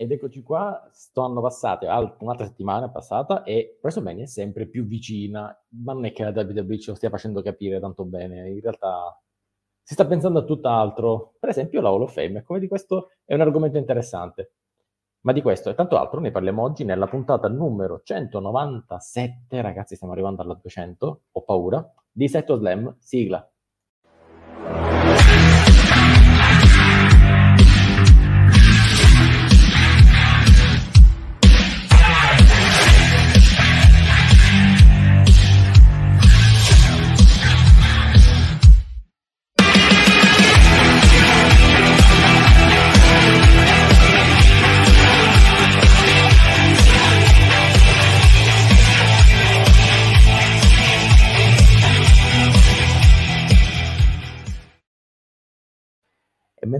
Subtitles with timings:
[0.00, 5.92] Ed eccoci qua, stanno passate un'altra settimana passata e WrestleMania è sempre più vicina, ma
[5.92, 9.20] non è che la WWE ce lo stia facendo capire tanto bene, in realtà
[9.82, 13.34] si sta pensando a tutt'altro, per esempio la Hall of Fame, come di questo è
[13.34, 14.52] un argomento interessante.
[15.22, 20.12] Ma di questo e tanto altro ne parliamo oggi nella puntata numero 197, ragazzi stiamo
[20.12, 23.44] arrivando alla 200, ho paura, di Setto Slam, sigla.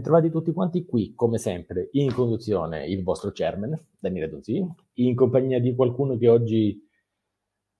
[0.08, 5.60] Bentrovati tutti quanti qui, come sempre, in conduzione il vostro chairman, Daniele Donzi, in compagnia
[5.60, 6.82] di qualcuno che oggi,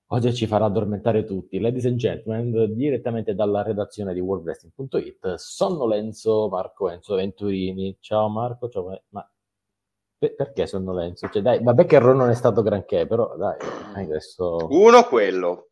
[0.09, 1.59] oggi ci farà addormentare tutti.
[1.59, 7.97] Ladies and gentlemen, direttamente dalla redazione di worldwrestling.it, sonnolenzo Marco Enzo Venturini.
[7.99, 9.01] Ciao Marco, ciao.
[9.09, 9.27] Ma
[10.19, 11.31] perché sonnolenzo?
[11.31, 13.57] Cioè, dai, vabbè che Ron non è stato granché, però dai,
[13.95, 14.67] adesso...
[14.69, 15.68] Uno quello,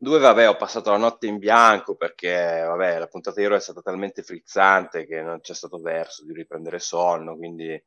[0.00, 3.60] Due, vabbè, ho passato la notte in bianco perché, vabbè, la puntata di ieri è
[3.60, 7.82] stata talmente frizzante che non c'è stato verso di riprendere sonno, quindi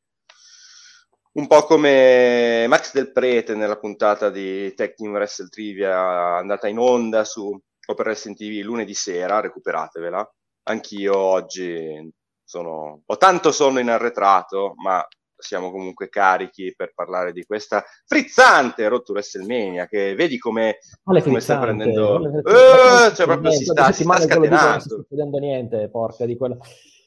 [1.34, 6.80] un po' come Max Del Prete nella puntata di Tech Team Wrestle Trivia andata in
[6.80, 10.30] onda su Open Wrestling TV lunedì sera, recuperatevela.
[10.64, 12.12] Anch'io oggi
[12.44, 15.06] sono, ho tanto sonno in arretrato, ma
[15.42, 21.60] siamo comunque carichi per parlare di questa frizzante rottura WrestleMania che vedi come, come sta
[21.60, 26.38] prendendo uh, cioè proprio si sta, si sta scatenando non sta succedendo niente porca di
[26.38, 26.60] quello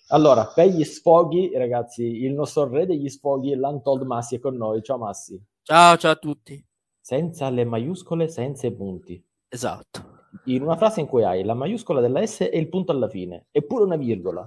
[0.08, 4.82] allora per gli sfoghi ragazzi il nostro re degli sfoghi l'Untold Massi è con noi.
[4.82, 5.42] Ciao Massi.
[5.62, 6.62] Ciao ciao a tutti.
[7.00, 9.22] Senza le maiuscole senza i punti.
[9.48, 10.12] Esatto.
[10.46, 13.46] In una frase in cui hai la maiuscola della S e il punto alla fine
[13.50, 14.46] eppure una virgola.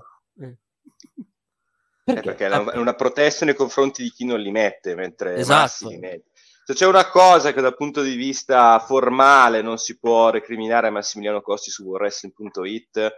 [2.14, 2.46] Perché?
[2.46, 5.90] Eh, perché è una protesta nei confronti di chi non li mette, mentre esatto.
[5.90, 6.32] li mette.
[6.64, 10.92] Se c'è una cosa che dal punto di vista formale non si può recriminare a
[10.92, 13.10] Massimiliano Costi su wrestling.it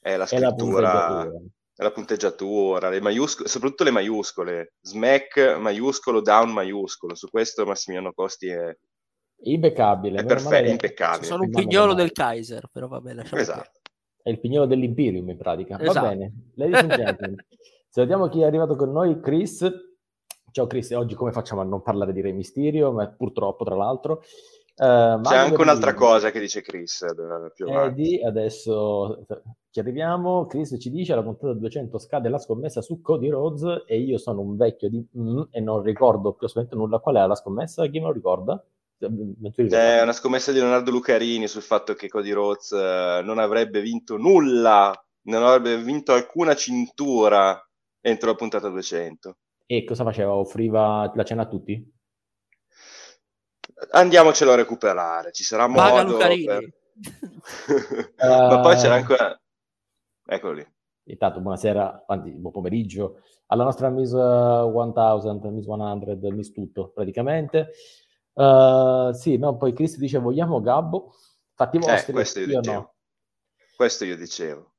[0.00, 7.14] è la scrittura, è la punteggiatura, le maiuscole, soprattutto le maiuscole, smack maiuscolo, down maiuscolo,
[7.14, 8.76] su questo Massimiliano Costi è
[9.42, 10.20] impeccabile.
[10.20, 11.26] È perfetto, impeccabile.
[11.26, 13.80] Sono un pignolo del Kaiser, però vabbè, lasciamo Esatto.
[14.22, 15.80] È il pignolo dell'Imperium in pratica.
[15.80, 16.00] Esatto.
[16.00, 17.46] Va bene, ladies and gentlemen.
[17.98, 19.68] Salutiamo chi è arrivato con noi, Chris.
[20.52, 22.92] Ciao Chris, oggi come facciamo a non parlare di Re Mysterio?
[22.92, 24.22] Ma purtroppo, tra l'altro.
[24.76, 27.02] Uh, C'è anche un'altra cosa che dice Chris.
[27.02, 29.26] Eh, più Eddie, adesso
[29.70, 30.46] ci arriviamo.
[30.46, 34.42] Chris ci dice: la puntata 200 scade la scommessa su Cody Rhodes e io sono
[34.42, 37.00] un vecchio di mm, e non ricordo più assolutamente nulla.
[37.00, 37.84] Qual è la scommessa?
[37.88, 38.64] Chi me lo ricorda?
[38.96, 44.94] È una scommessa di Leonardo Lucarini sul fatto che Cody Rhodes non avrebbe vinto nulla,
[45.22, 47.60] non avrebbe vinto alcuna cintura
[48.00, 49.36] entro la puntata 200.
[49.66, 50.32] E cosa faceva?
[50.32, 51.96] Offriva la cena a tutti?
[53.90, 56.76] Andiamocelo a recuperare, ci sarà Paga modo per...
[58.18, 59.40] Ma poi c'era ancora...
[60.26, 60.66] Eccolo lì.
[61.04, 67.70] Intanto buonasera, anzi buon pomeriggio alla nostra Miss 1000, Miss 100, Miss tutto praticamente.
[68.34, 71.14] Uh, sì, no, poi Chris dice vogliamo Gabbo?
[71.54, 72.78] Fatti vostri, eh, questo io, io dicevo.
[72.78, 72.94] No.
[73.74, 74.72] Questo io dicevo.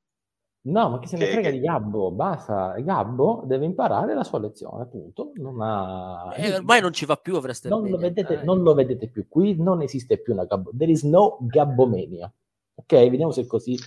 [0.62, 1.58] No, ma chi se ne che, frega che...
[1.58, 2.10] di Gabbo?
[2.10, 5.32] Basta, Gabbo deve imparare la sua lezione, appunto.
[5.36, 6.34] Non ha...
[6.36, 9.56] eh, ormai non ci va più, avreste non lo, vedete, non lo vedete più qui,
[9.56, 10.70] non esiste più una Gabbo.
[10.76, 12.30] There is no Gabbomania.
[12.74, 13.86] Ok, vediamo se così si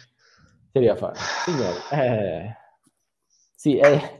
[0.71, 1.15] riesce a fare.
[1.45, 2.57] Signori, eh...
[3.55, 4.19] Sì, eh...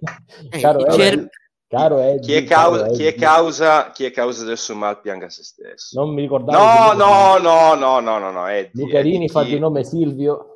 [0.62, 1.28] caro, cer-
[1.68, 5.28] caro Eddie, chi, è causa, chi, è causa, chi è causa del suo mal pianga
[5.28, 6.00] se stesso.
[6.00, 6.63] Non mi ricordavo.
[6.63, 8.84] No, no, no, no, no, no, no, Eddie.
[8.84, 10.53] Lucarini fa di nome Silvio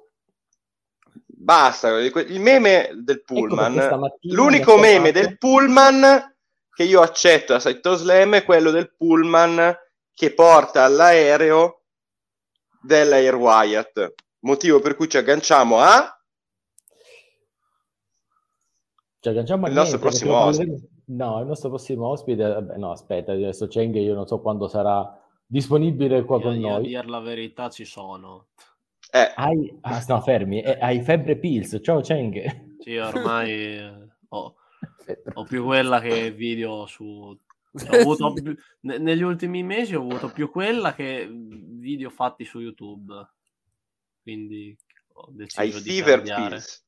[1.48, 3.80] Basta, il meme del ecco pullman.
[3.80, 6.36] Ecco l'unico meme del pullman
[6.70, 9.74] che io accetto a Saito Slam è quello del pullman
[10.14, 11.84] che porta all'aereo
[12.82, 14.14] dell'Air Wyatt.
[14.40, 16.22] Motivo per cui ci agganciamo a
[19.22, 20.90] ci agganciamo il nostro prossimo ospite.
[21.06, 25.18] No, il nostro prossimo ospite, vabbè, no, aspetta, adesso Cheng io non so quando sarà
[25.46, 26.76] disponibile qua io, con io noi.
[26.76, 28.48] A dire la verità ci sono.
[29.12, 29.34] Eh.
[29.36, 32.80] Hai, ah, no, fermi, eh, hai febbre Pills, ciao Cheng.
[32.80, 34.56] Sì, ormai eh, ho,
[35.34, 37.38] ho, più quella che video su...
[37.92, 43.14] Ho avuto più, negli ultimi mesi ho avuto più quella che video fatti su YouTube.
[44.24, 44.76] Quindi
[45.14, 46.86] ho deciso hai di fever pills.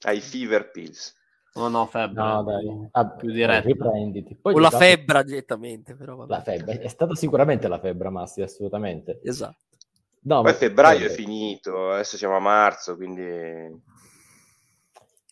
[0.00, 1.14] Hai fever pills.
[1.54, 2.22] No, no, febbre.
[2.22, 2.88] No, dai.
[2.92, 3.68] Ah, più diretto.
[3.68, 4.34] Riprenditi.
[4.34, 6.30] Poi o la febbra direttamente, però vabbè.
[6.32, 6.80] La febbre.
[6.80, 9.20] È stata sicuramente la febbre, Massi, assolutamente.
[9.22, 9.71] Esatto.
[10.24, 13.90] No, Poi ma- febbraio è finito, adesso siamo a marzo, quindi...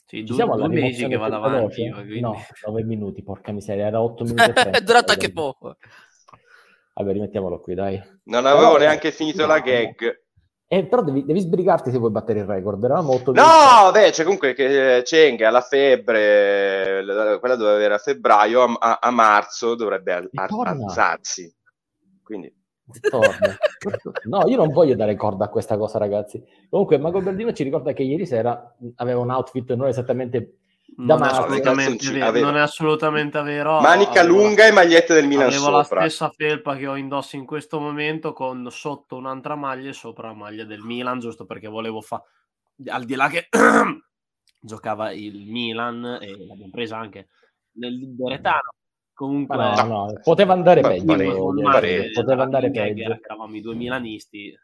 [0.06, 1.82] Sì, due, siamo due mesi che vado avanti.
[1.84, 2.02] veloce?
[2.04, 4.70] quindi- No, 9 minuti, porca miseria, era 8 minuti 30.
[4.70, 5.76] è durato anche poco.
[6.94, 8.02] Vabbè, rimettiamolo qui, dai.
[8.24, 9.62] Non avevo Però- neanche finito la no.
[9.62, 10.22] gag.
[10.72, 12.82] Eh, però devi, devi sbrigarti se vuoi battere il record.
[12.82, 17.94] Eravamo 8 No, beh, c'è comunque che Cheng ha la febbre, la- quella doveva avere
[17.94, 21.52] a febbraio, a, a- marzo dovrebbe al- alzarsi.
[22.22, 22.52] Quindi,
[22.98, 23.56] Torna.
[24.24, 26.42] No, io non voglio dare corda a questa cosa, ragazzi.
[26.68, 30.56] Comunque, Mago Berdino ci ricorda che ieri sera aveva un outfit non esattamente
[30.92, 33.80] da Non assolutamente vero, non è assolutamente vero.
[33.80, 36.00] manica Avevo- lunga e magliette del Milan Avevo la sopra.
[36.00, 40.34] stessa felpa che ho indosso in questo momento con sotto un'altra maglia e sopra la
[40.34, 42.22] maglia del Milan, giusto perché volevo fare
[42.88, 43.48] al di là che
[44.60, 47.28] giocava il Milan e l'abbiamo presa anche
[47.72, 48.72] nel Liberetano.
[49.20, 51.04] Comunque no, no, poteva andare Ma peggio.
[51.04, 53.08] Poteva andare Gag peggio.
[53.10, 54.58] che Eravamo i due milanisti.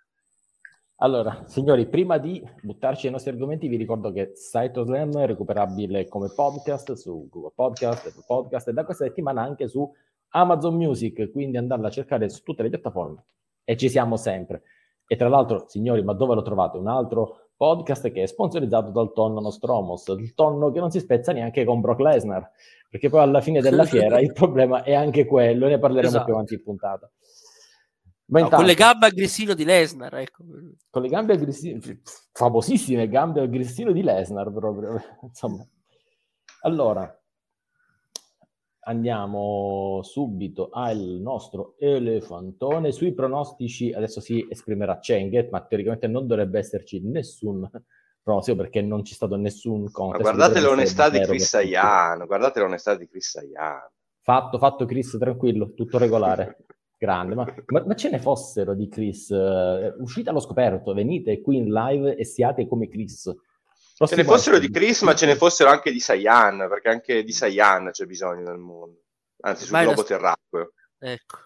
[1.00, 6.32] Allora, signori, prima di buttarci nei nostri argomenti, vi ricordo che Slam è recuperabile come
[6.34, 9.92] podcast su Google Podcast, Apple Podcast e da questa settimana anche su
[10.30, 13.24] Amazon Music, quindi andarla a cercare su tutte le piattaforme
[13.62, 14.62] e ci siamo sempre.
[15.06, 16.78] E tra l'altro, signori, ma dove lo trovate?
[16.78, 21.32] Un altro podcast che è sponsorizzato dal tonno Nostromos, il tonno che non si spezza
[21.32, 22.50] neanche con Brock Lesnar,
[22.90, 26.24] perché poi alla fine della fiera il problema è anche quello, ne parleremo Esatto.
[26.24, 27.10] più avanti in puntata.
[28.28, 30.44] Ma No, intanto- con le gambe a grissino di Lesnar, ecco.
[30.90, 32.00] con le gambe aggressive,
[32.32, 35.64] famosissime gambe aggressive di Lesnar proprio, insomma.
[36.62, 37.16] Allora,
[38.86, 42.92] andiamo subito al nostro elefantone.
[42.92, 47.68] Sui pronostici adesso si esprimerà Cheng, ma teoricamente non dovrebbe esserci nessun
[48.22, 50.22] pronostico perché non c'è stato nessun Ma contest.
[50.22, 51.72] guardate dovrebbe l'onestà di zero Chris per tutti.
[51.72, 53.90] Saiano, guardate l'onestà di Chris Saiano.
[54.20, 56.56] Fatto, fatto Chris, tranquillo, tutto regolare.
[56.98, 59.30] Grande, ma, ma- ma ce ne fossero di Chris.
[59.30, 63.32] eh, uscite allo scoperto, venite qui in live e siate come Chris.
[64.04, 67.32] Ce ne fossero di Chris, ma ce ne fossero anche di Saiyan, perché anche di
[67.32, 69.00] Saiyan c'è bisogno nel mondo.
[69.40, 70.72] Anzi, sul Vai da- globo terracqueo.
[70.98, 71.36] Ecco.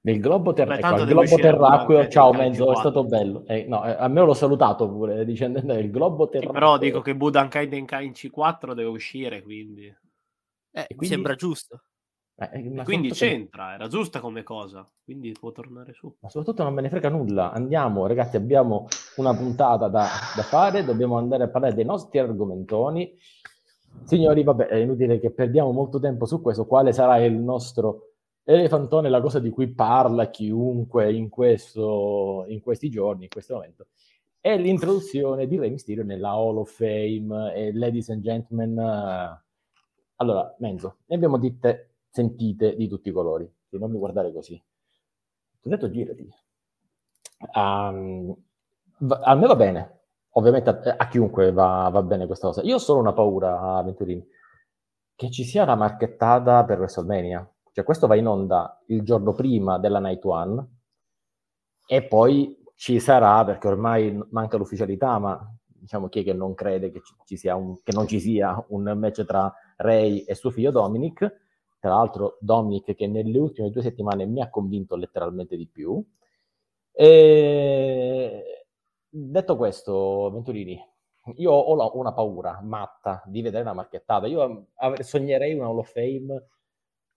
[0.00, 1.98] Del globo, ter- Beh, ecco, globo terracqueo.
[1.98, 2.80] anche Ciao di Menzo, è 24.
[2.80, 3.44] stato bello.
[3.46, 6.52] Eh, no, eh, a me l'ho salutato pure dicendo eh, il globo Sì, terracqueo.
[6.52, 9.86] però dico che Budankai Denkai in C4 deve uscire, quindi...
[9.86, 11.84] Eh, E mi quindi- sembra giusto.
[12.36, 16.12] Eh, eh, quindi c'entra, era giusta come cosa, quindi può tornare su.
[16.18, 17.52] Ma soprattutto non me ne frega nulla.
[17.52, 23.16] Andiamo, ragazzi, abbiamo una puntata da, da fare, dobbiamo andare a parlare dei nostri argomentoni.
[24.02, 26.66] Signori, vabbè, è inutile che perdiamo molto tempo su questo.
[26.66, 32.90] Quale sarà il nostro elefantone, la cosa di cui parla chiunque in, questo, in questi
[32.90, 33.86] giorni, in questo momento?
[34.40, 37.54] È l'introduzione di Rey Mysterio nella Hall of Fame.
[37.54, 39.42] E ladies and gentlemen, eh,
[40.16, 43.50] allora, Menzo, ne abbiamo dette, sentite di tutti i colori.
[43.68, 44.54] Sì, non mi guardare così.
[45.60, 46.28] Ti ho detto girati.
[48.98, 50.00] Va- a me va bene,
[50.30, 52.62] ovviamente a, a chiunque va, va bene questa cosa.
[52.62, 54.24] Io ho solo una paura, Venturini,
[55.14, 57.48] che ci sia la marchettata per WrestleMania.
[57.72, 60.68] Cioè questo va in onda il giorno prima della Night One
[61.86, 66.90] e poi ci sarà, perché ormai manca l'ufficialità, ma diciamo chi è che non crede
[66.90, 70.50] che ci, ci sia un, che non ci sia un match tra Ray e suo
[70.50, 71.42] figlio Dominic.
[71.84, 76.02] Tra l'altro Dominic che nelle ultime due settimane mi ha convinto letteralmente di più.
[76.90, 78.66] E...
[79.06, 80.82] Detto questo, Venturini,
[81.36, 84.26] io ho una paura matta di vedere una marchettata.
[84.26, 86.48] Io av- sognerei una Hall of Fame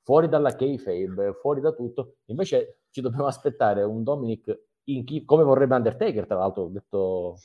[0.04, 2.16] fuori dalla kayfabe, fuori da tutto.
[2.26, 7.38] Invece ci dobbiamo aspettare un Dominic in chi- come vorrebbe Undertaker, tra l'altro, ho detto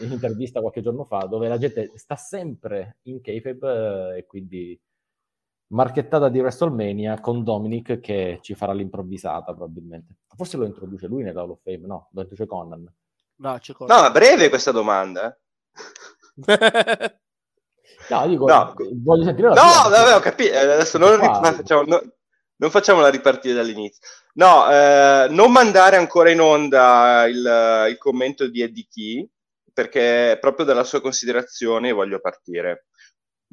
[0.00, 4.80] in intervista qualche giorno fa, dove la gente sta sempre in kayfabe eh, e quindi
[5.68, 10.14] marchettata di WrestleMania con Dominic che ci farà l'improvvisata probabilmente.
[10.36, 12.92] Forse lo introduce lui nella Hall of Fame, no, lo introduce Conan.
[13.36, 15.28] No, c'è No, ma breve questa domanda.
[15.28, 15.38] eh.
[18.08, 18.74] No, dico, No.
[19.02, 19.90] voglio sentire la No, tua.
[19.90, 20.52] vabbè, ho capito.
[20.52, 22.02] eh, Adesso non, ma facciamo, no-
[22.56, 24.06] non facciamo la ripartita dall'inizio.
[24.34, 29.28] No, eh, non mandare ancora in onda il, il commento di Eddie Key,
[29.72, 32.86] perché proprio dalla sua considerazione voglio partire.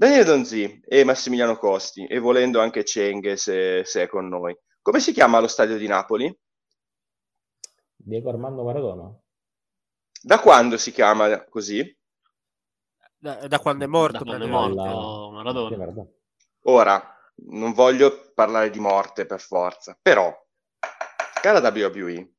[0.02, 4.58] Daniele Donzi e Massimiliano Costi, e volendo anche Cheng se, se è con noi.
[4.82, 6.40] Come si chiama lo stadio di Napoli?
[7.98, 9.16] Diego Armando Maradona.
[10.20, 11.96] Da quando si chiama così?
[13.16, 14.18] Da, da quando è morto.
[14.18, 15.78] Da quando è morto Maradona.
[15.78, 16.08] Maradona.
[16.62, 20.36] Ora, non voglio parlare di morte per forza, però,
[21.44, 22.34] cara WWE,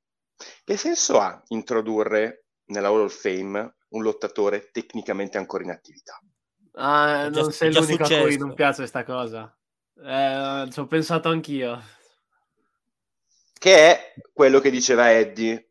[0.65, 6.21] che senso ha introdurre nella Hall of Fame un lottatore tecnicamente ancora in attività?
[6.75, 9.55] Ah, già- non sei l'unico a cui non piace sta cosa.
[10.05, 11.81] Eh, ci ho pensato anch'io.
[13.59, 15.71] che è quello che diceva Eddie.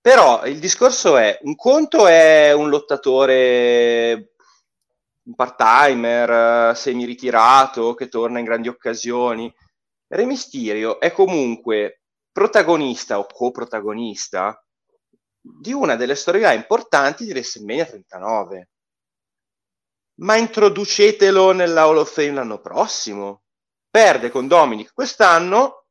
[0.00, 4.34] Però il discorso è, un conto è un lottatore,
[5.24, 9.52] un part-timer, eh, semi-ritirato, che torna in grandi occasioni.
[10.08, 14.62] Re Mysterio è comunque protagonista o coprotagonista
[15.40, 18.70] di una delle storyline importanti di WrestleMania 39.
[20.22, 23.42] Ma introducetelo nella Hall of Fame l'anno prossimo.
[23.90, 25.86] Perde con Dominic quest'anno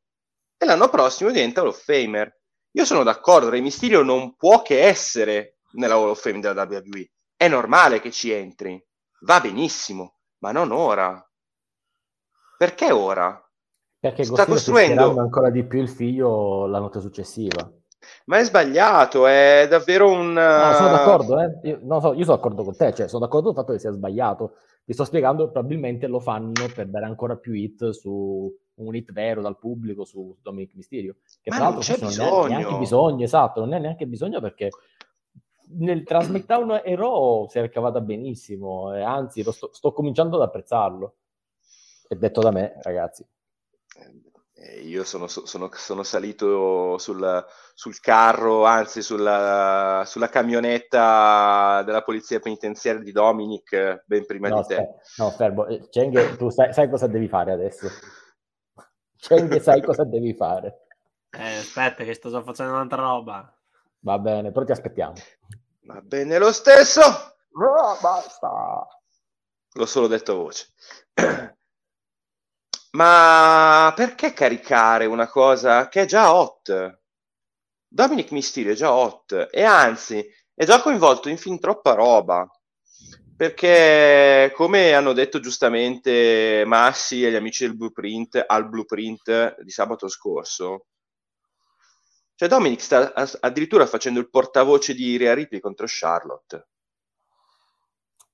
[0.56, 2.40] e l'anno prossimo diventa Hall of Famer.
[2.72, 7.10] Io sono d'accordo, Re Mysterio non può che essere nella Hall of Fame della WWE.
[7.36, 8.82] È normale che ci entri,
[9.20, 11.22] va benissimo, ma non ora.
[12.56, 13.38] Perché ora?
[13.98, 17.70] Perché Sta costruendo ancora di più il figlio la notte successiva.
[18.26, 20.32] Ma è sbagliato, è davvero un...
[20.32, 21.58] No, sono eh, d'accordo, eh.
[21.68, 23.92] Io, no, so- io sono d'accordo con te, cioè sono d'accordo sul fatto che sia
[23.92, 24.56] sbagliato.
[24.84, 29.40] Ti sto spiegando, probabilmente lo fanno per dare ancora più hit su un hit vero
[29.40, 31.16] dal pubblico su Dominic Mysterio.
[31.40, 34.40] Che Ma tra non l'altro c'è non è neanche bisogno, esatto, non è neanche bisogno
[34.40, 34.70] perché
[35.74, 40.36] nel tra SmackDown e Raw si è cavata benissimo, e anzi lo sto, sto cominciando
[40.36, 41.14] ad apprezzarlo.
[42.08, 43.24] È detto da me, ragazzi.
[44.64, 52.38] Eh, Io sono, sono- sono salito sul, sul carro, anzi sulla, sulla camionetta della polizia
[52.38, 54.74] penitenziaria di Dominic eh, ben prima No, di te.
[54.76, 55.66] aspetta, no, fermo.
[55.66, 57.88] Eh, Cheng, tu sai, sai cosa devi fare adesso.
[59.16, 60.86] Cheng, sai cosa devi fare.
[61.30, 63.56] Eh, aspetta, che sto già facendo un'altra roba.
[64.00, 65.14] Va bene, però ti aspettiamo.
[65.86, 68.86] Va bene lo stesso, No, basta.
[69.74, 70.68] l'ho solo detto a voce.
[72.94, 77.00] Ma perché caricare una cosa che è già hot?
[77.88, 82.46] Dominic Mysterio è già hot e anzi è già coinvolto in fin troppa roba.
[83.34, 90.06] Perché, come hanno detto giustamente Massi e gli amici del Blueprint al Blueprint di sabato
[90.08, 90.86] scorso,
[92.34, 96.68] cioè Dominic sta addirittura facendo il portavoce di Rhea Ripley contro Charlotte.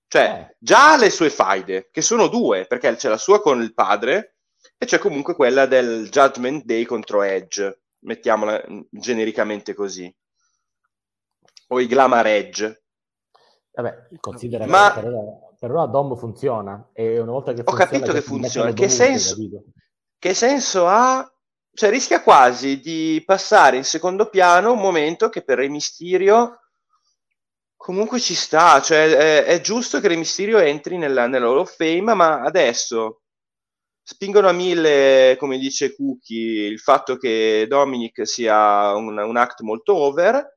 [0.08, 0.56] Cioè, Eh.
[0.58, 4.38] già le sue faide, che sono due, perché c'è la sua con il padre
[4.78, 10.14] e c'è comunque quella del Judgment Day contro Edge, mettiamola genericamente così.
[11.70, 12.85] O i Glamour Edge.
[13.73, 17.64] Vabbè, considera Ma- che per ora, per ora Dom funziona e una volta che Ho
[17.64, 17.90] funziona...
[17.90, 18.73] capito che funziona.
[18.73, 19.37] Che senso-?
[20.16, 21.28] Che senso ha?
[21.73, 26.61] Cioè, rischia quasi di passare in secondo piano un momento che per Re Mysterio
[27.76, 28.80] comunque ci sta.
[28.80, 33.23] Cioè, è, è giusto che Re Mysterio entri nella, nella Hall of Fame, ma adesso
[34.10, 39.94] spingono a mille, come dice Cookie, il fatto che Dominic sia un, un act molto
[39.94, 40.56] over,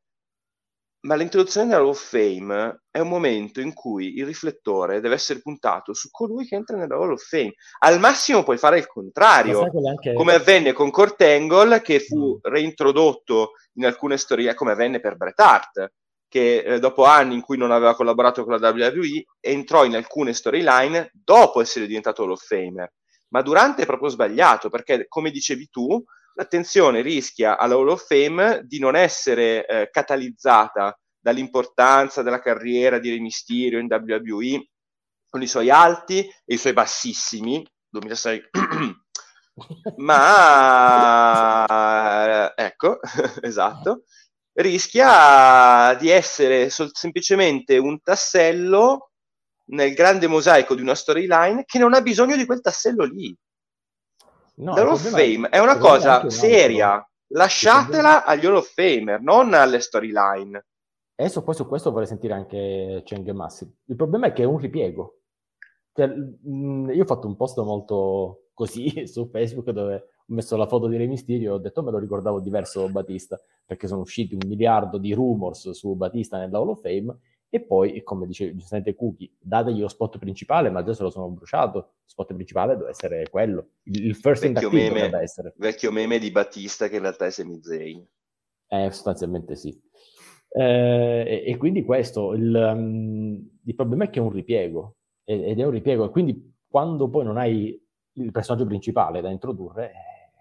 [1.01, 5.41] ma l'introduzione della Hall of Fame è un momento in cui il riflettore deve essere
[5.41, 7.55] puntato su colui che entra nella Hall of Fame.
[7.79, 10.13] Al massimo puoi fare il contrario, anche...
[10.13, 12.53] come avvenne con Kurt Angle, che fu Mm.
[12.53, 15.91] reintrodotto in alcune storie, come avvenne per Bret Hart,
[16.29, 20.31] che eh, dopo anni in cui non aveva collaborato con la WWE, entrò in alcune
[20.31, 22.89] storyline dopo essere diventato Hall of Famer.
[23.31, 26.03] Ma durante è proprio sbagliato, perché come dicevi tu,
[26.35, 33.09] l'attenzione rischia alla Hall of Fame di non essere eh, catalizzata dall'importanza della carriera di
[33.11, 34.67] Re Mysterio in WWE,
[35.29, 38.49] con i suoi alti e i suoi bassissimi, 2006
[39.97, 41.65] ma
[42.55, 42.99] ecco,
[43.41, 44.03] esatto,
[44.53, 49.10] rischia di essere sol- semplicemente un tassello
[49.71, 53.35] nel grande mosaico di una storyline che non ha bisogno di quel tassello lì.
[54.55, 59.21] No, La Hall il of Fame è una cosa seria, lasciatela agli Hall of Famer,
[59.21, 60.65] non alle storyline.
[61.15, 63.71] Adesso poi su questo vorrei sentire anche Cheng e Massi.
[63.85, 65.19] Il problema è che è un ripiego.
[65.93, 70.67] Cioè, mh, io ho fatto un post molto così su Facebook dove ho messo la
[70.67, 74.35] foto di Re Mysterio e ho detto me lo ricordavo diverso Batista perché sono usciti
[74.35, 77.17] un miliardo di rumors su Batista nella Hall of Fame
[77.53, 81.27] e poi, come dice giustamente Cookie, dategli lo spot principale, ma già se lo sono
[81.27, 81.77] bruciato.
[81.79, 83.71] Lo spot principale deve essere quello.
[83.83, 84.87] Il, il first Vecchio meme.
[84.87, 85.53] dovrebbe essere.
[85.57, 88.07] Vecchio meme di Battista che in realtà è Sami Zayn.
[88.67, 89.77] Eh, sostanzialmente sì.
[90.47, 95.43] Eh, e, e quindi questo, il, um, il problema è che è un ripiego, ed
[95.43, 97.77] ed è un ripiego, e quindi quando poi non hai
[98.13, 100.31] il personaggio principale da introdurre, eh,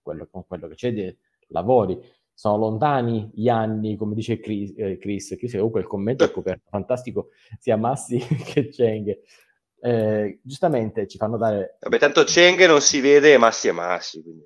[0.00, 1.16] quello, con quello che c'è, di-
[1.48, 2.00] lavori.
[2.42, 6.64] Sono lontani gli anni, come dice Chris, eh, Chris, Chris, comunque il commento è coperto,
[6.70, 7.28] fantastico,
[7.60, 8.18] sia Massi
[8.52, 9.16] che Cheng.
[9.80, 11.76] Eh, giustamente ci fanno dare...
[11.78, 14.20] Vabbè, tanto Cheng non si vede, Massi è Massi.
[14.20, 14.44] Quindi.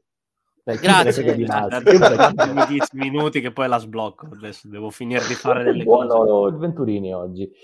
[0.63, 1.35] Beh, Grazie.
[1.37, 1.75] di Massi?
[1.75, 4.29] Aspetta, Chi se ne frega di Dammi 10 minuti che poi la sblocco.
[4.31, 6.53] Adesso devo finire di fare delle Buono cose.
[6.53, 7.45] il Venturini oggi.
[7.45, 7.55] Eh,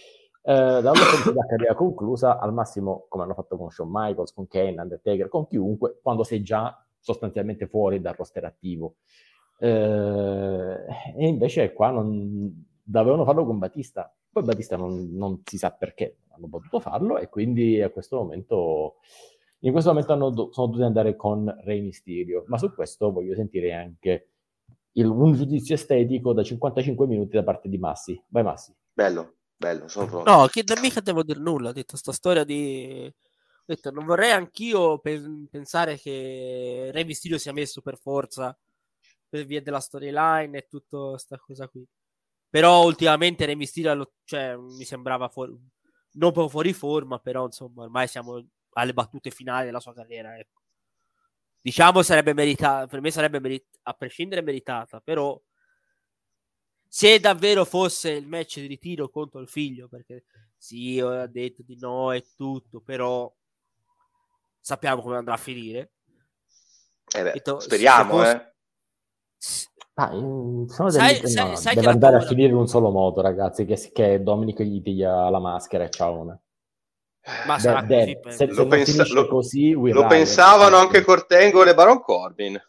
[0.40, 4.48] da una parte la carriera conclusa, al massimo come hanno fatto con Shawn Michaels, con
[4.48, 8.94] Kane, Undertaker, con chiunque, quando sei già sostanzialmente fuori dal roster attivo.
[9.62, 12.52] Eh, e invece qua non,
[12.82, 14.12] dovevano farlo con Batista.
[14.30, 18.96] Poi Batista non, non, si sa perché hanno potuto farlo e quindi a questo momento,
[19.60, 22.42] in questo momento hanno, sono dovuti andare con Re Mysterio.
[22.48, 24.30] Ma su questo voglio sentire anche
[24.92, 28.20] il, un giudizio estetico da 55 minuti da parte di Massi.
[28.28, 28.74] Vai Massi.
[28.92, 30.28] Bello, bello, sono pronto.
[30.30, 33.08] No, che non mica devo dire nulla, ho detto sta storia di...
[33.64, 38.56] Ho detto, non vorrei anch'io pe- pensare che Re Mysterio sia messo per forza
[39.32, 41.88] per via della storyline e tutta questa cosa qui.
[42.50, 48.08] Però ultimamente Re Mysterio cioè, mi sembrava fuori, non proprio fuori forma, però insomma ormai
[48.08, 50.36] siamo alle battute finali della sua carriera.
[50.36, 50.60] Ecco.
[51.62, 55.40] Diciamo sarebbe meritata, per me sarebbe merit- a prescindere meritata, però
[56.86, 60.26] se davvero fosse il match di ritiro contro il figlio, perché
[60.58, 63.34] sì, ho detto di no e tutto, però
[64.60, 65.92] sappiamo come andrà a finire.
[67.14, 68.30] Eh beh, detto, speriamo, fosse...
[68.36, 68.51] eh.
[69.94, 71.28] Ah, sono sai, delle...
[71.28, 72.24] sai, no, sai deve andare paura...
[72.24, 75.90] a finire in un solo modo, ragazzi, che, che Dominic gli dia la maschera e
[75.90, 76.40] ciao una.
[77.46, 82.00] Ma sarà de- così, se, lo, pensa- lo, così, lo pensavano anche Cortengo e Baron
[82.00, 82.60] Corbin.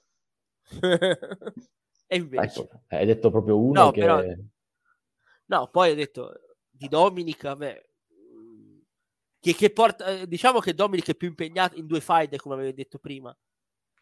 [2.08, 2.60] e invece...
[2.60, 4.00] Ecco, hai detto proprio uno no, che...
[4.02, 4.22] Però...
[5.46, 6.34] No, poi ho detto
[6.70, 7.82] di Dominic, vabbè,
[9.40, 13.00] che, che porta, diciamo che Dominic è più impegnato in due fight, come avevi detto
[13.00, 13.36] prima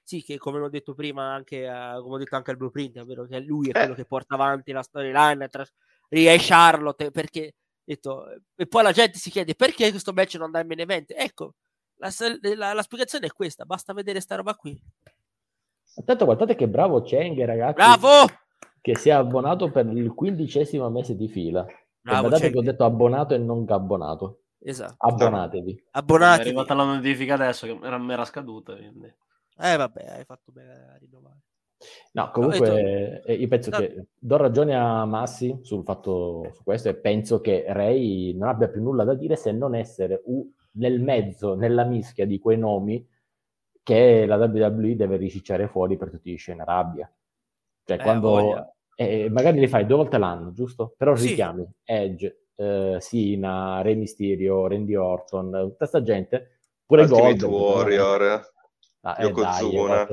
[0.03, 3.05] sì, che come ho detto prima, anche, uh, come ho detto anche al blueprint, è
[3.05, 3.79] vero che lui è eh.
[3.79, 5.65] quello che porta avanti la storyline, tra
[6.09, 7.53] Ria e Charlotte, perché
[7.83, 11.13] detto, e poi la gente si chiede perché questo match non dà in event.
[11.15, 11.55] Ecco,
[11.97, 12.09] la,
[12.55, 14.79] la, la, spiegazione è questa, basta vedere sta roba qui.
[15.95, 17.75] Intanto guardate che bravo Cheng, ragazzi.
[17.75, 18.25] Bravo!
[18.79, 21.65] Che si è abbonato per il quindicesimo mese di fila.
[22.01, 22.53] Bravo, guardate Cheng.
[22.53, 24.39] che ho detto abbonato e non abbonato.
[24.59, 24.95] Esatto.
[24.97, 25.83] Abbonatevi.
[25.91, 26.43] Abbonatevi.
[26.43, 28.75] È arrivata la notifica adesso che era, era scaduta.
[28.75, 29.13] Quindi.
[29.57, 31.39] Eh vabbè, hai fatto bene a rinnovare.
[32.13, 33.77] No, comunque eh, io penso no.
[33.77, 38.69] che do ragione a Massi sul fatto su questo e penso che Ray non abbia
[38.69, 43.05] più nulla da dire se non essere u- nel mezzo, nella mischia di quei nomi
[43.83, 47.11] che la WWE deve ricicciare fuori per tutti gli scena rabbia.
[47.83, 50.93] Cioè, eh, quando eh, magari li fai due volte l'anno, giusto?
[50.95, 51.29] Però sì.
[51.29, 58.49] richiami Edge, eh, Sina, Re Mysterio, Randy Orton, tutta questa gente, pure Ultimate Gold, Warrior.
[59.01, 59.69] Ah, eh, dai,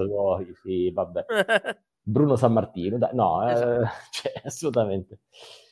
[0.06, 1.24] vuoi, sì, vabbè.
[2.00, 3.88] Bruno San Martino, dai, no, eh, esatto.
[4.10, 5.18] cioè, assolutamente.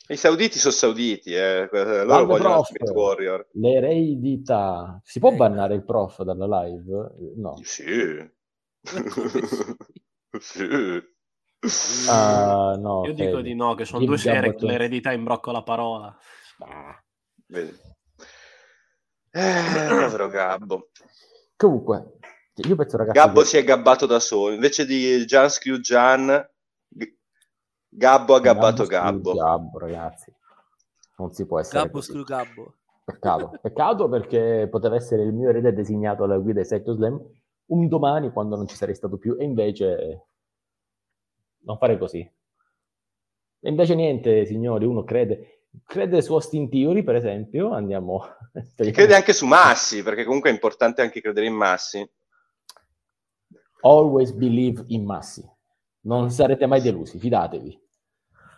[0.08, 1.68] I sauditi sono sauditi, eh.
[1.72, 3.48] loro vogliono prof, Warrior.
[3.52, 5.00] L'eredità.
[5.02, 7.14] Si può bannare il prof dalla live?
[7.36, 7.56] No.
[7.62, 7.84] Sì.
[10.38, 11.04] sì.
[11.58, 16.16] Uh, no, Io dico di no, che sono due serie che l'eredità imbrocco la parola.
[16.58, 17.02] Ah,
[17.46, 17.74] vedi.
[19.32, 20.90] Eh, povero Gabbo.
[21.56, 22.15] Comunque,
[22.62, 23.46] io penso, ragazzi, Gabbo che...
[23.46, 26.48] si è gabbato da solo, invece di Gian Scriu Gian,
[27.88, 29.34] Gabbo ha gabbato Gabbo.
[29.34, 30.32] Gabbo, ragazzi.
[31.18, 32.74] Non si può essere Gabbo Scriu Gabbo.
[33.04, 33.58] Peccato.
[33.60, 37.20] Peccato perché poteva essere il mio erede designato alla guida di Sector Slam
[37.66, 40.26] un domani quando non ci sarei stato più e invece
[41.64, 42.18] non fare così.
[42.18, 48.22] E invece niente, signori, uno crede, crede su Austin Theory, per esempio, andiamo...
[48.74, 52.08] Crede anche su Massi, perché comunque è importante anche credere in Massi
[53.86, 55.48] always believe in Massi.
[56.00, 57.80] Non sarete mai delusi, fidatevi.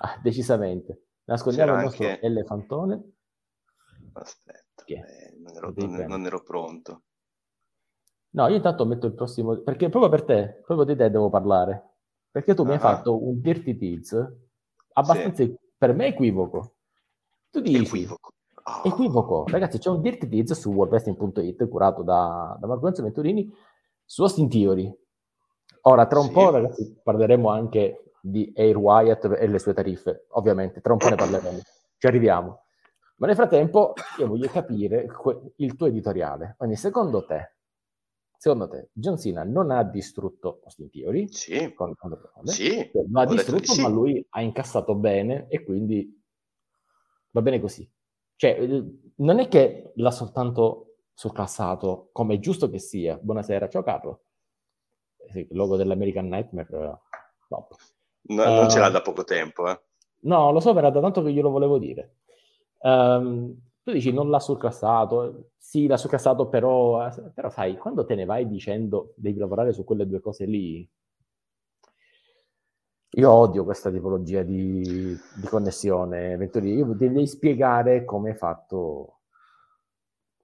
[0.00, 1.08] Ah, decisamente.
[1.24, 2.20] Nascondiamo il nostro anche...
[2.20, 3.12] elefantone.
[4.12, 7.02] Aspetta, eh, non, ero, non, non, ero, pronto.
[8.30, 11.96] No, io intanto metto il prossimo, perché proprio per te, proprio di te devo parlare.
[12.30, 12.68] Perché tu uh-huh.
[12.68, 12.80] mi hai ah.
[12.80, 14.48] fatto un Dirty Tease
[14.92, 15.56] abbastanza, sì.
[15.76, 16.76] per me, equivoco.
[17.50, 17.82] Tu dici...
[17.82, 18.32] Equivoco.
[18.64, 18.88] Oh.
[18.88, 19.44] Equivoco.
[19.46, 23.50] Ragazzi, c'è un Dirty Tease su worldwrestling.it curato da, da Marco Enzo Venturini
[24.04, 24.94] su Austin Theory
[25.82, 26.32] Ora, tra un sì.
[26.32, 31.08] po', ragazzi, parleremo anche di Air Wyatt e le sue tariffe, ovviamente, tra un po'
[31.08, 31.60] ne parleremo,
[31.98, 32.64] ci arriviamo.
[33.16, 36.54] Ma nel frattempo io voglio capire que- il tuo editoriale.
[36.56, 37.54] Quindi, secondo te,
[38.36, 41.28] secondo te, John Cena non ha distrutto Austin Theory?
[41.28, 41.72] Sì.
[41.74, 42.70] Con, con sì.
[42.92, 43.82] Cioè, lo ha distrutto, sì.
[43.82, 46.22] ma lui ha incassato bene e quindi
[47.30, 47.88] va bene così.
[48.36, 48.84] Cioè,
[49.16, 53.18] non è che l'ha soltanto surclassato, come è giusto che sia.
[53.20, 54.22] Buonasera, ciao Carlo
[55.34, 57.02] il logo dell'American Nightmare, no.
[57.50, 57.68] No,
[58.22, 59.80] uh, non ce l'ha da poco tempo, eh.
[60.20, 62.16] No, lo so, era da tanto che glielo volevo dire.
[62.80, 68.24] Um, tu dici non l'ha surclassato, sì, l'ha surclassato, però, però sai, quando te ne
[68.24, 70.88] vai dicendo devi lavorare su quelle due cose lì,
[73.10, 76.76] io odio questa tipologia di, di connessione, Venturini.
[76.76, 79.20] Io devi spiegare come hai fatto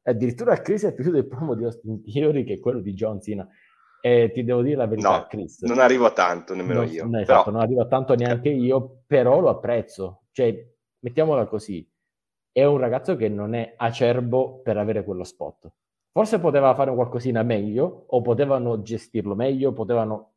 [0.07, 3.47] addirittura a Chris è piaciuto il promo di Austin Theory che quello di John Cena.
[4.07, 5.63] E ti devo dire la verità, No, Chris.
[5.63, 7.05] non arrivo a tanto nemmeno non, io.
[7.05, 10.25] no, però- esatto, non arrivo a tanto neanche io, però lo apprezzo.
[10.31, 10.63] Cioè,
[10.99, 11.91] mettiamola così,
[12.53, 15.73] è un ragazzo che non è acerbo per avere quello spot.
[16.13, 20.33] Forse poteva fare qualcosina meglio, o potevano gestirlo meglio, potevano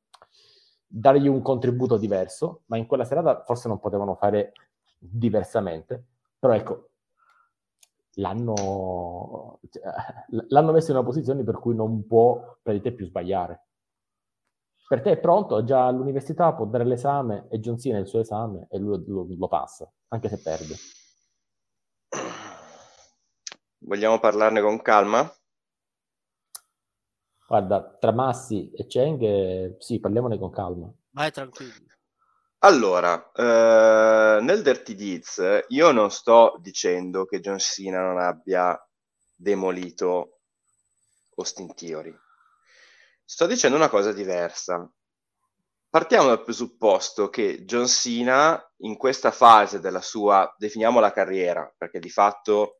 [0.87, 4.53] dargli un contributo diverso, ma in quella serata forse non potevano fare
[4.97, 6.05] diversamente.
[6.39, 6.89] Però ecco,
[8.17, 9.83] l'hanno, cioè,
[10.49, 13.63] l'hanno messo in una posizione per cui non può per te più sbagliare.
[14.87, 18.21] Per te è pronto, è già all'università, può dare l'esame e John Cena il suo
[18.21, 20.75] esame e lui lo, lo passa, anche se perde.
[23.79, 25.29] Vogliamo parlarne con calma?
[27.47, 30.91] Guarda, tra Massi e Cheng, sì, parliamone con calma.
[31.11, 31.85] Vai tranquillo.
[32.59, 38.75] Allora, eh, nel Dirty Deeds io non sto dicendo che John Cena non abbia
[39.35, 40.39] demolito
[41.35, 42.15] Austin Theory.
[43.23, 44.89] Sto dicendo una cosa diversa.
[45.89, 52.09] Partiamo dal presupposto che John Cena in questa fase della sua, definiamola carriera, perché di
[52.09, 52.79] fatto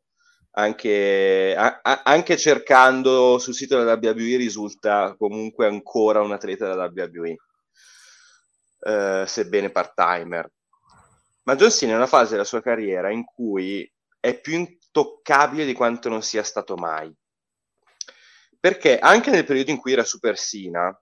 [0.52, 7.36] anche, a- anche cercando sul sito della WWE risulta comunque ancora un atleta della WWE
[8.88, 10.50] eh, sebbene part-timer.
[11.42, 15.74] Ma John Cena è una fase della sua carriera in cui è più intoccabile di
[15.74, 17.14] quanto non sia stato mai.
[18.58, 20.98] Perché anche nel periodo in cui era Super Cena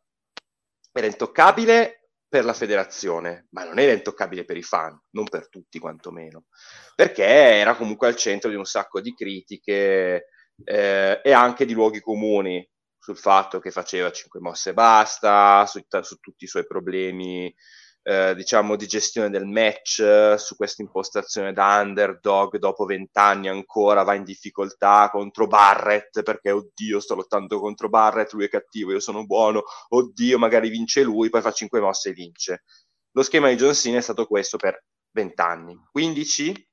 [0.92, 5.78] era intoccabile per la federazione, ma non era intoccabile per i fan, non per tutti
[5.78, 6.46] quantomeno,
[6.94, 10.26] perché era comunque al centro di un sacco di critiche
[10.64, 12.68] eh, e anche di luoghi comuni
[13.06, 17.54] sul fatto che faceva 5 mosse e basta, su, su tutti i suoi problemi,
[18.02, 24.14] eh, diciamo, di gestione del match, su questa impostazione da underdog, dopo vent'anni ancora va
[24.14, 29.24] in difficoltà contro Barrett, perché oddio sto lottando contro Barrett, lui è cattivo, io sono
[29.24, 32.64] buono, oddio magari vince lui, poi fa 5 mosse e vince.
[33.12, 36.68] Lo schema di John Cena è stato questo per vent'anni, 15,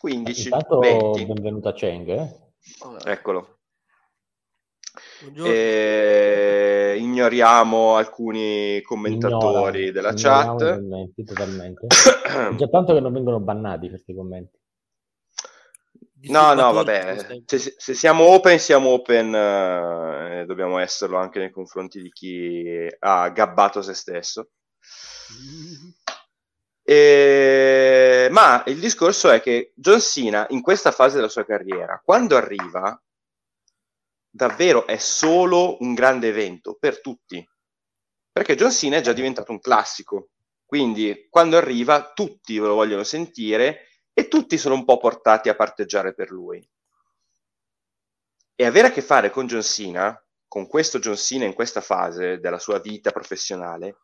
[0.00, 1.26] 15, Intanto 20.
[1.26, 2.42] benvenuto a Cheng, eh?
[3.10, 3.53] Eccolo.
[5.44, 10.74] E ignoriamo alcuni commentatori Ignora, della chat.
[10.74, 11.86] commenti totalmente.
[12.56, 14.58] Già tanto che non vengono bannati questi commenti.
[16.26, 22.00] No, no, vabbè, se, se siamo open, siamo open, eh, dobbiamo esserlo anche nei confronti
[22.00, 24.48] di chi ha gabbato se stesso.
[26.82, 32.36] E- Ma il discorso è che John Cena in questa fase della sua carriera, quando
[32.36, 32.98] arriva,
[34.34, 37.48] davvero è solo un grande evento per tutti.
[38.32, 40.30] Perché John Cena è già diventato un classico.
[40.66, 46.14] Quindi quando arriva tutti lo vogliono sentire e tutti sono un po' portati a parteggiare
[46.14, 46.68] per lui.
[48.56, 52.40] E avere a che fare con John Cena, con questo John Cena in questa fase
[52.40, 53.98] della sua vita professionale,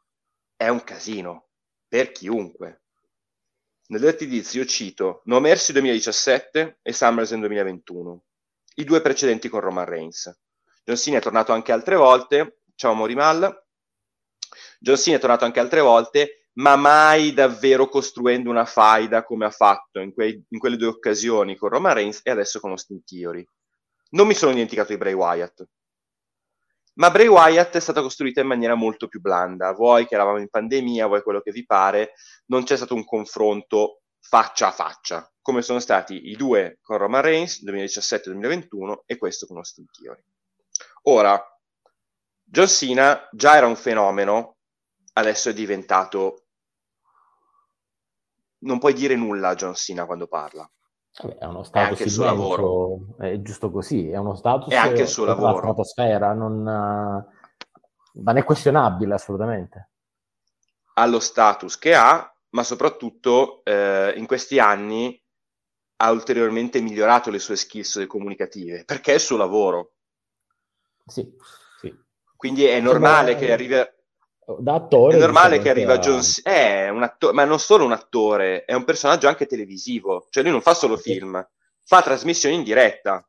[0.55, 1.49] è un casino
[1.89, 2.83] per chiunque.
[3.89, 4.17] Nel
[4.53, 8.25] io cito No Mercy 2017 e SummerSlam 2021,
[8.77, 10.33] i due precedenti con Roman Reigns.
[10.85, 13.67] John Cena è tornato anche altre volte, ciao Morimal,
[14.79, 19.51] John Cena è tornato anche altre volte, ma mai davvero costruendo una faida come ha
[19.51, 23.47] fatto in, quei- in quelle due occasioni con Roman Reigns e adesso con Austin Theory.
[24.11, 25.65] Non mi sono dimenticato di Bray Wyatt.
[26.95, 29.73] Ma Bray Wyatt è stata costruita in maniera molto più blanda.
[29.73, 32.13] Voi che eravamo in pandemia, voi quello che vi pare,
[32.47, 37.23] non c'è stato un confronto faccia a faccia, come sono stati i due con Roman
[37.23, 40.23] Reigns 2017-2021 e questo con Austin Theory.
[41.05, 41.43] Ora,
[42.43, 44.57] John Cena già era un fenomeno,
[45.15, 46.45] adesso è diventato...
[48.63, 50.71] Non puoi dire nulla a John Cena quando parla.
[51.23, 52.99] Vabbè, è uno status anche il suo immenso, lavoro.
[53.19, 55.59] è giusto così, è uno status È anche il suo per la lavoro.
[55.59, 57.27] stratosfera, non, eh,
[58.13, 59.91] non è questionabile assolutamente.
[60.95, 65.21] ha lo status che ha, ma soprattutto eh, in questi anni
[66.03, 69.93] ha ulteriormente migliorato le sue skills comunicative, perché è il suo lavoro.
[71.07, 71.31] Sì,
[71.81, 71.95] sì.
[72.37, 73.75] Quindi è normale che arrivi...
[74.59, 77.85] Da attore, È normale diciamo che arriva a- John è un attore, ma non solo
[77.85, 81.47] un attore, è un personaggio anche televisivo, cioè lui non fa solo film,
[81.85, 83.25] fa trasmissioni in diretta.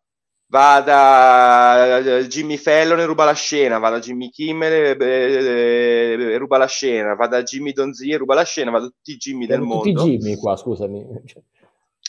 [0.51, 6.57] Va da eh, Jimmy Fallon e ruba la scena, va da Jimmy Kimmel e ruba
[6.57, 9.45] la scena, va da Jimmy Donzi e ruba la scena, va da tutti i Jimmy
[9.45, 10.03] del tutti mondo.
[10.03, 10.99] Jimmy qua, scusami.
[10.99, 11.43] Ecco.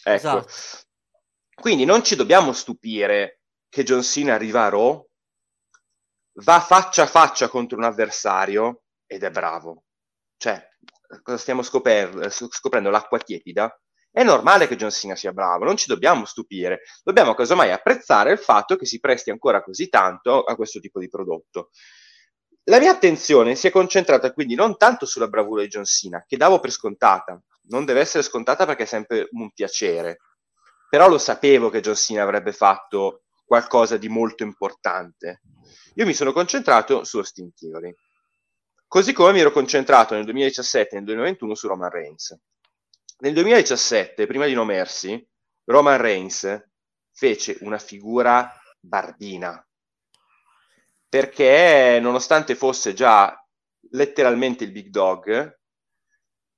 [0.03, 0.49] Esatto.
[1.55, 5.07] Quindi non ci dobbiamo stupire che John Cena arriva a Raw,
[6.43, 9.85] va faccia a faccia contro un avversario ed è bravo.
[10.37, 10.61] Cioè,
[11.23, 12.91] cosa stiamo scoper- scoprendo?
[12.91, 13.73] L'acqua tiepida
[14.15, 18.39] È normale che John Cena sia bravo, non ci dobbiamo stupire, dobbiamo casomai apprezzare il
[18.39, 21.71] fatto che si presti ancora così tanto a questo tipo di prodotto.
[22.65, 26.37] La mia attenzione si è concentrata quindi non tanto sulla bravura di John Cena, che
[26.37, 30.19] davo per scontata, non deve essere scontata perché è sempre un piacere,
[30.91, 35.41] però lo sapevo che John Cena avrebbe fatto qualcosa di molto importante.
[35.95, 37.95] Io mi sono concentrato su Austin Theory,
[38.87, 42.39] così come mi ero concentrato nel 2017 e nel 2021 su Roman Reigns.
[43.23, 45.25] Nel 2017, prima di No Mercy,
[45.67, 46.61] Roman Reigns
[47.13, 49.65] fece una figura bardina,
[51.09, 53.33] perché nonostante fosse già
[53.93, 55.57] letteralmente il big dog,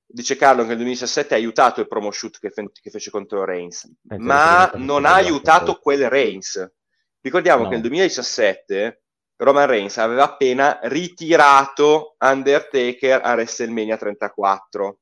[0.07, 3.45] dice Carlo che nel 2017 ha aiutato il promo shoot che, fe- che fece contro
[3.45, 6.67] Reigns, eh, ma non ha aiutato quel Reigns.
[7.21, 7.69] Ricordiamo no.
[7.69, 9.03] che nel 2017
[9.37, 15.01] Roman Reigns aveva appena ritirato Undertaker a WrestleMania 34.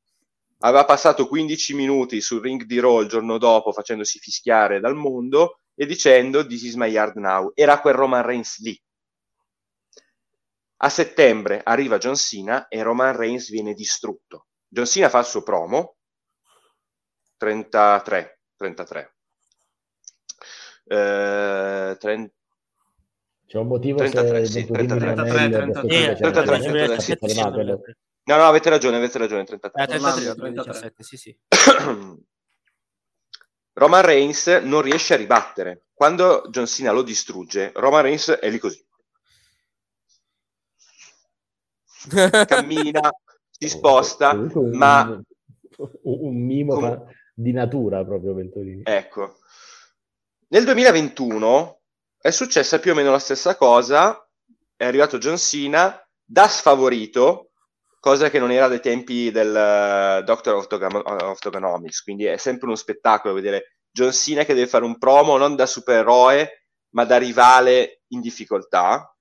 [0.65, 5.59] Aveva passato 15 minuti sul ring di Raw il giorno dopo facendosi fischiare dal mondo
[5.75, 7.51] e dicendo This is my yard now.
[7.55, 8.81] Era quel Roman Reigns lì.
[10.85, 14.47] A settembre arriva John Cena e Roman Reigns viene distrutto.
[14.69, 15.97] John Cena fa il suo promo
[17.37, 19.17] 33 33
[20.85, 22.35] eh, 30
[23.47, 28.97] c'è un motivo 33, se sì, 33, 33, 33, 33, 33, No, no, avete ragione,
[28.97, 29.83] avete ragione, 33.
[29.83, 31.37] Eh, 33, 37, sì, sì.
[33.75, 35.87] Roman Reigns non riesce a ribattere.
[35.95, 38.85] Quando John Cena lo distrugge, Roman Reigns è lì così.
[42.47, 43.11] Cammina,
[43.51, 45.21] si sposta, un, ma...
[46.03, 47.07] Un, mimo com...
[47.35, 48.83] di natura proprio Ventolini.
[48.85, 49.39] Ecco.
[50.49, 51.81] Nel 2021
[52.19, 54.29] è successa più o meno la stessa cosa,
[54.77, 57.52] è arrivato John Cena da sfavorito,
[58.03, 62.67] cosa che non era dai tempi del uh, Doctor of, Toga- Togonomics, quindi è sempre
[62.67, 67.17] uno spettacolo vedere John Cena che deve fare un promo non da supereroe, ma da
[67.17, 69.17] rivale in difficoltà,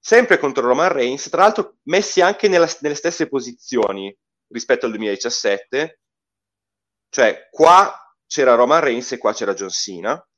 [0.00, 4.12] sempre contro Roman Reigns, tra l'altro messi anche nella, nelle stesse posizioni
[4.48, 6.00] rispetto al 2017,
[7.08, 7.94] cioè qua
[8.26, 10.28] c'era Roman Reigns e qua c'era John Cena,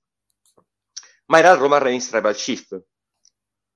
[1.28, 2.78] ma era Roman Reigns Tribal Chief.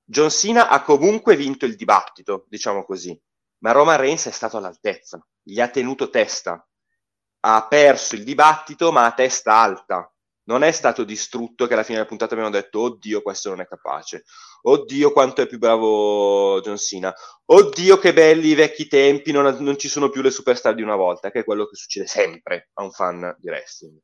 [0.03, 3.19] John Cena ha comunque vinto il dibattito, diciamo così,
[3.59, 6.65] ma Roman Reigns è stato all'altezza, gli ha tenuto testa,
[7.41, 10.11] ha perso il dibattito ma a testa alta,
[10.49, 13.67] non è stato distrutto che alla fine della puntata abbiamo detto oddio questo non è
[13.67, 14.23] capace,
[14.63, 17.13] oddio quanto è più bravo John Cena,
[17.45, 20.95] oddio che belli i vecchi tempi, non, non ci sono più le superstar di una
[20.95, 23.99] volta, che è quello che succede sempre a un fan di wrestling.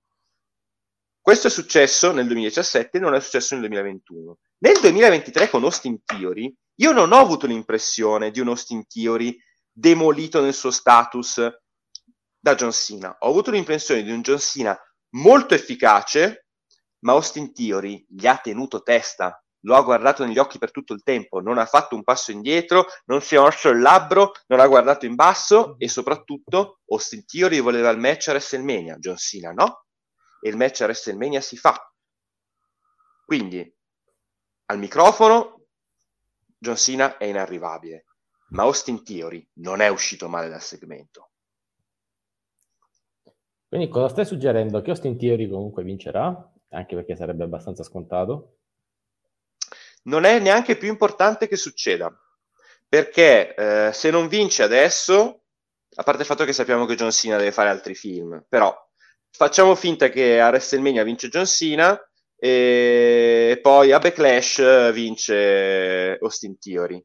[1.20, 4.38] Questo è successo nel 2017 e non è successo nel 2021.
[4.60, 9.36] Nel 2023 con Austin Theory, io non ho avuto l'impressione di un Austin Theory
[9.78, 11.42] demolito nel suo status
[12.40, 13.18] da John Cena.
[13.20, 14.80] Ho avuto l'impressione di un John Cena
[15.16, 16.48] molto efficace,
[17.00, 21.04] ma Austin Theory gli ha tenuto testa, lo ha guardato negli occhi per tutto il
[21.04, 24.68] tempo, non ha fatto un passo indietro, non si è morso il labbro, non ha
[24.68, 29.86] guardato in basso e soprattutto Austin Theory voleva il match a WrestleMania, John Cena no,
[30.40, 31.76] e il match a WrestleMania si fa.
[33.26, 33.76] Quindi
[34.68, 35.66] al microfono
[36.58, 38.06] John Cena è inarrivabile,
[38.50, 41.30] ma Austin Theory non è uscito male dal segmento.
[43.68, 44.82] Quindi cosa stai suggerendo?
[44.82, 46.52] Che Austin Theory comunque vincerà?
[46.70, 48.58] Anche perché sarebbe abbastanza scontato.
[50.04, 52.14] Non è neanche più importante che succeda,
[52.88, 55.44] perché eh, se non vince adesso,
[55.96, 58.74] a parte il fatto che sappiamo che John Cena deve fare altri film, però
[59.32, 62.00] facciamo finta che a WrestleMania vince John Cena
[62.38, 67.04] e poi a Backlash vince Austin Theory.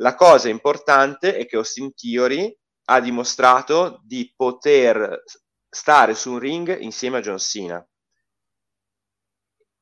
[0.00, 2.54] La cosa importante è che Austin Theory
[2.86, 5.22] ha dimostrato di poter
[5.68, 7.86] stare su un ring insieme a John Cena.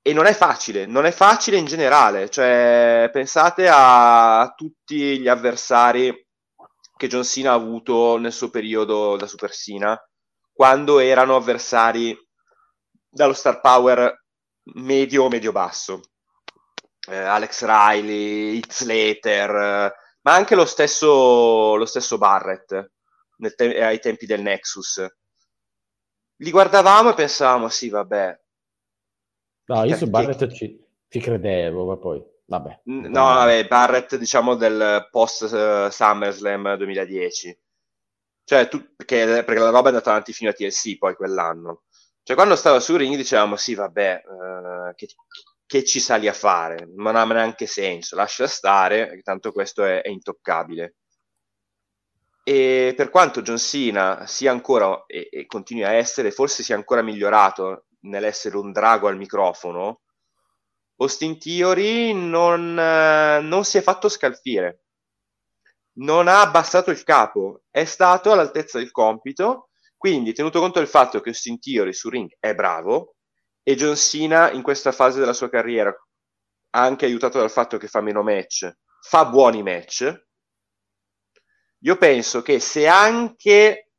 [0.03, 6.27] E non è facile, non è facile in generale, cioè pensate a tutti gli avversari
[6.97, 9.97] che John Cena ha avuto nel suo periodo da Super Cena,
[10.53, 12.17] quando erano avversari
[13.09, 14.25] dallo star power
[14.75, 16.01] medio o medio-basso.
[17.09, 19.95] Eh, Alex Riley, Heath Slater,
[20.29, 22.91] ma anche lo stesso, lo stesso Barrett
[23.57, 25.07] te- ai tempi del Nexus
[26.41, 28.41] li guardavamo e pensavamo, sì, vabbè.
[29.67, 32.83] No, io su Barrett ci, ci credevo, ma poi, vabbè.
[32.85, 37.59] No, vabbè, Barrett, diciamo, del post uh, SummerSlam 2010.
[38.45, 41.83] Cioè, tu, perché, perché la roba è andata avanti fino a TLC poi quell'anno.
[42.23, 45.09] Cioè, quando stava su ring dicevamo, sì, vabbè, uh, che,
[45.69, 46.89] che, ci sali a fare?
[46.97, 50.95] Non ha neanche senso, lascia stare, tanto questo è, è intoccabile.
[52.43, 57.03] e per quanto John Cena sia ancora e, e continui a essere, forse sia ancora
[57.03, 60.01] migliorato nell'essere un drago al microfono,
[60.97, 64.85] Austin Theory non, eh, non si è fatto scalfire,
[65.99, 71.21] non ha abbassato il capo, è stato all'altezza del compito, quindi tenuto conto del fatto
[71.21, 73.17] che Austin Theory su ring è bravo
[73.69, 75.95] e John Cena in questa fase della sua carriera,
[76.71, 78.67] anche aiutato dal fatto che fa meno match,
[79.03, 80.25] fa buoni match,
[81.81, 83.91] io penso che se anche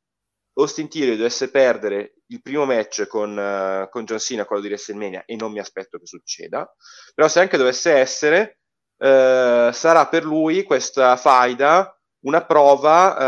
[0.54, 5.22] Austin Theory dovesse perdere il primo match con, uh, con John Cena, quello di WrestleMania,
[5.24, 6.68] e non mi aspetto che succeda,
[7.14, 8.58] però se anche dovesse essere,
[8.96, 13.20] uh, sarà per lui questa faida una prova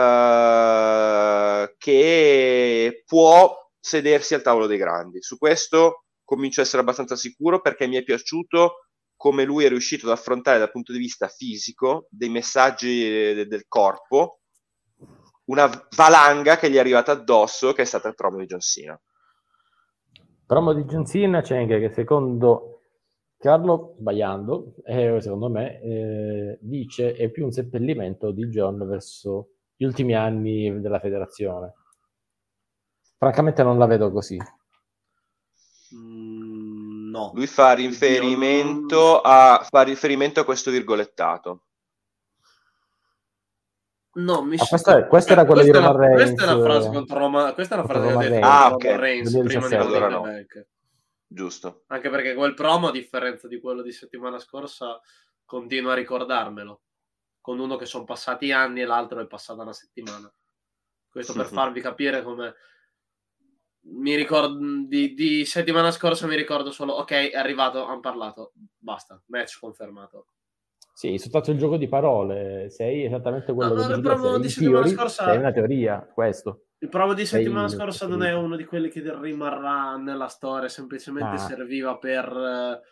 [1.62, 5.22] uh, che può sedersi al tavolo dei grandi.
[5.22, 6.02] Su questo
[6.32, 10.58] comincio a essere abbastanza sicuro perché mi è piaciuto come lui è riuscito ad affrontare
[10.58, 14.40] dal punto di vista fisico dei messaggi de- del corpo
[15.44, 18.98] una valanga che gli è arrivata addosso, che è stata il promo di John Cena.
[20.46, 22.80] Promo di John Cena c'è anche che secondo
[23.36, 29.84] Carlo, sbagliando, eh, secondo me, eh, dice è più un seppellimento di John verso gli
[29.84, 31.74] ultimi anni della federazione.
[33.18, 34.38] Francamente non la vedo così.
[35.94, 37.32] Mm, no.
[37.34, 41.64] Lui fa riferimento, a, fa riferimento a questo virgolettato.
[44.14, 46.22] No, mi ah, questa, è, questa era quella questa di Roman Reigns.
[46.22, 48.46] Questa è una frase contro Roma, questa è una frase di Reigns.
[48.46, 48.84] Ah, ok.
[48.84, 50.24] Reigns prima di allora no.
[51.26, 51.84] Giusto.
[51.86, 55.00] Anche perché quel promo, a differenza di quello di settimana scorsa,
[55.46, 56.82] continua a ricordarmelo.
[57.40, 60.30] Con uno che sono passati anni e l'altro è passata una settimana.
[61.08, 62.54] Questo per farvi capire come
[63.84, 69.20] mi ricordo di, di, settimana scorsa mi ricordo solo ok è arrivato hanno parlato basta
[69.26, 70.26] match confermato
[70.94, 74.48] sì, soltanto il gioco di parole, sei esattamente quello no, che no, dici, provo di
[74.48, 76.64] settimana theory, scorsa sei una teoria, questo.
[76.78, 80.68] Il provo di settimana sei scorsa non è uno di quelli che rimarrà nella storia,
[80.68, 81.38] semplicemente ah.
[81.38, 82.82] serviva per,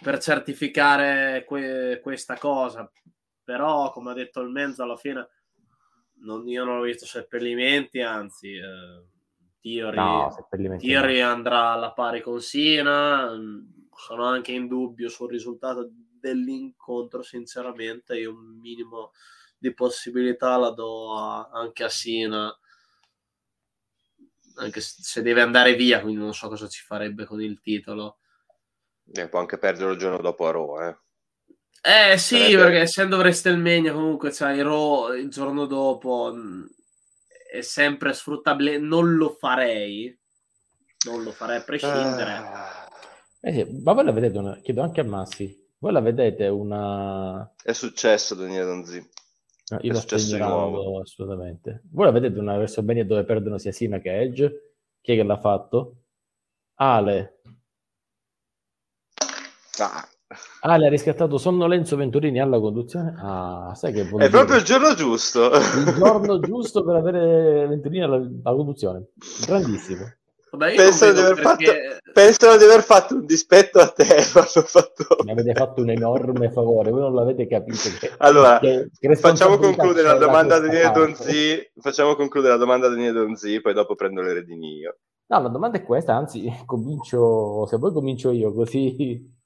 [0.00, 2.90] per certificare que- questa cosa.
[3.42, 5.28] Però, come ha detto il mezzo, alla fine
[6.20, 9.04] non, io non ho visto seppellimenti, anzi, eh,
[9.60, 9.96] Theory,
[11.20, 13.30] no, andrà alla pari con Sina.
[13.94, 15.90] Sono anche in dubbio sul risultato
[16.20, 19.12] dell'incontro, sinceramente, io un minimo
[19.56, 22.56] di possibilità la do a, anche a Sina,
[24.56, 28.18] anche se deve andare via, quindi non so cosa ci farebbe con il titolo.
[29.12, 30.96] E può anche perdere il giorno dopo a Raw, eh.
[31.80, 32.56] Eh sì, Sarebbe...
[32.56, 36.34] perché essendo WrestleMania comunque c'hai Raw il giorno dopo
[37.48, 40.16] è sempre sfruttabile, non lo farei,
[41.06, 42.32] non lo farei a prescindere.
[42.32, 42.88] Ah.
[43.40, 44.60] Eh sì, ma voi la vedete, una...
[44.60, 47.50] chiedo anche a Massi, voi la vedete una...
[47.62, 49.10] È successo Daniele Donzi.
[49.70, 51.82] No, io è lo sto ignorando assolutamente.
[51.90, 54.74] Voi la vedete una WrestleMania dove perdono sia Sina che Edge?
[55.00, 56.04] Chi è che l'ha fatto?
[56.74, 57.40] Ale.
[59.78, 60.07] Ah.
[60.60, 63.14] Ale ha riscattato Sonnolenzo Venturini alla conduzione.
[63.18, 64.28] Ah, sai che È dire?
[64.28, 65.50] proprio il giorno giusto.
[65.50, 69.06] Il giorno giusto per avere Venturini alla, alla conduzione.
[69.46, 70.12] Grandissimo.
[70.50, 71.42] Vabbè, pensano, di perché...
[71.42, 74.04] fatto, pensano, di aver fatto, un dispetto a te.
[74.22, 75.22] Fatto...
[75.24, 77.88] Mi avete fatto un enorme favore, voi non l'avete capito.
[77.98, 81.70] Che, allora, che, che facciamo concludere la domanda a Daniele Donzi.
[81.80, 84.96] Facciamo concludere la domanda a Daniele Donzi, poi dopo prendo le redini io.
[85.26, 89.36] No, la domanda è questa, anzi, comincio, se vuoi comincio io, così...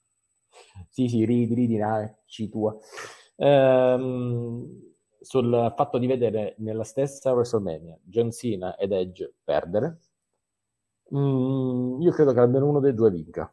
[0.93, 1.81] Sì, sì, ridi, ridi,
[2.27, 2.77] ci tua.
[3.37, 10.01] Ehm, sul fatto di vedere nella stessa WrestleMania John Cena ed Edge perdere,
[11.15, 13.53] Mm, io credo che almeno uno dei due vinca.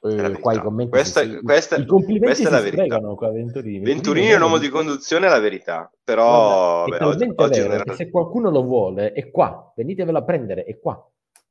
[0.00, 3.00] Eh, qua i commenti questa, si, questa, i complimenti questa è la verità.
[3.00, 3.84] Qua, Venturini.
[3.84, 5.90] Venturini è un uomo di conduzione, è la verità.
[6.04, 9.72] Però Guarda, beh, oggi, oggi vero, se qualcuno lo vuole, è qua.
[9.74, 11.04] Venitevelo a prendere, è qua.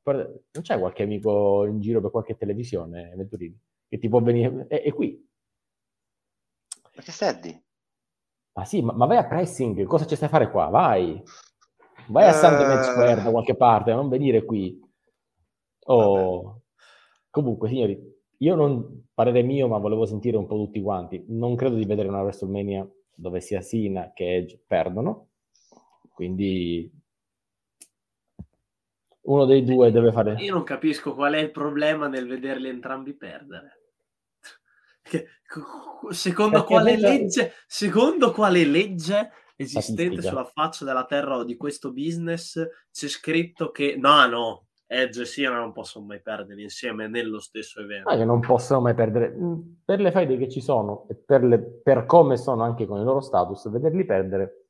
[0.08, 4.66] Guarda, non c'è qualche amico in giro per qualche televisione, Venturini, che ti può venire?
[4.66, 5.22] È, è qui.
[6.94, 7.62] Ma che stai?
[8.54, 10.68] Ma sì, ma, ma vai a pressing, cosa ci stai a fare qua?
[10.68, 11.22] Vai.
[12.08, 12.82] Vai a Sandman uh...
[12.84, 14.80] Square da qualche parte, non venire qui.
[15.84, 16.62] Oh.
[17.28, 18.00] Comunque, signori,
[18.38, 21.22] io non parere mio, ma volevo sentire un po' tutti quanti.
[21.28, 25.28] Non credo di vedere una WrestleMania dove sia Sina che Edge perdono.
[26.14, 26.90] Quindi
[29.28, 30.34] uno dei due deve fare.
[30.38, 33.76] Io non capisco qual è il problema nel vederli entrambi perdere.
[36.10, 42.62] Secondo quale, legge, secondo quale legge esistente sulla faccia della terra o di questo business
[42.92, 47.80] c'è scritto che no, no, Edge e Cena non possono mai perdere insieme nello stesso
[47.80, 48.08] evento.
[48.08, 49.30] Ah, che non possono mai perdere.
[49.30, 53.00] Mm, Per le faide che ci sono e per, le- per come sono anche con
[53.00, 54.66] i loro status, vederli perdere,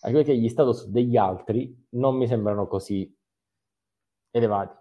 [0.00, 3.14] anche perché gli status degli altri non mi sembrano così
[4.30, 4.76] elevati.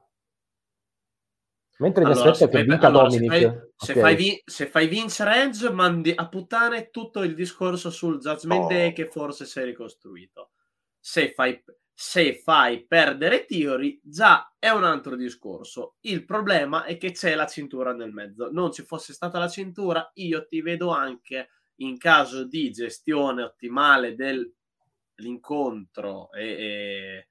[1.79, 3.45] Mentre mi Allora, aspetto se che fai, vinca allora, se Dominic.
[3.45, 3.99] fai- se ok.
[3.99, 8.67] fai vi- se fai vincere Edge, mandi a puttane tutto il discorso sul Judgment Oh.
[8.67, 10.53] Day che forse si è ricostruito.
[10.99, 15.97] Se fai, se fai perdere Theory, già è un altro discorso.
[16.01, 18.49] Il problema è che c'è la cintura nel mezzo.
[18.51, 21.49] Non ci fosse stata la cintura, io ti vedo anche
[21.81, 27.27] in caso di gestione ottimale dell'incontro e, e-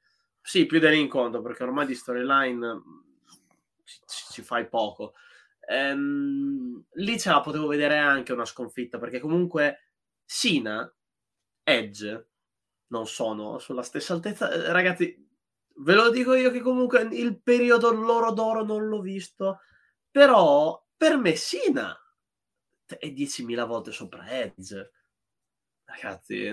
[0.47, 2.83] sì, più dell'incontro, perché ormai di storyline
[3.85, 5.15] ci, ci- ci fai poco.
[5.69, 9.93] Ehm, lì ce la potevo vedere anche una sconfitta, perché comunque
[10.25, 10.93] Sina,
[11.65, 12.29] Edge
[12.89, 14.51] non sono sulla stessa altezza.
[14.51, 15.27] Eh, Ragazzi,
[15.79, 19.61] ve lo dico io che comunque il periodo loro d'oro non l'ho visto,
[20.11, 21.97] però per me Sina
[22.99, 24.93] è 10.000 volte sopra Edge.
[25.87, 26.47] Ragazzi,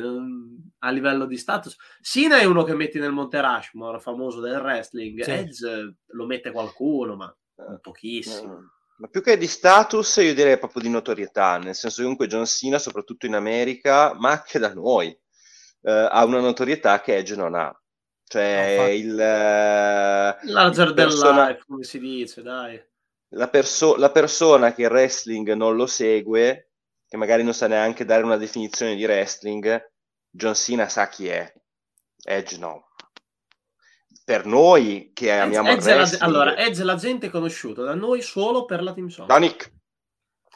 [0.79, 5.21] a livello di status, Sina è uno che metti nel Monte Rushmore, famoso del wrestling.
[5.23, 5.31] Sì.
[5.31, 7.35] Edge lo mette qualcuno, ma
[7.81, 8.57] pochissimo.
[8.59, 8.65] Mm.
[8.97, 12.45] Ma più che di status, io direi proprio di notorietà, nel senso che comunque John
[12.45, 15.07] Cena, soprattutto in America, ma anche da noi,
[15.81, 17.65] eh, ha una notorietà che Edge non ha.
[17.65, 17.79] No,
[18.23, 18.91] Cioè, infatti.
[19.07, 22.81] il, eh, Larger il than persona- life, come si dice, dai.
[23.29, 26.72] la, perso- la persona che il wrestling non lo segue,
[27.13, 29.91] che magari non sa neanche dare una definizione di wrestling,
[30.31, 31.53] John Cena sa chi è,
[32.23, 32.87] Edge no.
[34.25, 37.83] Per noi che amiamo il Edge è la- wrestling, allora, Edge è la gente conosciuta
[37.83, 39.29] da noi solo per la Team Song.
[39.29, 39.71] Ciao Nick.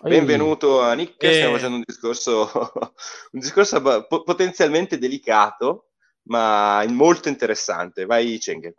[0.02, 1.34] Benvenuto a Nick, Eh.
[1.34, 2.50] stiamo facendo un discorso,
[3.34, 5.90] un discorso po- potenzialmente delicato,
[6.30, 8.06] ma molto interessante.
[8.06, 8.74] Vai Cenghe.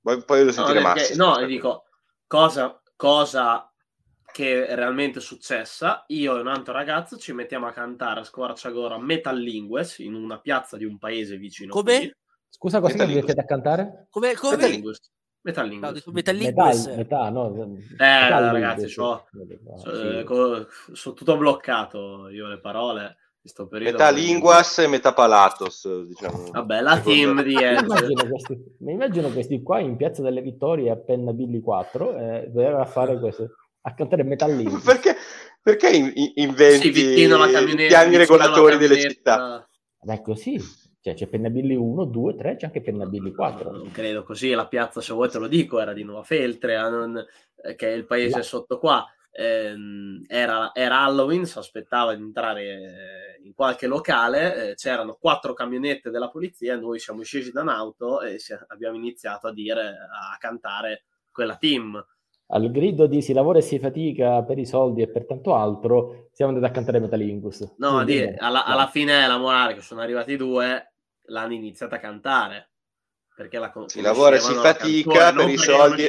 [0.00, 1.84] Poi, poi lo No, sentire perché- no, dico,
[2.26, 3.71] cosa, cosa
[4.32, 8.98] che è realmente successa, io e un altro ragazzo ci mettiamo a cantare a squarciagora
[8.98, 11.98] Metal Lingues in una piazza di un paese vicino Come?
[11.98, 12.14] qui.
[12.48, 14.06] Scusa, cosa mi mettete a cantare?
[14.10, 14.56] Come, come...
[14.56, 15.10] Metal Lingues.
[15.42, 16.36] Metal No, Metal
[16.96, 17.76] Metà, no?
[17.98, 19.26] Eh, ragazzi, So-
[19.76, 19.90] sì.
[19.90, 23.98] eh, sono tutto bloccato io le parole questo periodo.
[23.98, 26.50] Metà linguas e metà palatos, diciamo.
[26.52, 27.84] Vabbè, la team di Mi Edge.
[27.84, 32.84] immagino, questi, mi immagino questi qua in Piazza delle Vittorie appena Billy 4 eh, doveva
[32.84, 34.84] fare questo a cantare Metal Linguist.
[34.86, 35.16] Perché,
[35.62, 39.68] perché in- in- inventi Sì, piani alla regolatori delle città?
[40.04, 40.60] Ma è così.
[41.00, 43.70] Cioè, c'è Pennabilly 1, 2, 3, c'è anche Pennabilly 4.
[43.72, 47.24] Non credo così, la piazza, se vuoi te lo dico, era di Nuova Feltre, non-
[47.64, 48.42] eh, che è il paese No.
[48.42, 49.04] sotto qua.
[49.32, 55.54] Ehm, era, era Halloween, si aspettava di entrare eh, in qualche locale, eh, c'erano quattro
[55.54, 60.36] camionette della polizia, noi siamo scesi da un'auto e si- abbiamo iniziato a dire, a
[60.38, 62.04] cantare quella team.
[62.54, 66.28] Al grido di si lavora e si fatica per i soldi e per tanto altro,
[66.32, 67.74] siamo andati a cantare Metal Linguist.
[67.78, 68.36] No, Quindi, di- bene.
[68.36, 70.92] alla, alla fine la morale che sono arrivati due
[71.26, 72.72] l'hanno iniziata a cantare
[73.34, 76.08] perché la con- Si lavora e si fatica per i soldi.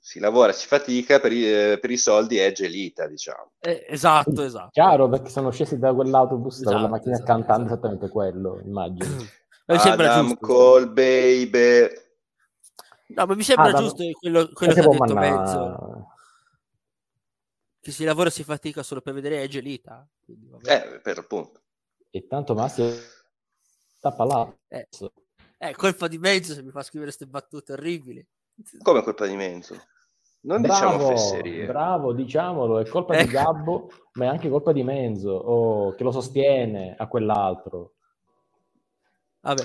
[0.00, 3.52] Si lavora, si fatica per i, per i soldi Edge Elita, diciamo.
[3.60, 4.68] Eh, esatto, esatto.
[4.70, 7.72] Chiaro, perché sono scesi da quell'autobus, da quella Esatto, macchina esatto, cantando esatto.
[7.86, 9.08] esattamente quello, immagino.
[9.66, 10.46] Adam giusto.
[10.46, 12.02] Cole, baby.
[13.14, 16.08] No, ma mi sembra Ah, da- giusto quello, quello Eh, che ha detto manna- Mezzo,
[17.80, 20.06] che si lavora e si fatica solo per vedere Edge Elita.
[20.24, 20.94] Quindi, vabbè.
[20.94, 21.60] Eh, per appunto.
[22.10, 22.82] E tanto Massi
[24.00, 24.56] tappa là.
[24.68, 24.88] Eh.
[25.58, 28.26] Eh, colpa di Mezzo se mi fa scrivere queste battute orribili.
[28.82, 29.76] Come colpa di Menzo?
[30.42, 31.66] Non diciamo Bravo, fesserie.
[31.66, 33.30] bravo, diciamolo, è colpa di Ecco.
[33.32, 37.94] Gabbo, ma è anche colpa di Menzo, oh, che lo sostiene a quell'altro.
[39.40, 39.62] Vabbè,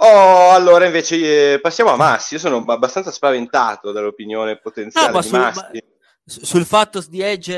[0.00, 2.34] Oh, allora invece eh, passiamo a Massi.
[2.34, 5.82] Io sono abbastanza spaventato dall'opinione potenziale No, ma di su- ma- Massi.
[6.24, 7.54] su- sul fatto di Edge,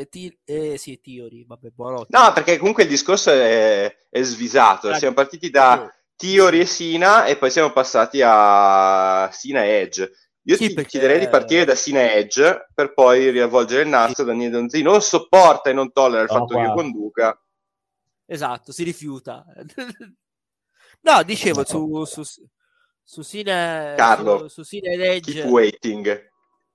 [0.00, 2.04] eh, ti- eh, sì, Theory, vabbè, buono.
[2.08, 4.88] No, perché comunque il discorso è, è svisato.
[4.88, 10.10] Ah, Siamo partiti da Tiori e Sina e poi siamo passati a Sina e Edge.
[10.48, 14.24] Io Sì, ti perché- chiederei di partire da Sina Edge per poi riavvolgere il nastro.
[14.24, 17.40] Daniele Donzi non sopporta e non tollera il Sono fatto che io conduca.
[18.26, 19.44] Esatto, si rifiuta.
[21.02, 22.04] No, dicevo, No.
[22.04, 22.42] su, su,
[23.02, 26.26] su Cine, Carlo, su, su Cine ed Edge, Keep waiting.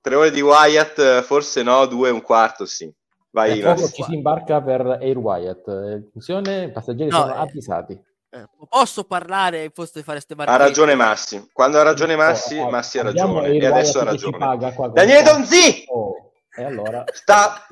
[0.02, 2.92] Tre ore di Wyatt, eh, forse no, due e un quarto, sì.
[3.32, 3.94] Vai, Massi.
[3.94, 5.68] ci si imbarca per Air Wyatt.
[5.68, 7.38] Eh, Attenzione, i passeggeri No, sono eh.
[7.40, 8.04] avvisati.
[8.30, 11.50] eh, posso parlare di fare ste Ha ragione Massi.
[11.52, 13.54] Quando ha ragione Massi, Oh, Massi ha abbiamo ragione.
[13.56, 14.38] Air E adesso ha ragione.
[14.38, 15.84] paga qua con- Daniele Donzi!
[15.88, 17.04] Oh, e allora...
[17.12, 17.66] Sta...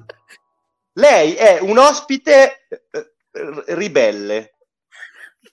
[0.94, 3.12] Lei è un ospite eh,
[3.76, 4.56] ribelle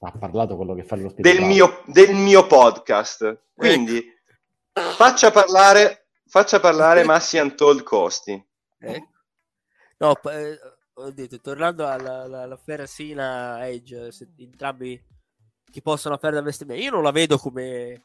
[0.01, 3.47] Ha parlato quello che fa lo del mio, del mio podcast.
[3.55, 4.17] Quindi
[4.79, 8.33] Faccia parlare, faccia parlare Massi Antol Costi.
[8.79, 9.09] Eh?
[9.99, 10.59] No, eh,
[10.95, 15.03] ho detto, tornando alla, alla, alla Sina Edge, se, entrambi
[15.71, 18.05] che possono perdere investimento, io non la vedo come,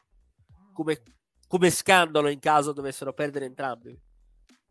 [0.72, 1.02] come,
[1.46, 3.96] come scandalo in caso dovessero perdere entrambi.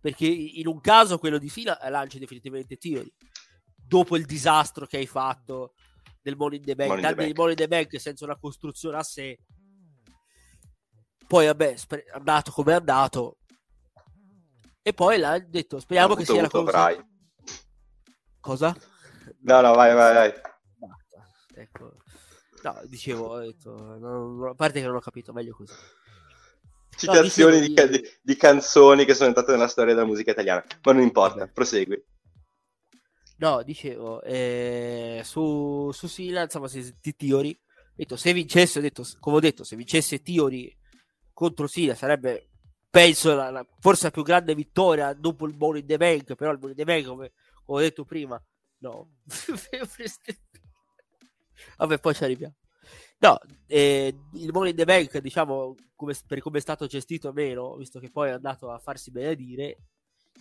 [0.01, 3.11] Perché in un caso quello di Fila lanci definitivamente Theory.
[3.75, 5.75] Dopo il disastro che hai fatto
[6.23, 9.03] del Money in the Bank, tanti di Money in the Bank senza una costruzione a
[9.03, 9.37] sé.
[11.27, 13.37] Poi vabbè, è andato come è andato.
[14.81, 16.71] E poi l'ha detto, speriamo che sia la cosa...
[16.71, 17.11] Brai.
[18.39, 18.75] Cosa?
[19.41, 20.33] No, no, vai, vai, vai.
[21.55, 21.97] Ecco.
[22.63, 25.73] No, dicevo, detto, non, a parte che non ho capito, meglio così.
[26.95, 30.91] Citazioni no, di, di, di, canzoni che sono entrate nella storia della musica italiana, ma
[30.91, 31.51] non importa, Vabbè.
[31.51, 32.01] prosegui.
[33.37, 37.59] No, dicevo, eh, su, su Sila, insomma, se, di Tiori,
[37.95, 40.75] detto, se vincesse, ho detto, come ho detto, se vincesse Tiori
[41.31, 42.49] contro Sila sarebbe,
[42.89, 46.51] penso, la, la, forse la più grande vittoria dopo il Money in the Bank, però
[46.51, 47.31] il Money in the Bank, come
[47.65, 48.41] ho detto prima,
[48.79, 49.09] no.
[51.77, 52.55] Vabbè, poi ci arriviamo.
[53.19, 57.77] No, eh, il Money in the Bank, diciamo, come, per come è stato gestito meno,
[57.77, 59.77] visto che poi è andato a farsi benedire,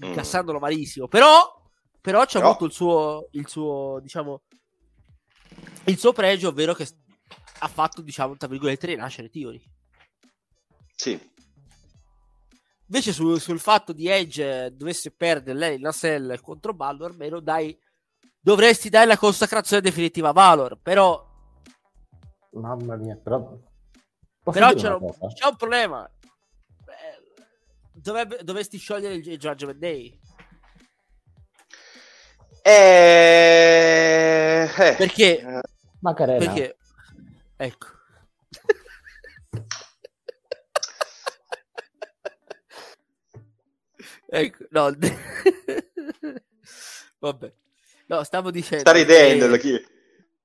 [0.05, 0.09] mm.
[0.09, 1.07] incassandolo malissimo.
[1.07, 1.63] Però,
[2.01, 2.49] però c'è no.
[2.49, 4.43] avuto il suo, il suo, diciamo,
[5.85, 6.87] il suo pregio, ovvero che
[7.59, 9.63] ha fatto, diciamo, tra virgolette, rinascere Theory.
[10.95, 11.31] Sì.
[12.87, 17.77] Invece sul, sul fatto di Edge dovesse perdere lei la Cell contro Balor, almeno dai,
[18.41, 21.31] dovresti dare la consacrazione definitiva a Valor, però...
[22.53, 23.59] Mamma mia, però...
[24.45, 26.11] Però c'è un, c'è un, problema.
[27.93, 30.19] Dovrebbe, dovresti sciogliere il Judgment Day.
[32.63, 34.65] Eh...
[34.65, 34.95] eh.
[34.97, 35.61] Perché?
[36.01, 36.39] Macarena.
[36.39, 36.77] Perché?
[37.57, 37.87] Ecco.
[44.35, 44.91] Ecco, no.
[47.21, 47.53] Vabbè.
[48.07, 48.81] No, stavo dicendo...
[48.81, 49.59] Sta ridendo, che...
[49.59, 49.79] chi...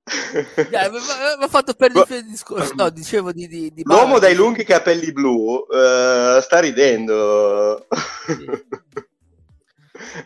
[0.69, 2.73] Dai, mi ha fatto perdere il discorso.
[2.75, 7.87] No, dicevo di, di, di L'uomo dai lunghi capelli blu uh, sta ridendo.
[8.25, 8.45] Sì.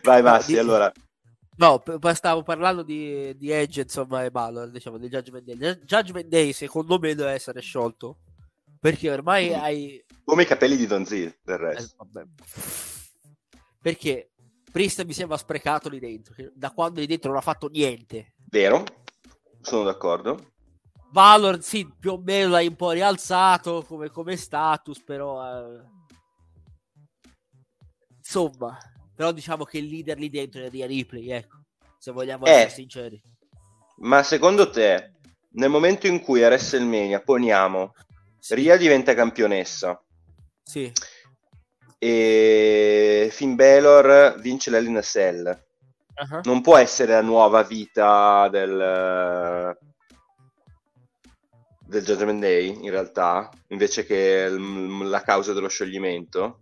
[0.02, 0.92] Vai, Massi, no, allora.
[1.62, 1.80] No,
[2.14, 5.78] stavo parlando di, di Edge, insomma, e Balor, diciamo, di Judgment Day.
[5.84, 8.18] Judgment Day, secondo me, deve essere sciolto.
[8.80, 9.54] Perché ormai mm.
[9.54, 10.04] hai...
[10.24, 11.12] Come i capelli di Don Z,
[11.44, 12.08] del resto.
[12.16, 12.26] Eh,
[13.80, 14.32] perché
[14.72, 18.34] Priest mi sembra sprecato lì dentro, da quando lì dentro non ha fatto niente.
[18.50, 18.82] Vero,
[19.60, 20.54] sono d'accordo.
[21.12, 25.44] Valor sì, più o meno l'hai un po' rialzato come, come status, però...
[25.46, 25.80] Eh...
[28.16, 28.76] Insomma,
[29.14, 31.62] però diciamo che il leader lì dentro è Ria Ripley, ecco,
[31.98, 33.22] se vogliamo essere eh, sinceri.
[33.98, 35.12] Ma secondo te,
[35.50, 37.94] nel momento in cui a WrestleMania poniamo
[38.38, 38.54] sì.
[38.54, 40.02] Ria diventa campionessa,
[40.62, 40.92] sì
[42.02, 45.46] e Finn Balor vince l'Hell Cell.
[45.46, 46.40] Uh-huh.
[46.42, 49.78] Non può essere la nuova vita del,
[51.78, 56.58] del Judgment Day, in realtà, invece che l- la causa dello scioglimento.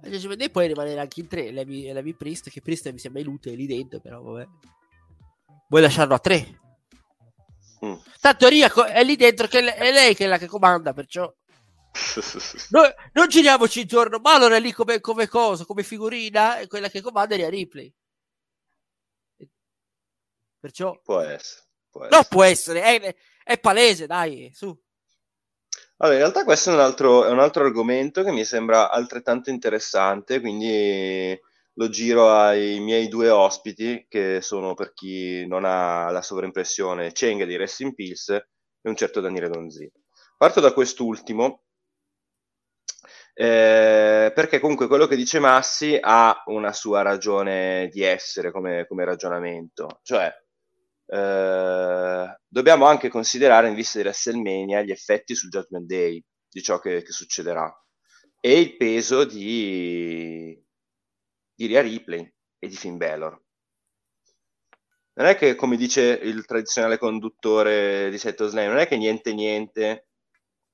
[0.00, 3.66] Day può rimanere anche in tre, Levi, Levi Priest, che Priest mi sembra inutile lì
[3.66, 4.46] dentro, però vabbè.
[5.68, 6.60] Vuoi lasciarlo a tre?
[7.84, 7.94] Mm.
[8.20, 11.32] Tanto Ria è lì dentro, che è lei che è la che comanda, perciò...
[12.70, 16.88] Noi, non giriamoci intorno, ma allora è lì come, come cosa, come figurina, è quella
[16.88, 17.92] che comanda è a Ripley.
[20.58, 21.00] Perciò...
[21.02, 21.66] Può essere.
[21.90, 22.16] Può essere.
[22.16, 24.76] No, può essere, è, è, palese, dai, su.
[26.00, 29.50] Allora, in realtà questo è un, altro, è un altro argomento che mi sembra altrettanto
[29.50, 31.36] interessante, quindi
[31.74, 37.44] lo giro ai miei due ospiti, che sono per chi non ha la sovraimpressione, Cheng
[37.44, 38.34] di Rest in Peace
[38.80, 39.90] e un certo Daniele Donzi.
[40.36, 41.64] Parto da quest'ultimo,
[43.34, 49.04] eh, perché comunque quello che dice Massi ha una sua ragione di essere come, come
[49.04, 50.32] ragionamento, cioè
[51.10, 56.78] eh, dobbiamo anche considerare in vista di WrestleMania gli effetti sul Judgment Day di ciò
[56.78, 57.72] che, che succederà
[58.40, 60.56] e il peso di,
[61.54, 63.40] di Ria Ripley e di Finn Balor.
[65.14, 69.32] Non è che, come dice il tradizionale conduttore di Seto Slam, non è che niente
[69.34, 70.10] niente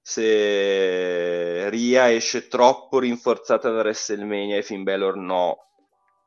[0.02, 5.56] se Ria esce troppo rinforzata da WrestleMania e Finn Balor no,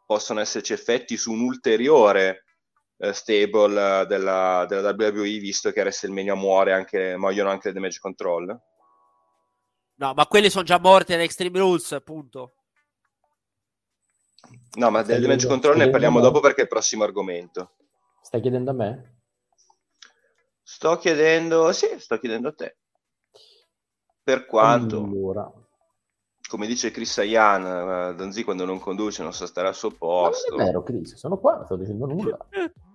[0.07, 2.46] possono esserci effetti su un ulteriore
[2.97, 7.99] eh, stable della, della, WWE visto che a WrestleMania muore anche, muoiono anche le Damage
[7.99, 8.61] Control.
[9.95, 12.53] No, ma quelli sono già morti in Extreme Rules, appunto.
[14.77, 17.75] No, ma del Damage Control ne parliamo dopo perché è il prossimo argomento.
[18.21, 19.21] Stai chiedendo a me?
[20.61, 22.77] Sto chiedendo, sì, sto chiedendo a te.
[24.21, 25.03] Per quanto...
[25.03, 25.51] Allora,
[26.47, 30.55] come dice Chris Ayan, eh, Donzi quando non conduce non sa stare al suo posto.
[30.55, 32.37] Non è vero, Chris, sono qua, non sto dicendo nulla.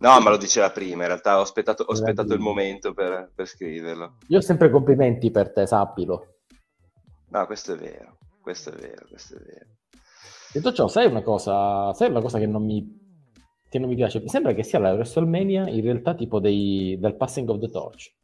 [0.00, 3.46] No, ma lo diceva prima, in realtà ho aspettato, ho aspettato il momento per, per,
[3.46, 4.18] scriverlo.
[4.28, 6.36] Io ho sempre complimenti per te, sappilo.
[7.30, 9.66] No, questo è vero, questo è vero, questo è vero.
[10.52, 12.86] Detto ciò, sai una cosa, sai una cosa che non mi,
[13.68, 14.20] che non mi piace?
[14.20, 18.16] Mi sembra che sia la WrestleMania in realtà tipo dei, del passing of the torch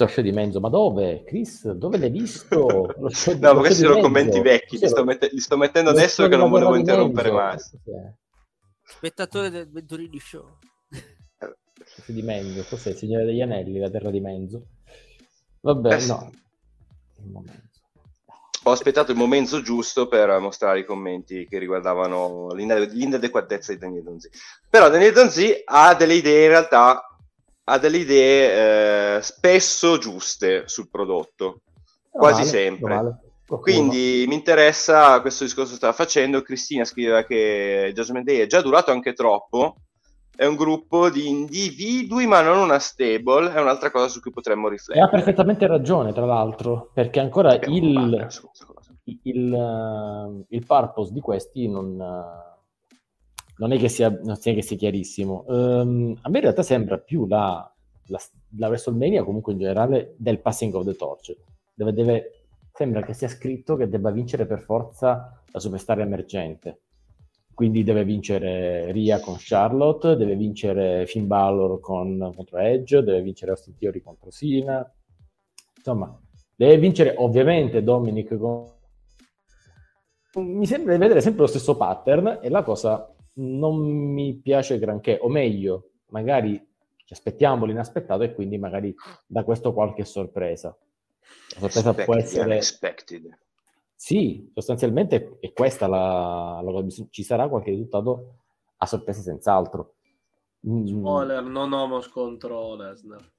[0.00, 1.24] questo show di mezzo, ma dove?
[1.24, 2.94] Chris, dove l'hai visto?
[3.40, 6.48] No, ma questi sono commenti vecchi, li sto, mette- li sto mettendo adesso che non
[6.48, 7.56] volevo interrompere mai.
[8.90, 10.58] Spettatore del Venturini Show.
[10.90, 12.90] Show di Menzo, cos'è?
[12.90, 14.66] Il Signore degli Anelli, la terra di Menzo.
[15.60, 16.30] Vabbè, eh, no.
[18.64, 24.28] Ho aspettato il momento giusto per mostrare i commenti che riguardavano l'inadeguatezza di Daniel Donzi.
[24.68, 27.04] Però Daniel Donzi ha delle idee in realtà
[27.64, 31.62] ha delle idee eh, spesso giuste sul prodotto,
[32.10, 32.94] quasi vale, sempre.
[32.94, 33.29] Vale.
[33.58, 36.42] Quindi mi interessa questo discorso che stava facendo.
[36.42, 39.76] Cristina scriveva che Judgment Day è già durato anche troppo.
[40.34, 43.52] È un gruppo di individui, ma non una stable.
[43.52, 45.04] È un'altra cosa su cui potremmo riflettere.
[45.04, 48.28] E ha perfettamente ragione, tra l'altro, perché ancora il,
[49.04, 51.98] il, il, uh, il, purpose di questi non.
[51.98, 52.48] Uh
[53.60, 55.44] non è che sia, non sia, che sia chiarissimo.
[55.46, 57.70] Um, a me in realtà sembra più la,
[58.06, 58.18] la,
[58.56, 61.36] la, WrestleMania, comunque in generale, del passing of the torch.
[61.74, 62.39] Dove deve,
[62.72, 66.80] sembra che sia scritto che debba vincere per forza la superstar emergente.
[67.54, 73.50] Quindi deve vincere Ria con Charlotte, deve vincere Finn Balor con, contro Edge, deve vincere
[73.50, 74.90] Austin Theory contro Sina.
[75.76, 76.18] Insomma,
[76.56, 78.64] deve vincere ovviamente Dominic con...
[80.36, 85.18] Mi sembra di vedere sempre lo stesso pattern e la cosa non mi piace granché,
[85.20, 86.56] o meglio, magari
[87.04, 88.94] ci aspettiamo l'inaspettato e quindi magari
[89.26, 90.76] da questo qualche sorpresa.
[91.54, 92.44] La sorpresa può essere...
[92.44, 93.38] Unexpected.
[93.94, 98.36] Sì, sostanzialmente è questa la, la, Ci sarà qualche risultato
[98.78, 99.94] a sorpresa senz'altro.
[100.66, 100.86] Mm.
[100.86, 103.30] Spoiler, non Homos contro Lesnar.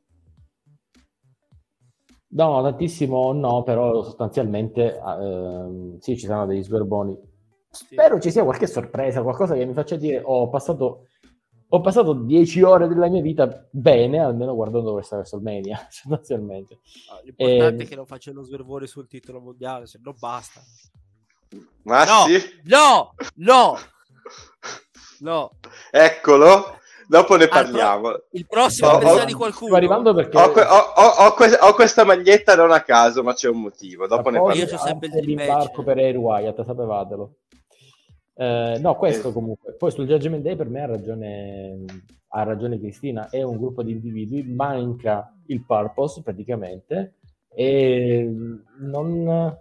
[2.33, 7.29] No, tantissimo no, però sostanzialmente eh, sì, ci saranno degli sverboni
[7.73, 11.07] Spero ci sia qualche sorpresa, qualcosa che mi faccia dire oh, ho passato
[11.73, 16.79] ho passato dieci ore della mia vita bene, almeno guardando questa WrestleMania, sostanzialmente.
[17.09, 17.67] Ah, l'importante e...
[17.67, 20.61] Ehm, è che non faccia lo svervore sul titolo mondiale, se no basta.
[21.83, 22.39] Ma no, sì?
[22.63, 23.77] No, no,
[25.19, 25.51] no.
[25.89, 26.79] Eccolo.
[27.07, 28.01] Dopo ne parliamo.
[28.01, 29.71] Pro- il prossimo ho, ho, di qualcuno.
[29.71, 34.07] Sto arrivando perché ho, ho, ho, questa maglietta non a caso, ma c'è un motivo.
[34.07, 34.69] Dopo ne parliamo.
[34.69, 37.35] Io ho sempre il rimbarco per Air Wyatt, sapevatelo.
[38.41, 39.73] Eh, no, questo comunque.
[39.73, 41.85] Poi sul Judgment Day per me ha ragione,
[42.29, 47.17] ha ragione Cristina, è un gruppo di individui, manca il purpose praticamente
[47.53, 48.27] e
[48.79, 49.55] non,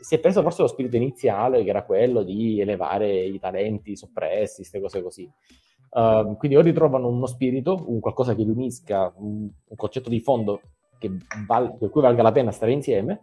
[0.00, 4.56] si è perso forse lo spirito iniziale che era quello di elevare i talenti soppressi,
[4.56, 5.30] queste cose così.
[5.90, 10.18] Uh, quindi o ritrovano uno spirito, un qualcosa che li unisca, un, un concetto di
[10.18, 10.60] fondo
[10.98, 13.20] che val- per cui valga la pena stare insieme,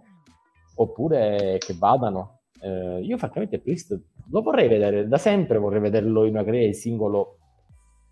[0.75, 6.33] oppure che vadano eh, io francamente Priest lo vorrei vedere, da sempre vorrei vederlo in
[6.33, 7.37] una carriera di singolo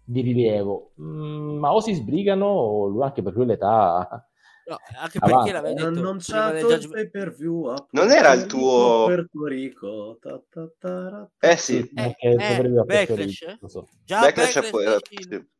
[0.03, 4.27] di rilievo, mm, ma o si sbrigano o lui, anche per lui l'età...
[4.67, 7.09] No, anche perché l'avevi detto, c'è il judge...
[7.11, 10.17] per view non era il tuo Puerto Rico?
[10.19, 11.87] Ta, ta, ta, eh sì.
[11.93, 13.87] eh, eh, eh, Backlash, so.
[14.03, 14.85] già Backlash, Backlash poi,
[15.29, 15.53] sì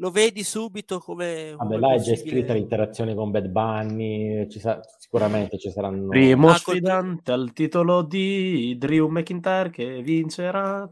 [0.00, 1.54] lo vedi subito come...
[1.56, 6.08] Vabbè, là è già iscritta l'interazione con Bad Bunny, ci sa- sicuramente ci saranno...
[6.08, 10.88] Primo ah, sfidante al titolo di Drew McIntyre che vincerà...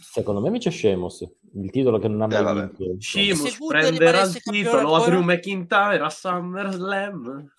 [0.00, 3.00] Secondo me c'è Sheamus, il titolo che non ha mai eh, vinto.
[3.00, 7.50] Sheamus prenderà il titolo a Drew McIntyre a SummerSlam.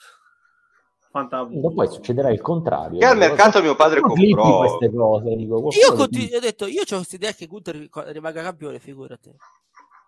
[1.11, 1.73] Fantastico.
[1.73, 2.99] Poi succederà il contrario.
[2.99, 5.35] Che al mercato mio padre comprò queste cose.
[5.35, 9.31] Dico, io continu- ho detto, io ho questa idea che Gunther rimanga campione, figurati.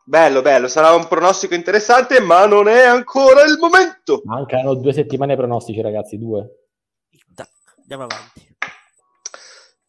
[0.04, 4.22] Bello, bello, sarà un pronostico interessante, ma non è ancora il momento.
[4.26, 6.68] Mancano due settimane pronostici, ragazzi, due.
[7.78, 8.50] Andiamo avanti.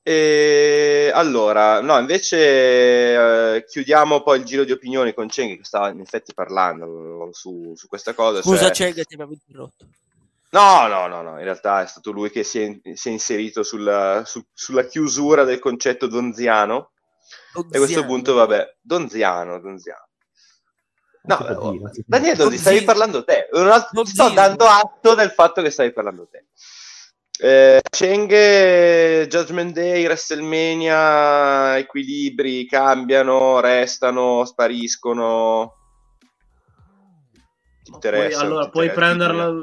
[0.04, 5.90] E allora, no, invece eh, chiudiamo poi il giro di opinioni con Cheng che stava
[5.90, 8.42] in effetti parlando su, su questa cosa.
[8.42, 8.92] Scusa cioè...
[8.92, 9.86] Cheng, ti abbiamo interrotto.
[10.50, 13.62] No, no, no, no, in realtà è stato lui che si è, si è inserito
[13.62, 16.90] sulla, su, sulla chiusura del concetto donziano
[17.52, 17.70] Donziano.
[17.70, 20.08] E a questo punto, vabbè, Donziano, Donziano.
[21.24, 23.48] No, oh, Daniele, Donzi, stavi parlando te.
[23.50, 26.46] Ti sto dando atto del fatto che stavi parlando te.
[27.38, 35.74] Eh, Cheng, Judgment Day, WrestleMania, equilibri cambiano, restano, spariscono.
[37.82, 38.38] Ti interessa?
[38.38, 39.62] Puoi, allora, puoi prenderla.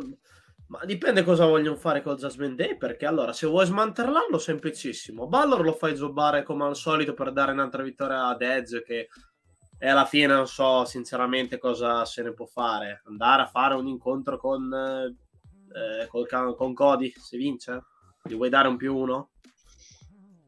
[0.70, 5.28] Ma dipende cosa vogliono fare con Jasmine Day, perché allora se vuoi smantellarlo semplicissimo.
[5.28, 9.10] Ballor lo fai zobbare come al solito per dare un'altra vittoria ad Edge che
[9.82, 13.02] e alla fine non so sinceramente cosa se ne può fare.
[13.06, 17.84] Andare a fare un incontro con, eh, col, con Cody se vince?
[18.22, 19.30] Gli vuoi dare un più uno?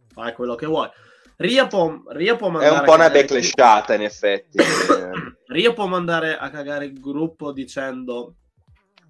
[0.09, 0.89] Fai quello che vuoi.
[1.37, 2.75] Ria può, Ria può mandare.
[2.75, 4.57] È un po' una backlashata, in effetti.
[5.47, 8.35] Ria può mandare a cagare il gruppo dicendo: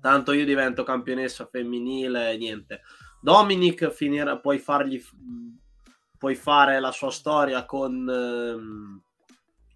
[0.01, 2.81] Tanto io divento campionessa femminile niente.
[3.21, 5.01] Dominic finirà, puoi fargli.
[6.17, 8.09] Puoi fare la sua storia con.
[8.09, 9.01] Ehm,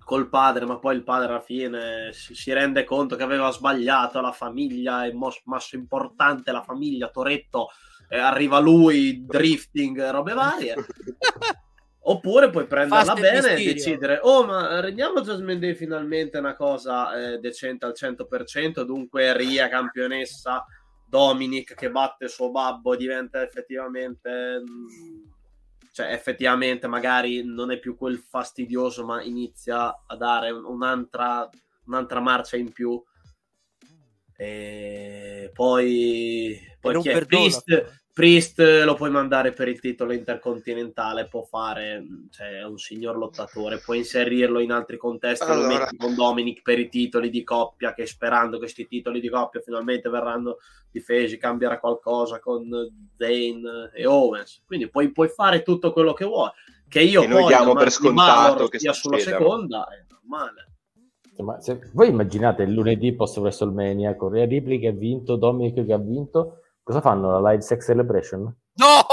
[0.06, 4.22] col padre, ma poi il padre alla fine si, si, rende conto che aveva sbagliato
[4.22, 7.70] la famiglia, è mos- masso importante la famiglia, Toretto,
[8.08, 10.76] eh, arriva lui, drifting, robe varie.
[12.08, 17.34] Oppure puoi prenderla Fast bene e decidere, oh ma rendiamo Jasmine Day finalmente una cosa
[17.34, 20.64] eh, decente al 100%, dunque Ria campionessa,
[21.08, 24.60] Dominic che batte il suo babbo diventa effettivamente...
[24.60, 25.34] Mh,
[25.96, 31.50] cioè effettivamente magari non è più quel fastidioso, ma inizia a dare un'altra,
[31.86, 33.02] un'altra marcia in più.
[34.36, 37.26] E poi, poi chi è?
[37.26, 42.02] Priest, Priest lo puoi mandare per il titolo intercontinentale, può fare,
[42.32, 45.68] cioè è un signor lottatore, puoi inserirlo in altri contesti, allora.
[45.68, 49.28] lo metti con Dominic per i titoli di coppia, che sperando che questi titoli di
[49.28, 50.60] coppia finalmente verranno
[50.90, 52.70] difesi, cambierà qualcosa con
[53.18, 56.52] Zane e Owens, quindi puoi, puoi fare tutto quello che vuoi,
[56.88, 60.70] che io e noi diamo per scontato che sia sulla seconda, è normale.
[61.40, 65.92] Ma se voi immaginate il lunedì post WrestleMania, Correa Ripley che ha vinto, Dominic che
[65.92, 67.40] ha vinto, Cosa fanno?
[67.40, 68.42] La live sex celebration?
[68.76, 69.06] No!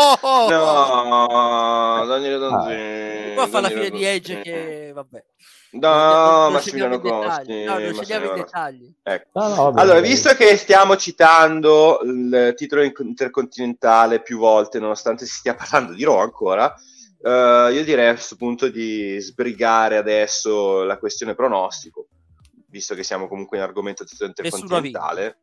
[0.51, 3.31] No, Daniele Donzini.
[3.31, 3.35] Ah.
[3.35, 5.25] Qua fa la fine di Edge che vabbè.
[5.71, 7.65] No, Massimiliano Costi.
[7.65, 8.95] No, non scegliamo i dettagli.
[9.03, 9.41] Ecco.
[9.41, 15.37] No, no, vabbè, allora, visto che stiamo citando il titolo intercontinentale più volte, nonostante si
[15.37, 16.75] stia parlando di Raw ancora,
[17.21, 22.09] uh, io direi a questo punto di sbrigare adesso la questione pronostico,
[22.69, 25.39] visto che siamo comunque in argomento titolo intercontinentale.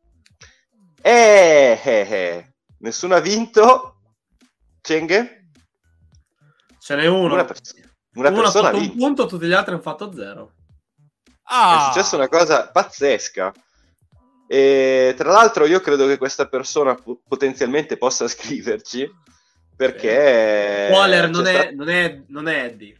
[1.02, 2.52] Eh, eh, eh.
[2.78, 3.96] Nessuno ha vinto.
[4.80, 5.48] Cenghe?
[6.78, 7.34] Ce n'è uno.
[7.34, 7.74] Una, pers-
[8.14, 10.52] una uno persona ha fatto un punto, tutti gli altri hanno fatto zero.
[11.44, 11.88] Ah.
[11.88, 13.52] È successa una cosa pazzesca.
[14.48, 19.08] E tra l'altro io credo che questa persona p- potenzialmente possa scriverci
[19.76, 20.88] perché...
[20.90, 21.70] Waller non, sta...
[21.70, 22.96] non, è, non è Eddie.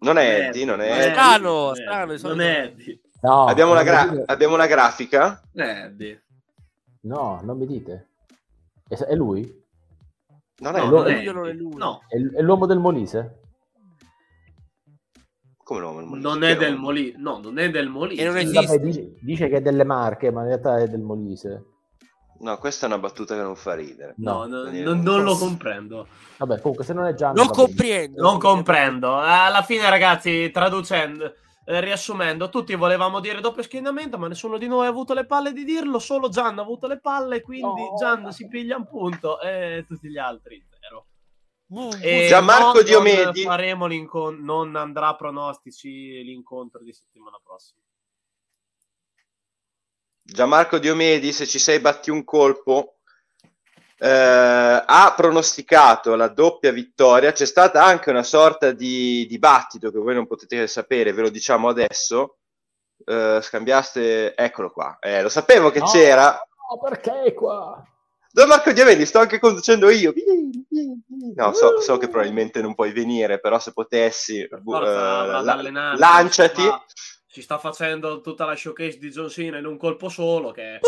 [0.00, 2.16] Non è Eddie, non è Strano, strano.
[2.22, 3.00] Non è Eddie.
[3.22, 5.42] No, abbiamo, una gra- abbiamo, una grafica.
[5.54, 6.25] Eddie.
[7.06, 8.08] No, non mi dite.
[8.88, 9.64] È, è lui?
[10.58, 11.74] Non è, no, non è, non è lui.
[11.76, 12.02] No.
[12.08, 13.42] È, è, l'uomo del Molise?
[15.62, 16.28] Come l'uomo del Molise?
[16.28, 17.16] Non è del Molise.
[17.18, 18.24] No, non è del Molise.
[18.24, 18.80] non esiste.
[18.80, 21.64] dice, dice, che è delle Marche, ma in realtà è del Molise.
[22.38, 24.14] No, questa è una battuta che non fa ridere.
[24.18, 26.08] No, no non, non lo comprendo.
[26.38, 27.32] Vabbè, comunque se non è già...
[27.32, 28.20] Non comprendo.
[28.20, 29.16] Non comprendo.
[29.16, 31.32] Alla fine, ragazzi, traducendo
[31.68, 35.52] eh, riassumendo, tutti volevamo dire doppio schienamento, ma nessuno di noi ha avuto le palle
[35.52, 37.96] di dirlo, solo Gian ha avuto le palle, quindi oh.
[37.96, 41.06] Gian si piglia un punto e tutti gli altri zero.
[42.00, 43.88] E Gianmarco Diomedi faremo
[44.38, 47.80] non andrà a pronostici l'incontro di settimana prossima.
[50.22, 52.95] Gianmarco Diomedi, se ci sei batti un colpo,
[53.98, 57.32] eh, ha pronosticato la doppia vittoria.
[57.32, 61.68] C'è stata anche una sorta di dibattito che voi non potete sapere, ve lo diciamo
[61.68, 62.38] adesso.
[63.04, 64.98] Eh, scambiaste, eccolo qua.
[65.00, 66.30] Eh, lo sapevo che no, c'era.
[66.30, 67.82] No, perché è qua?
[68.30, 70.12] Don Marco Diavelli, sto anche conducendo io.
[71.34, 76.66] No, so, so, che probabilmente non puoi venire, però se potessi, forza, uh, la, lanciati.
[76.66, 76.84] Ma
[77.36, 80.80] ci sta facendo tutta la showcase di John Cena in un colpo solo che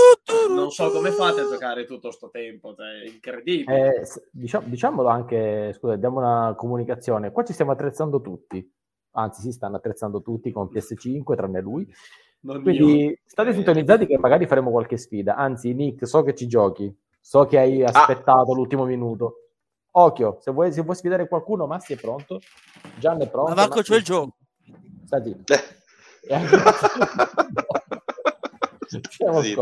[0.49, 4.01] non so come fate a giocare tutto questo tempo, cioè, incredibile.
[4.01, 8.66] Eh, diciamo, diciamolo anche, scusa, diamo una comunicazione, qua ci stiamo attrezzando tutti,
[9.11, 11.86] anzi si stanno attrezzando tutti con PS5 tranne lui,
[12.40, 13.16] non quindi io.
[13.26, 16.90] state sintonizzati che magari faremo qualche sfida, anzi Nick so che ci giochi,
[17.20, 17.90] so che hai ah.
[17.92, 18.55] aspettato ah.
[18.55, 19.49] l'ultimo minuto.
[19.90, 22.40] Occhio, se vuoi, se vuoi sfidare qualcuno, Massi è pronto,
[22.99, 23.51] Gian è pronto.
[23.51, 24.36] Ma Marco, c'è il gioco.
[28.88, 29.54] Stati.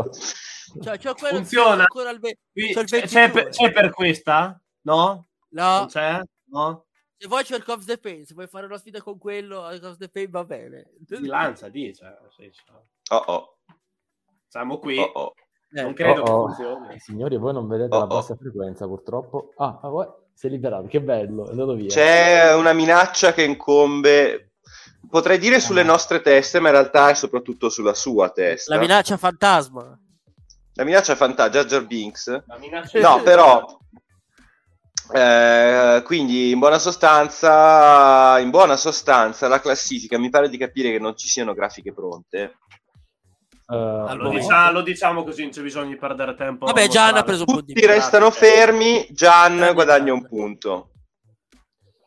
[0.81, 1.85] cioè, c'è quello, Funziona.
[2.19, 2.37] Be-
[2.73, 4.59] c'è, c'è, per, c'è, per, questa?
[4.81, 5.27] No?
[5.49, 5.77] No.
[5.77, 6.21] Non c'è?
[6.45, 6.85] No?
[7.17, 9.79] Se vuoi c'è il Cops the Pain, se vuoi fare una sfida con quello, il
[9.79, 10.91] Cops the Pain va bene.
[10.99, 12.19] Di lancia, dice.
[13.09, 13.57] Oh oh.
[14.47, 14.97] Siamo qui.
[14.99, 15.33] Oh oh.
[15.69, 16.47] Non credo oh, oh.
[16.47, 16.95] che funzioni.
[16.95, 19.51] Eh, signori, voi non vedete oh, la bassa frequenza, purtroppo.
[19.57, 21.87] Ah, ah si è liberato, che bello, è andato via.
[21.87, 24.46] C'è una minaccia che incombe
[25.09, 28.73] potrei dire sulle nostre teste, ma in realtà è soprattutto sulla sua testa.
[28.73, 29.99] La minaccia fantasma.
[30.73, 32.43] La minaccia fantasma, Jar Jar Binks.
[32.45, 33.79] La minaccia No, però...
[35.13, 40.99] eh, quindi in buona sostanza in buona sostanza la classifica mi pare di capire che
[40.99, 45.61] non ci siano grafiche pronte Eh, Allora, Lo, come- diciamo, lo diciamo così, non c'è
[45.61, 46.65] bisogno di perdere tempo.
[46.65, 50.91] Vabbè, Gian ha preso un tutti restano fermi Gian guadagna un punto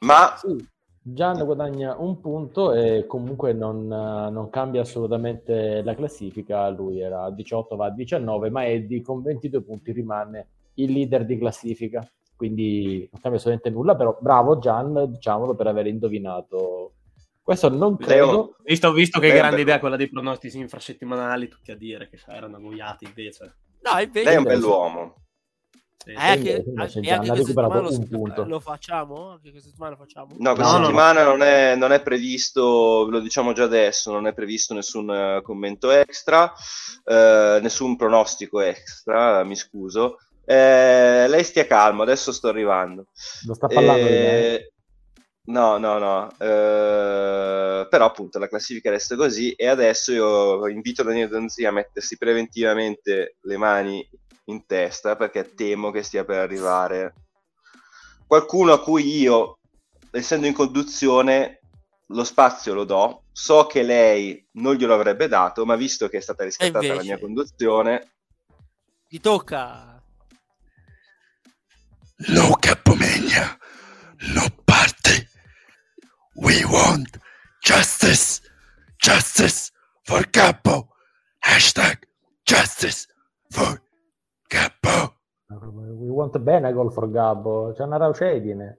[0.01, 0.69] ma Sì,
[1.03, 6.69] Gian guadagna un punto e comunque non, eh, non cambia assolutamente la classifica.
[6.69, 11.25] Lui era a 18, va a 19, ma Eddie con 22 punti rimane il leader
[11.25, 12.07] di classifica.
[12.37, 16.93] Quindi non cambia assolutamente nulla, però bravo Gian, diciamolo, per aver indovinato.
[17.43, 18.27] Questo non credo.
[18.27, 19.63] Leo- Visto, visto che Beh, grande beh.
[19.63, 23.55] idea quella dei pronostici infrasettimanali, tutti a dire che erano annoiati invece.
[23.81, 24.25] No, invece...
[24.25, 25.15] lei è un bell'uomo
[26.03, 26.13] Sì.
[26.13, 28.45] Eh, anche, invece anche, recuperato settimana lo, un punto.
[28.45, 29.31] lo facciamo?
[29.33, 30.35] Anche questa settimana lo facciamo?
[30.39, 34.11] No, questa No, no, settimana Non, è, non è previsto, ve lo diciamo già adesso,
[34.11, 36.51] non è previsto nessun eh, commento extra,
[37.05, 40.17] eh, nessun pronostico extra, mi scuso.
[40.47, 43.07] Eh, lei stia calmo, adesso sto arrivando.
[43.47, 44.55] Lo sta parlando di me.
[44.55, 44.73] Eh,
[45.43, 51.29] No, no, no, eh, però appunto la classifica resta così e adesso io invito Daniele
[51.29, 54.09] Donzi a mettersi preventivamente le mani
[54.51, 57.15] in testa perché temo che stia per arrivare
[58.27, 59.59] qualcuno a cui io,
[60.11, 61.61] essendo in conduzione,
[62.09, 63.23] lo spazio lo do.
[63.33, 67.07] So che lei non glielo avrebbe dato, ma visto che è stata riscattata la invece?
[67.09, 68.11] mia conduzione,
[69.09, 70.01] Ti tocca.
[72.29, 73.59] Luca Pomegna,
[74.35, 75.29] no parte.
[76.35, 77.19] We want
[77.61, 78.41] justice,
[78.97, 79.73] justice
[80.05, 80.89] for Capo.
[81.41, 81.99] Hashtag
[82.45, 83.07] justice
[83.51, 83.81] for
[84.51, 85.15] Capo.
[85.47, 87.73] We want Benagol for Gabbo.
[87.73, 88.79] C'è una raucedine.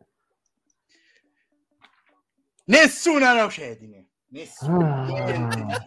[2.65, 4.09] Nessuna raucedine.
[4.27, 5.05] Nessuna.
[5.05, 5.85] Ah.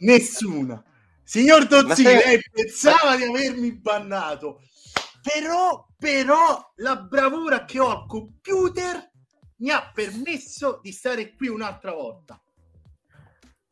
[0.00, 0.84] Nessuna.
[1.22, 4.60] Signor Dozzi, Ma se- lei pensava di avermi bannato.
[5.22, 9.10] Però, però, la bravura che ho al computer
[9.56, 12.38] mi ha permesso di stare qui un'altra volta.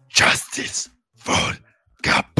[0.06, 1.60] Justice for
[2.00, 2.33] Capo.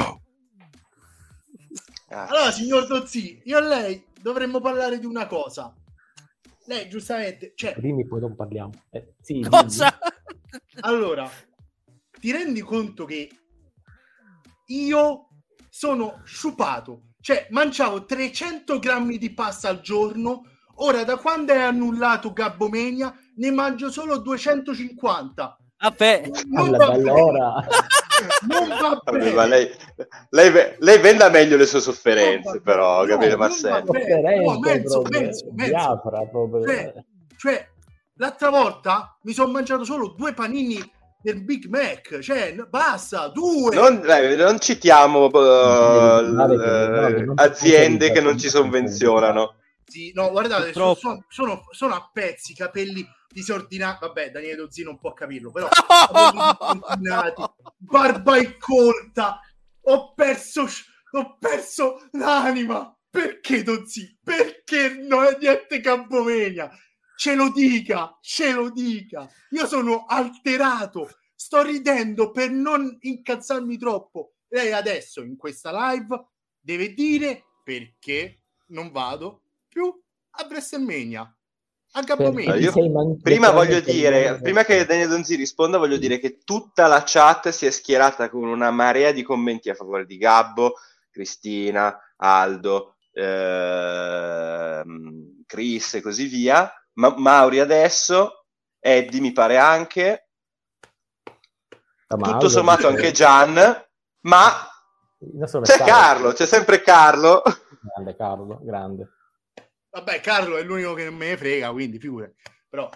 [2.15, 5.75] Ah, Allora, signor Dozzi, io e lei dovremmo parlare di una cosa.
[6.67, 8.73] Lei, giustamente, cioè, Primi poi non parliamo.
[8.91, 9.99] Eh, sì, Cosa?
[10.81, 11.29] Allora,
[12.19, 13.29] ti rendi conto che
[14.69, 15.29] io
[15.69, 20.43] sono sciupato, cioè mangiavo 300 grammi di pasta al giorno,
[20.77, 25.59] ora da quando è annullato Gabbomenia ne mangio solo 250.
[25.79, 27.67] Vabbè, Alla bella ora.
[28.49, 29.33] non va vabbè, bene.
[29.33, 29.71] ma lei,
[30.31, 33.85] lei, lei venda meglio le sue sofferenze, però, no, va Marcello?
[33.85, 36.01] no, mezzo, mezzo, mezzo.
[36.03, 36.65] Proprio.
[36.65, 36.95] Cioè,
[37.37, 37.69] cioè,
[38.17, 40.81] l'altra volta mi sono mangiato solo due panini
[41.23, 43.75] del Big Mac, cioè, basta, due.
[43.75, 49.55] Non, dai, non citiamo non si aziende che non ci sovvenzionano.
[49.87, 50.95] Sì, no, guardate, sono,
[51.29, 54.07] sono- sono a pezzi, capelli disordinati.
[54.07, 57.43] Vabbè, Daniele Dozzi non può capirlo, però disordinati,
[57.77, 59.41] barba incolta.
[59.87, 60.67] Ho perso,
[61.11, 62.97] ho perso l'anima.
[63.11, 64.19] Perché Dozzi?
[64.23, 66.71] Perché non è niente Campomenia?
[67.17, 69.29] Ce lo dica, ce lo dica.
[69.51, 74.35] Io sono alterato, sto ridendo per non incazzarmi troppo.
[74.49, 76.29] Lei adesso in questa live
[76.59, 81.37] deve dire perché non vado più a WrestleMania.
[81.97, 82.57] A Gabbomania.
[82.57, 86.89] Io- sei man- Prima voglio dire, prima che Daniele Donzi risponda, voglio dire che tutta
[86.89, 90.75] la chat si è schierata con una marea di commenti a favore di Gabbo,
[91.11, 96.69] Cristina, Aldo, ehm, Chris e così via.
[96.95, 98.45] Ma- Mauri adesso,
[98.81, 100.29] Eddie mi pare anche,
[102.09, 103.55] ma tutto Aldo sommato anche Gian,
[104.23, 104.69] ma
[105.63, 105.79] c'è.
[105.79, 107.41] Carlo, c'è sempre Carlo.
[107.81, 109.09] Grande Carlo, grande.
[109.95, 112.35] Vabbè, Carlo è l'unico che non me ne frega, quindi figure.
[112.69, 112.91] Però,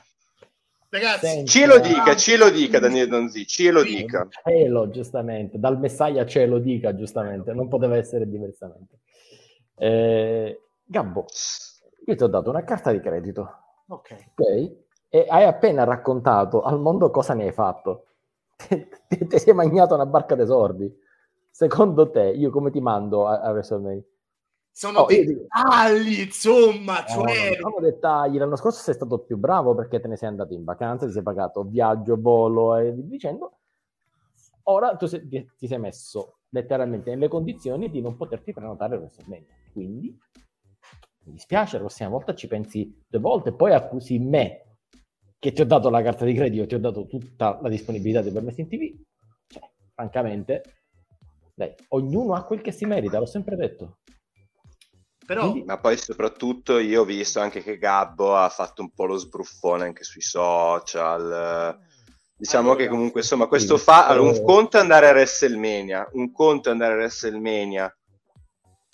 [0.88, 4.26] ragazzi, Senti, Ce lo dica, ce lo dica Daniele Donzi, ce lo dica.
[4.42, 8.99] Cielo, giustamente, dal messaggio a cielo dica, giustamente, non poteva essere diversamente.
[9.76, 11.26] Eh, Gabbo,
[12.05, 13.49] io ti ho dato una carta di credito,
[13.86, 14.32] ok.
[14.34, 14.76] ok?
[15.09, 18.07] E hai appena raccontato al mondo cosa ne hai fatto.
[18.57, 20.92] Ti, sei magnato una barca dei sordi.
[21.49, 24.03] Secondo te, io come ti mando a, a WrestleMania?
[24.78, 27.48] Sono Oh, dettagli, insomma, no, cioè...
[27.48, 28.38] diciamo dettagli.
[28.38, 31.24] L'anno scorso sei stato più bravo perché te ne sei andato in vacanza, ti sei
[31.24, 33.58] pagato viaggio, volo e dicendo.
[34.64, 39.48] Ora tu sei- ti, sei messo letteralmente nelle condizioni di non poterti prenotare WrestleMania.
[39.72, 40.16] Quindi
[41.24, 44.76] mi dispiace, la prossima volta ci pensi due volte, poi accusi me
[45.40, 48.30] che ti ho dato la carta di credito, ti ho dato tutta la disponibilità dei
[48.30, 48.96] permessi in TV.
[49.48, 50.62] Cioè, francamente,
[51.52, 53.96] Dai, ognuno ha quel che si merita, l'ho sempre detto.
[55.28, 59.18] Però Ma poi soprattutto io ho visto anche che Gabbo ha fatto un po' lo
[59.18, 61.78] sbruffone anche sui social.
[62.34, 66.08] Diciamo Allora, che comunque insomma questo sì, fa allora, un conto è andare a WrestleMania,
[66.12, 67.98] un conto è andare a WrestleMania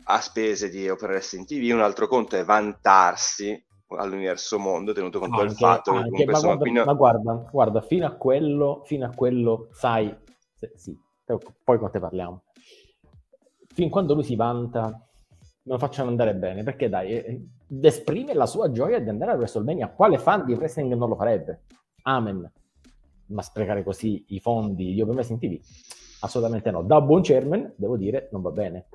[0.07, 3.65] a spese di Wrestling TV, un altro conto è vantarsi
[3.97, 6.93] all'universo mondo tenuto conto del Anche- fatto che anche- comunque ma, insomma guarda, quindi- ma
[6.95, 10.13] guarda, guarda, fino a quello, fino a quello, sai,
[10.57, 10.99] se- sì,
[11.63, 12.43] poi con te parliamo.
[13.73, 15.04] Fin quando lui si vanta,
[15.67, 17.41] lo facciano andare bene, perché dai, eh,
[17.83, 19.89] esprime la sua gioia di andare a WrestleMania.
[19.89, 21.63] Quale fan di wrestling non lo farebbe?
[22.03, 22.51] Amen.
[23.27, 25.59] Ma sprecare così i fondi di Open Wrestling TV?
[26.21, 26.83] Assolutamente no.
[26.83, 28.87] Da buon chairman, devo dire, non va bene.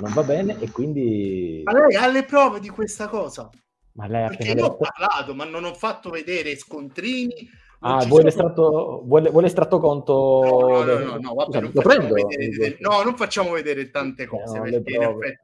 [0.00, 1.60] Non va bene e quindi...
[1.64, 3.48] ma lei ha le prove di questa cosa.
[3.92, 4.76] Ma lei ha Perché io ho detto...
[4.78, 7.48] parlato, ma non ho fatto vedere scontrini.
[7.80, 10.40] non Ah, vuoi sono- l'estratto, vuoi, vuoi l'estratto conto?
[10.42, 12.14] No, no, no, no, no, vabbè, Scusa, non lo facciamo prendo?
[12.14, 14.56] vedere, no, non facciamo vedere tante cose.
[14.56, 15.38] Eh, no, perché in effetti-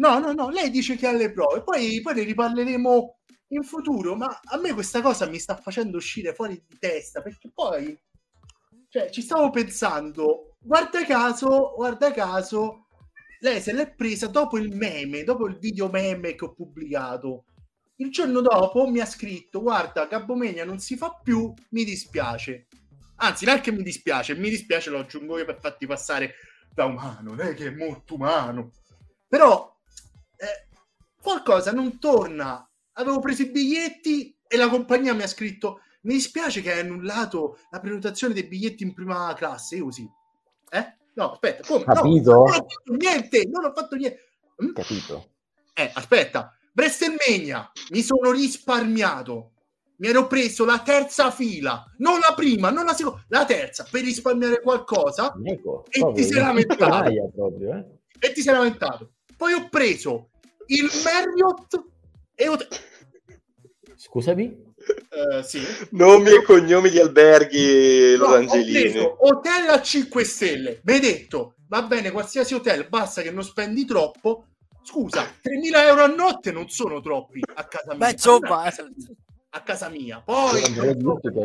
[0.00, 4.16] No, no, no, lei dice che ha le prove, poi, poi ne riparleremo in futuro,
[4.16, 7.98] ma a me questa cosa mi sta facendo uscire fuori di testa, perché poi,
[8.88, 12.86] cioè, ci stavo pensando, guarda caso, guarda caso,
[13.40, 17.44] lei se l'è presa dopo il meme, dopo il video meme che ho pubblicato.
[17.96, 22.68] Il giorno dopo mi ha scritto: Guarda, Gabbomenia non si fa più, mi dispiace.
[23.16, 26.34] Anzi, non è che mi dispiace, mi dispiace, lo aggiungo io per farti passare
[26.72, 27.34] da umano.
[27.34, 28.70] Lei che è molto umano,
[29.28, 29.78] però
[31.22, 32.68] qualcosa non torna.
[32.94, 37.58] Avevo preso i biglietti e la compagnia mi ha scritto: Mi dispiace che hai annullato
[37.70, 39.76] la prenotazione dei biglietti in prima classe.
[39.76, 40.08] Io così,
[40.70, 40.96] eh?
[41.14, 41.84] No, aspetta, come?
[41.86, 42.32] No, Capito?
[42.32, 44.20] non ho fatto niente, non ho fatto niente.
[44.64, 44.72] Mm?
[44.72, 45.28] Capito?
[45.74, 49.52] Eh, aspetta, WrestleMania, mi sono risparmiato.
[50.00, 54.02] Mi ero preso la terza fila, non la prima, non la seconda, la terza, per
[54.02, 56.88] risparmiare qualcosa Ecco, E proprio, ti sei lamentato.
[56.88, 57.84] Naia proprio, eh?
[58.18, 59.12] e ti sei lamentato.
[59.36, 60.30] Poi ho preso
[60.70, 61.82] il Marriott
[62.34, 62.56] e ho...
[63.96, 64.68] Scusami?
[65.10, 65.60] Eh, sì.
[65.90, 68.80] nomi e cognomi di alberghi No, Los ho Angelini.
[68.90, 70.80] preso hotel a 5 stelle.
[70.84, 74.46] Mi hai detto, va bene, qualsiasi hotel, basta che non spendi troppo.
[74.82, 78.06] Scusa, 3.000 euro a notte non sono troppi a casa mia.
[78.06, 78.74] Beh, insomma, eh.
[79.52, 80.22] A casa mia.
[80.24, 80.62] Poi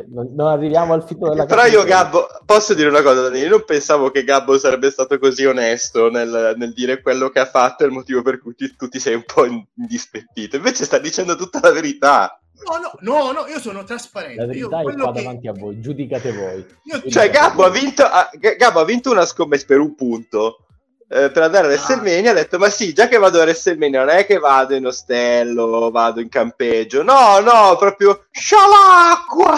[0.07, 3.39] Non arriviamo al fitto della Però io Gabbo, posso dire una cosa, Dani?
[3.39, 7.45] Io non pensavo che Gabbo sarebbe stato così onesto nel, nel dire quello che ha
[7.47, 9.45] fatto e il motivo per cui ti- tu ti sei un po'
[9.75, 10.55] indispettito.
[10.55, 12.39] Invece sta dicendo tutta la verità.
[12.67, 14.45] No, no, no, no, io sono trasparente.
[14.45, 16.65] La io verità è quello qua che- davanti a voi, giudicate voi.
[16.83, 20.59] io- Cioè, Gabbo ha vinto, ha- Gabbo ha vinto una scommessa per un punto.
[21.07, 21.73] Eh, per andare a Ah.
[21.73, 24.85] WrestleMania ha detto ma sì già che vado a WrestleMania non è che vado in
[24.85, 29.55] ostello vado in campeggio no no proprio scialacqua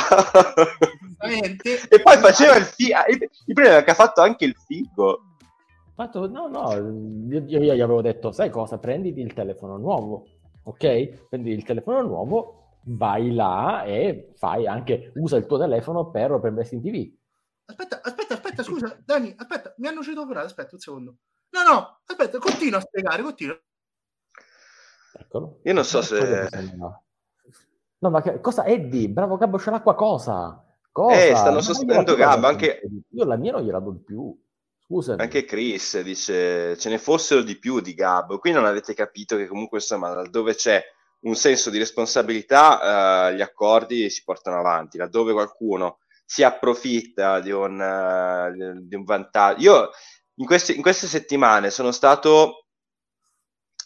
[1.90, 5.22] e poi faceva il figo il il problema è che ha fatto anche il figo
[5.98, 6.74] Fatto, no, no,
[7.28, 10.28] io, io gli avevo detto, sai cosa, prenditi il telefono nuovo,
[10.62, 11.28] ok?
[11.28, 16.54] Prendi il telefono nuovo, vai là e fai anche, usa il tuo telefono per Open
[16.54, 17.12] Wrestling TV.
[17.66, 21.16] Aspetta, aspetta, aspetta, scusa, Dani, aspetta, mi hanno citofonato, aspetta un secondo.
[21.50, 23.60] No, no, aspetta, continua a spiegare, continua.
[25.20, 25.60] Eccolo.
[25.64, 26.50] io non so se
[28.00, 30.64] No, ma che, cosa, Eddie, bravo Gabbo Scialacqua, cosa?
[30.92, 31.16] Cosa?
[31.20, 32.82] Eh, stanno sostenendo io la- Gabbo, anche-
[33.12, 34.36] Io la mia non gliela do più,
[34.86, 35.22] scusami.
[35.22, 38.38] Anche Chris dice ce ne fossero di più di Gabbo.
[38.38, 40.84] Qui non avete capito che comunque insomma laddove c'è
[41.22, 44.98] un senso di responsabilità eh, gli accordi si portano avanti.
[45.00, 49.62] Laddove qualcuno si approfitta di un, eh, di un vantaggio.
[49.62, 49.90] Io
[50.40, 52.66] in queste, in queste settimane sono stato,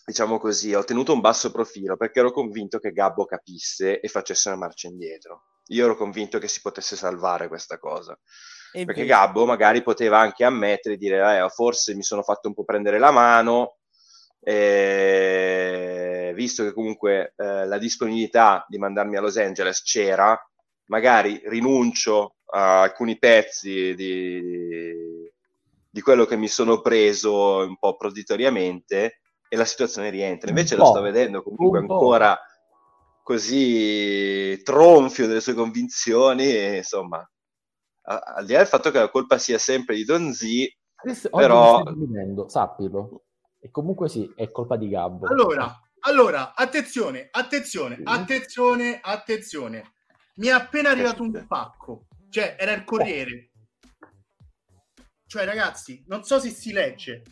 [0.05, 4.49] diciamo così, ho tenuto un basso profilo perché ero convinto che Gabbo capisse e facesse
[4.49, 5.43] una marcia indietro.
[5.67, 8.11] Io ero convinto che si potesse salvare questa cosa
[8.73, 12.47] E perché invece- Gabbo magari poteva anche ammettere e dire eh, forse mi sono fatto
[12.47, 13.77] un po' prendere la mano
[14.41, 20.37] eh, visto che comunque eh, la disponibilità di mandarmi a Los Angeles c'era
[20.85, 25.10] magari rinuncio a alcuni pezzi di,
[25.91, 29.19] di quello che mi sono preso un po' proditoriamente
[29.49, 32.39] e la situazione rientra invece lo sto vedendo comunque ancora
[33.21, 37.23] così tronfio delle sue convinzioni e, insomma
[38.03, 40.45] al di là del fatto che la colpa sia sempre di Don Z,
[41.29, 43.25] però- dividendo, sappilo.
[43.59, 45.27] E comunque sì, è colpa di Gabbo.
[45.27, 49.93] Allora, allora, attenzione, attenzione, attenzione, attenzione.
[50.35, 53.50] Mi è appena arrivato un pacco, cioè era il Corriere.
[55.31, 57.23] Cioè, ragazzi, non so se si legge.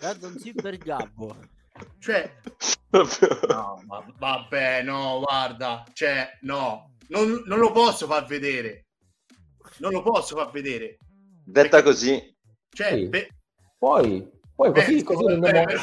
[0.00, 1.36] Guarda un super gabbo.
[1.98, 2.34] Cioè,
[3.50, 8.86] no, ma- vabbè, no, guarda, cioè, no, non, non lo posso far vedere.
[9.80, 10.96] Non lo posso far vedere.
[11.44, 12.34] detta così,
[12.70, 13.08] Cioè, Sì.
[13.10, 13.28] pe-
[13.76, 14.26] Poi,
[14.56, 15.76] poi così, Eh, così rendiamo, eh.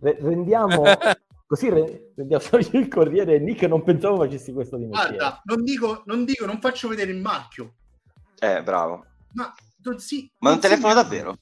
[0.00, 0.82] re- rendiamo,
[1.46, 5.16] così re- rendiamo il Corriere Nick non pensavo facessi questo di mestiere.
[5.16, 7.74] guarda, non dico, non dico, non faccio vedere il marchio,
[8.38, 9.04] Eh, bravo.
[9.32, 9.54] Ma
[9.98, 11.38] sì, Ma un telefono sì- davvero?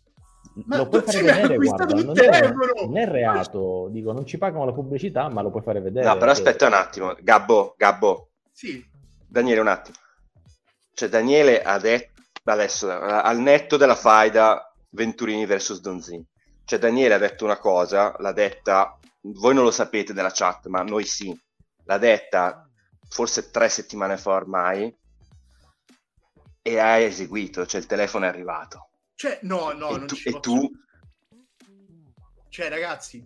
[0.67, 4.65] Ma lo puoi fare vedere, guarda, non è, non è reato, dico, non ci pagano
[4.65, 6.07] la pubblicità, ma lo puoi fare vedere.
[6.07, 7.17] No, però aspetta un attimo.
[7.21, 8.85] Gabbo, Gabbo, Sì,
[9.27, 9.97] Daniele, un attimo.
[10.93, 16.25] Cioè, Daniele ha detto adesso al netto della faida Venturini versus Donzin.
[16.65, 20.83] Cioè, Daniele ha detto una cosa, l'ha detta, voi non lo sapete nella chat, ma
[20.83, 21.37] noi sì.
[21.87, 22.69] L'ha detta
[23.09, 24.95] forse tre settimane fa ormai
[26.67, 28.89] e ha eseguito, cioè il telefono è arrivato.
[29.15, 30.71] cioè, no, no, e non tu, ci e tu
[32.49, 33.23] Cioè, ragazzi,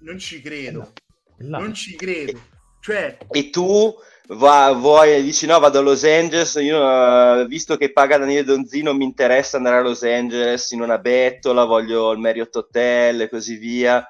[0.00, 0.92] non ci credo,
[1.38, 1.58] Là.
[1.58, 2.40] non ci credo.
[2.80, 3.94] Cioè, e tu
[4.28, 8.92] va- vuoi, dici no, vado a Los Angeles, io eh, visto che paga Daniele Donzino
[8.92, 13.54] mi interessa andare a Los Angeles in una bettola, voglio il Marriott Hotel e così
[13.56, 14.04] via.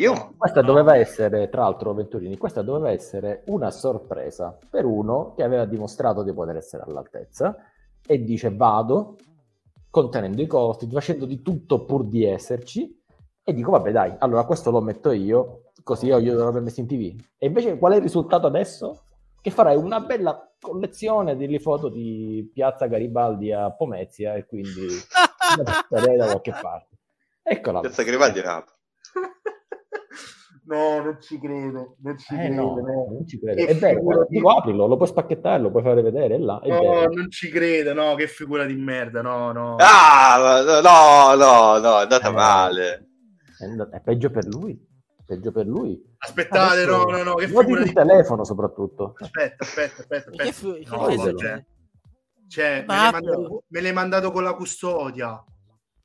[0.00, 5.42] Io Questa doveva essere, tra l'altro, Venturini, questa doveva essere una sorpresa per uno che
[5.42, 7.54] aveva dimostrato di poter essere all'altezza
[8.06, 9.16] e dice vado,
[9.90, 12.98] contenendo i costi, facendo di tutto pur di esserci
[13.44, 16.86] e dico vabbè dai, allora questo lo metto io, così io io l'avrei messo in
[16.86, 17.22] tv.
[17.36, 19.02] E invece qual è il risultato adesso?
[19.38, 24.86] Che farai una bella collezione delle foto di Piazza Garibaldi a Pomezia e quindi
[25.90, 26.96] la da qualche parte.
[27.42, 27.80] Eccola.
[27.80, 28.64] Piazza Garibaldi era
[30.70, 32.54] no, non ci credo, non ci Eh credo.
[32.62, 33.06] no, no.
[33.12, 33.64] non ci credo.
[33.64, 36.60] Che figura guarda, di- dico, aprilo, lo puoi spacchettare, lo puoi fare vedere, è là,
[36.60, 37.12] è No, vero.
[37.12, 39.76] non ci credo, no, che figura di merda, no, no.
[39.78, 42.32] Ah, no, no, no, è andata Eh.
[42.32, 43.08] male.
[43.58, 43.64] È,
[43.96, 44.78] è peggio per lui,
[45.26, 46.00] peggio per lui.
[46.18, 47.92] Aspettate, Adesso- no, no, no, che figura il di...
[47.92, 49.14] telefono soprattutto.
[49.18, 50.52] Aspetta, aspetta, aspetta, Che aspetta.
[50.52, 51.34] fu- che No, cosa?
[51.34, 51.64] cioè,
[52.48, 55.42] cioè, me l'hai, mandato, me l'hai mandato con la custodia.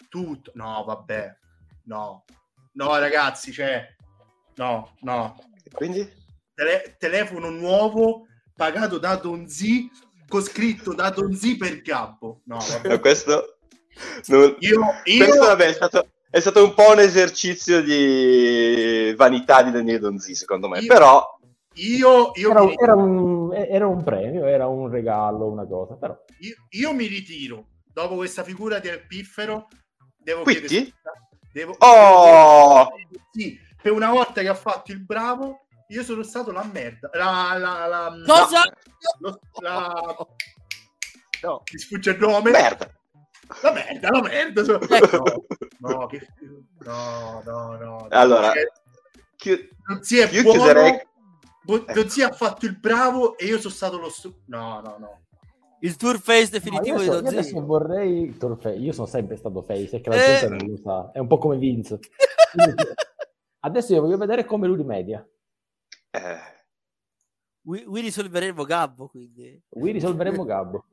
[0.10, 0.52] Tutto.
[0.56, 1.38] No, vabbè.
[1.86, 2.24] No.
[2.74, 3.95] No, ragazzi, cioè...
[4.56, 5.36] No, no.
[5.64, 6.10] E Quindi?
[6.54, 9.90] Tele- telefono nuovo pagato da Donzi
[10.28, 12.42] con scritto da Donzi per Gabbo.
[12.46, 12.88] No, vabbè.
[12.90, 13.58] No, questo,
[14.28, 15.26] non- Io, io...
[15.26, 20.36] questo vabbè, è, stato, è stato un po' un esercizio di vanità di Daniele Donzi,
[20.36, 20.80] secondo me.
[20.80, 21.40] Io- Però
[21.74, 25.96] Io, io, Era, mi, un- era un, era un premio, era un regalo, una cosa,
[25.96, 26.18] però...
[26.40, 27.68] io, io mi ritiro.
[27.84, 29.68] Dopo questa figura di Alpiffero,
[30.18, 30.66] devo Quitti?
[30.68, 30.94] chiedere.
[31.52, 32.90] Devo, Oh!
[33.32, 37.08] Sì, per una volta che ha fatto il bravo, io sono stato la merda.
[37.14, 38.64] La, la, la, Cosa?
[39.20, 40.28] lo- la-
[41.44, 41.62] No.
[41.72, 42.50] mi sfugge il nome.
[42.50, 42.90] merda.
[43.62, 44.62] La merda, la merda.
[45.78, 46.28] No, no, che...
[46.84, 48.08] no, no, no.
[48.10, 48.64] Allora, Cioè,
[49.36, 51.08] Chi- non si è io buono, chiuderei-
[51.62, 54.96] bo- non si è fatto il bravo e io sono stato lo stu- No, no,
[54.98, 55.20] no.
[55.82, 58.36] Il tour face No, definitivo io, di so- io vorrei...
[58.80, 60.40] Io sono sempre stato face, è che la Eh.
[60.40, 61.12] gente non lo sa.
[61.14, 62.00] È un po' come Vince.
[63.66, 65.28] Adesso io voglio vedere come lui rimedia.
[66.12, 66.54] eh,
[67.64, 69.60] We, we risolveremo Gabbo, quindi.
[69.68, 70.86] Qui risolveremo Gabbo.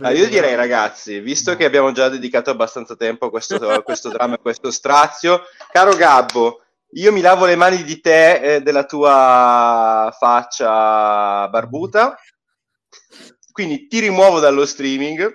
[0.00, 4.08] Ah, io direi, ragazzi, visto che abbiamo già dedicato abbastanza tempo a questo, a questo
[4.08, 6.62] dramma e a questo strazio, caro Gabbo,
[6.94, 12.18] io mi lavo le mani di te e della tua faccia barbuta,
[13.52, 15.32] quindi ti rimuovo dallo streaming,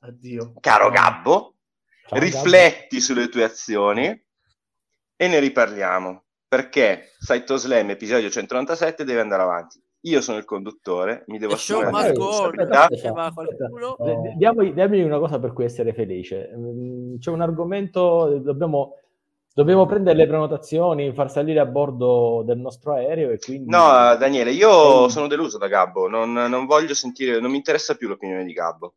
[0.00, 0.52] Addio.
[0.60, 1.54] caro Gabbo,
[2.06, 4.26] Ciao, rifletti sulle tue azioni
[5.20, 9.82] e ne riparliamo, perché Saito Slam, episodio 197, deve andare avanti.
[10.02, 13.28] Io sono il conduttore, mi devo show assumere la responsabilità.
[14.36, 16.52] Diamogli, diamogli una cosa per cui essere felice.
[16.56, 18.94] Mm, C'è un argomento, dobbiamo,
[19.52, 23.68] dobbiamo prendere le prenotazioni, far salire a bordo del nostro aereo e quindi...
[23.68, 28.06] No, Daniele, io sono deluso da Gabbo, non, non voglio sentire, non mi interessa più
[28.06, 28.94] l'opinione di Gabbo.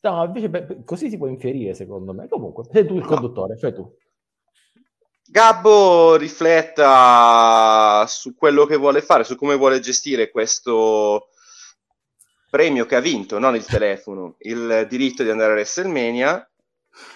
[0.00, 2.28] No, invece beh, così si può infierire secondo me.
[2.28, 3.06] Comunque, sei tu il No.
[3.06, 3.90] conduttore, cioè tu.
[5.34, 11.30] Gabbo rifletta su quello che vuole fare, su come vuole gestire questo
[12.48, 16.48] premio che ha vinto, non il telefono, il diritto di andare a WrestleMania,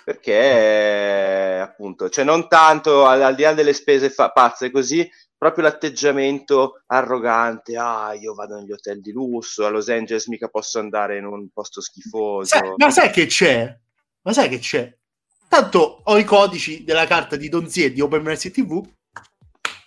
[0.02, 5.62] perché appunto, cioè non tanto al, al di là delle spese fa- pazze così, proprio
[5.62, 11.18] l'atteggiamento arrogante, ah io vado negli hotel di lusso, a Los Angeles mica posso andare
[11.18, 12.46] in un posto schifoso.
[12.46, 13.78] Sai- ma sai che c'è?
[14.22, 14.97] Ma sai che c'è?
[15.48, 18.84] Tanto ho i codici della carta di Donzi e di Open Mercy TV.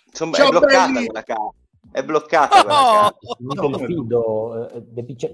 [0.06, 1.04] Insomma, Ciao, è bloccata belli!
[1.06, 1.50] quella carta.
[1.92, 3.36] È bloccata quella Oh, carta.
[3.40, 4.68] Mi No, confido.
[4.70, 4.82] eh,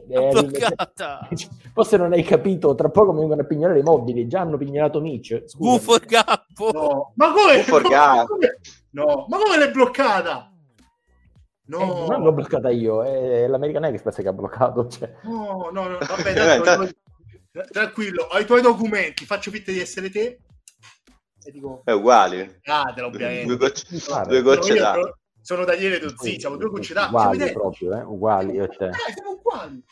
[0.09, 1.29] eh, bloccata.
[1.73, 5.01] Forse non hai capito, tra poco mi vengono a pignolare i mobili, già hanno pignolato
[5.01, 5.45] Mitch.
[5.47, 5.77] Scusami.
[5.77, 6.71] Buffo Gabbo.
[6.73, 7.65] No, ma come?
[7.65, 8.59] Come-
[8.91, 10.51] No, ma come l'hai bloccata?
[10.51, 10.83] Eh,
[11.67, 14.89] non l'ho No, bloccata io, è l'American Express che ha bloccato.
[14.89, 15.13] Cioè.
[15.25, 16.35] no, no, no, vabbè,
[16.65, 16.91] Tanto-
[17.71, 20.41] Tranquillo, ho i tuoi documenti, faccio finta di essere te.
[21.45, 22.41] E dico, È uguali.
[22.65, 23.57] ah, te Due ovviamente.
[23.57, 25.19] gocce, Guarda, due gocce Sono io, d'acqua.
[25.41, 27.21] Sono Daniele Dozzi, siamo due gocce d'acqua.
[27.21, 28.03] Uguali Siamo proprio, eh?
[28.03, 28.87] Uguali io e te.
[28.89, 29.85] Eh, siamo uguali.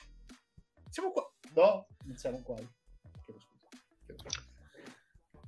[0.91, 1.31] Siamo qua.
[1.55, 2.69] No, non siamo uguali.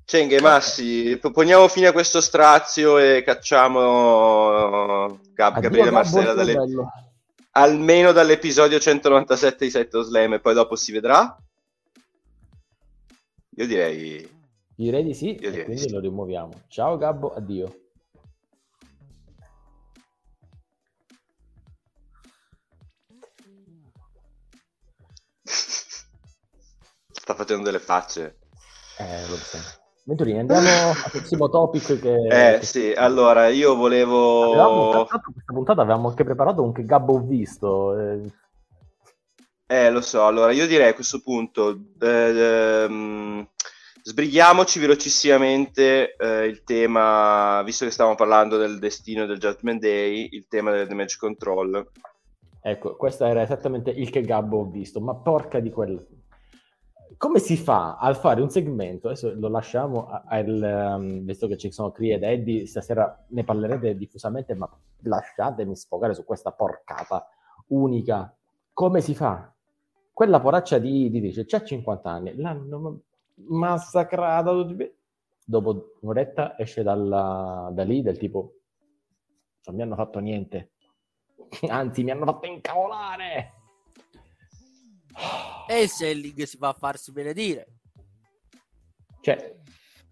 [0.05, 6.57] Cenghe, Massi, poniamo fine a questo strazio e cacciamo Gab- Gabriele Marcella dalle-
[7.53, 11.37] almeno dall'episodio 197 di Setto Slam e poi dopo si vedrà.
[13.59, 14.27] Io direi
[14.77, 15.93] Direi di sì, Io direi quindi di sì.
[15.93, 16.53] lo rimuoviamo.
[16.69, 17.75] Ciao Gabbo, addio.
[27.13, 28.39] sta facendo delle facce.
[28.99, 29.59] Eh, lo so.
[30.05, 32.17] Venturini, andiamo al prossimo topic che...
[32.31, 33.75] Eh che- sì, allora io
[34.41, 34.91] Avevamo, volevo...
[35.09, 37.99] l'altro, questa puntata avevamo anche preparato un che Gabbo ho visto.
[37.99, 38.33] eh.
[39.71, 43.47] Eh, lo so, allora io direi a questo punto eh, ehm,
[44.03, 50.47] sbrighiamoci velocissimamente eh, il tema, visto che stavamo parlando del destino del Judgment Day, il
[50.49, 51.87] tema del damage control.
[52.63, 56.03] Ecco, questo era esattamente il che Gabbo ho visto, ma porca di quel...
[57.19, 59.09] Come si fa a fare un segmento?
[59.09, 63.95] Adesso lo lasciamo al, ehm, visto che ci sono Cri ed Eddie, stasera ne parlerete
[63.99, 64.67] diffusamente, ma
[65.03, 67.29] lasciatemi sfogare su questa porcata
[67.67, 68.35] unica.
[68.73, 69.53] Come si fa?
[70.19, 73.03] Quella poraccia di, di dice, c'ha 50 anni, l'hanno
[73.35, 74.51] massacrata.
[75.45, 78.55] Dopo un'oretta esce dalla- da lì del tipo,
[79.67, 80.73] non mi hanno fatto niente.
[81.71, 83.53] Anzi, mi hanno fatto incavolare.
[85.69, 87.67] E selling si va a farsi benedire.
[89.21, 89.55] Cioè,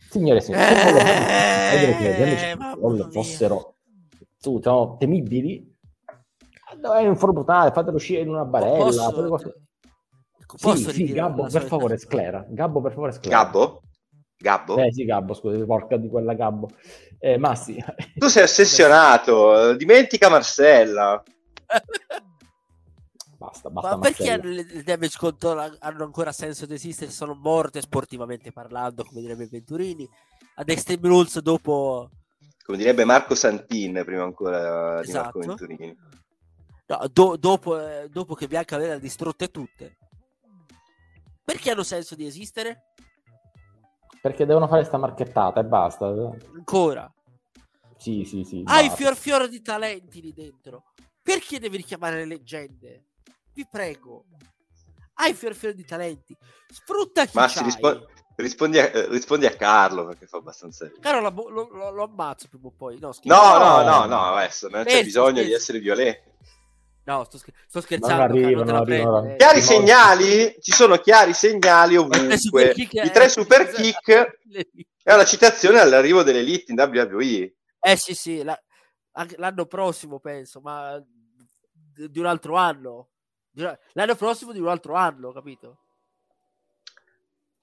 [0.09, 3.11] signore e signori, Eh, se mia.
[3.11, 3.75] fossero
[4.41, 4.61] tu,
[4.99, 5.77] temibili,
[6.81, 9.11] dovete informutare, fatelo uscire in una barella.
[9.11, 9.55] Posso-
[10.47, 12.47] posso Sì, sì, Gabbo, per solita favore, sclera.
[12.49, 13.43] Gabbo, per favore, sclera.
[13.43, 13.83] Gabbo?
[14.39, 14.77] Gabbo?
[14.77, 16.71] Eh sì, Gabbo, scusa, porca di quella Gabbo.
[17.19, 17.83] Eh, Massi,
[18.17, 21.23] Tu sei ossessionato, dimentica Marcella.
[23.39, 23.97] basta, basta.
[23.97, 27.11] Ma perché le le damage control hanno ancora senso di esistere?
[27.11, 30.09] Sono morte sportivamente parlando, come direbbe Venturini.
[30.57, 32.11] Ad Extreme Rules dopo...
[32.65, 35.57] Come direbbe Marco Santin, prima ancora di Marco Esatto.
[35.67, 35.97] Venturini.
[36.87, 39.97] no, do- dopo, eh, dopo che Bianca le ha distrutte tutte.
[41.47, 42.87] Perché hanno senso di esistere?
[44.21, 46.07] Perché devono fare sta marchettata e basta.
[46.07, 47.09] Ancora.
[47.97, 48.63] Sì, sì, sì.
[48.65, 48.97] Hai basta.
[48.97, 50.87] fior fior di talenti lì dentro.
[51.23, 53.05] Perché devi richiamare le leggende?
[53.53, 54.25] Vi prego.
[55.15, 56.37] Hai fior fior di talenti.
[56.69, 57.65] Sfrutta chi Massi, c'hai.
[57.67, 60.91] rispo- rispondi, a, rispondi a Carlo perché fa abbastanza.
[61.01, 62.99] Caro, lo, lo- lo- lo ammazzo prima o poi.
[62.99, 63.13] No.
[63.23, 64.05] No, no, No.
[64.07, 66.35] no, adesso non c'è bisogno di essere violenti.
[67.07, 68.17] No, sto, scher- sto scherzando.
[68.17, 69.31] non arrivo, non arrivo, prendere.
[69.31, 69.37] no.
[69.37, 70.57] Chiari segnali?
[70.61, 72.73] Ci sono chiari segnali I tre super ovunque.
[72.73, 74.09] kick- I tre super kick
[75.05, 77.55] è una citazione all'arrivo dell'Elite in WWE.
[77.79, 78.61] Eh sì, sì, la-
[79.13, 81.01] anche l'anno prossimo penso, ma
[81.95, 83.11] di un altro anno.
[83.93, 85.79] L'anno prossimo di un altro anno, capito?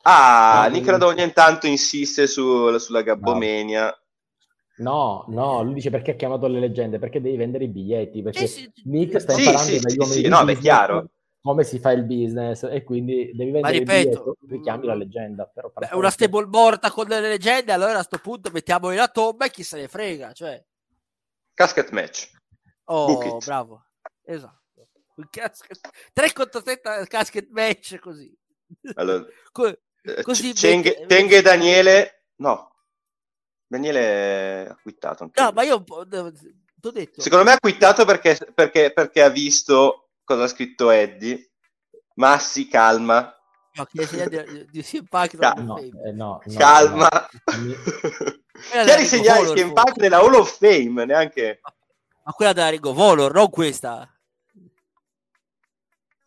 [0.03, 0.87] Ah, Ah, Nick
[1.21, 3.93] intanto insiste su- sulla Gabbomania.
[4.77, 8.43] No, no, lui dice perché ha chiamato le leggende, perché devi vendere i biglietti, perché
[8.43, 11.09] Eh sì, Nick sta Sì, imparando sì, dagli sì, uomini sì, di no, business chiaro.
[11.41, 15.45] come si fa il business e quindi devi vendere il ripeto, biglietto, richiami la leggenda.
[15.45, 19.45] Però Beh, una stable morta con delle leggende, allora a sto punto mettiamo la tomba
[19.45, 20.63] e chi se ne frega, cioè.
[21.55, 22.29] Casket match.
[22.87, 23.83] Oh, bravo.
[24.25, 24.87] Esatto.
[25.29, 25.79] Casket...
[26.13, 28.35] 3 contro 7 casket match così.
[28.95, 32.23] Allora, Co- eh, Così C- Cenghe vedi- Cenghe e Daniele...
[32.37, 32.72] No.
[33.73, 33.99] Daniele
[34.65, 35.23] è acquittato.
[35.23, 35.55] anche No, lui.
[35.55, 37.21] ma io ti ho detto.
[37.21, 41.51] Secondo me è acquittato perché, perché, perché ha visto cosa ha scritto Eddie.
[42.15, 43.35] Massi, calma.
[43.75, 47.09] No, che segnali di, di CM Punk Ca- non No, eh, no, no, calma.
[47.49, 49.63] Quella Chiari segnali forse.
[49.63, 51.59] Impact nella Hall of Fame, neanche...
[52.23, 54.07] Ma quella della Ring of Honor, non questa.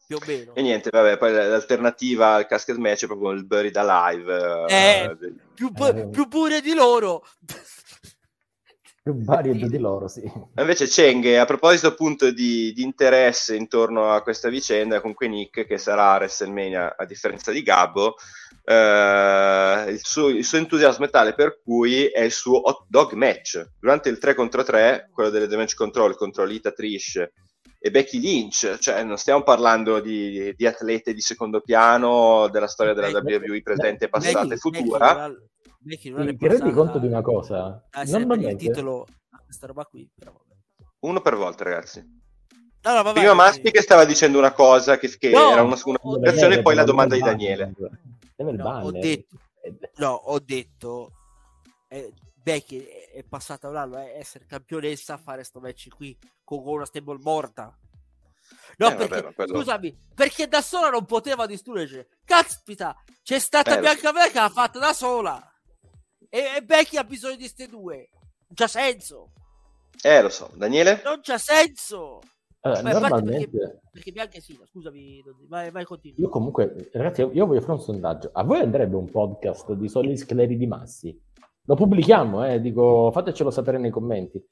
[0.07, 0.55] Più o meno.
[0.55, 4.65] E niente, vabbè, poi l'alternativa al casket match è proprio il Buried Alive.
[4.69, 5.17] Eh.
[5.19, 6.09] del- Più, pu- Eh.
[6.09, 7.25] più pure di loro.
[9.03, 10.23] più vari di loro, sì.
[10.59, 15.79] Invece Cheng, a proposito appunto di, di interesse intorno a questa vicenda, comunque Nick, che
[15.79, 18.17] sarà a WrestleMania a differenza di Gabbo,
[18.65, 23.13] eh, il, suo, il suo entusiasmo è tale per cui è il suo hot dog
[23.13, 23.65] match.
[23.79, 27.31] Durante il 3 contro 3, quello delle damage control contro Lita Trish
[27.87, 32.95] e Becky Lynch, cioè non stiamo parlando di, di atlete di secondo piano della storia
[32.95, 35.33] della WWE presente, passata Becky- e futura.
[35.79, 37.87] Becky non rendi conto di una cosa?
[37.91, 39.07] Ah, sempre il Normalmente, titolo
[39.45, 40.11] questa roba qui.
[40.19, 40.61] Però vabbè.
[41.01, 42.01] Uno per volta, ragazzi.
[42.83, 43.37] No, no, vabbè, Prima sì.
[43.37, 46.85] Massi che stava dicendo una cosa che, che No, era una, una e poi la
[46.85, 47.73] domanda di Daniele.
[48.37, 49.37] No, ho detto-
[49.99, 51.13] No, ho detto
[51.89, 52.13] eh,
[52.47, 56.63] Becky è, è passata un anno a essere campionessa a fare sto match qui con
[56.65, 57.77] una stable morta.
[58.77, 62.07] No, Eh, vabbè, perché, ma quello- scusami, perché da sola non poteva distruggere.
[62.25, 62.95] Caspita,
[63.25, 65.53] c'è stata Eh, lo Bianca Belair che l'ha fatta da sola.
[66.29, 68.11] E, e Becky ha bisogno di ste due.
[68.13, 69.33] Non c'ha senso.
[70.01, 70.49] Eh, lo so.
[70.55, 71.01] Daniele?
[71.05, 72.21] Non c'ha senso.
[72.61, 76.17] allora, Beh, normalmente Perché Bianca sì, scusami, vai, vai continua.
[76.21, 79.89] io comunque ragazzi io, io voglio fare un sondaggio a voi andrebbe un podcast di
[79.89, 81.19] soli scleri di massi
[81.67, 84.43] lo pubblichiamo eh dico fatecelo sapere nei commenti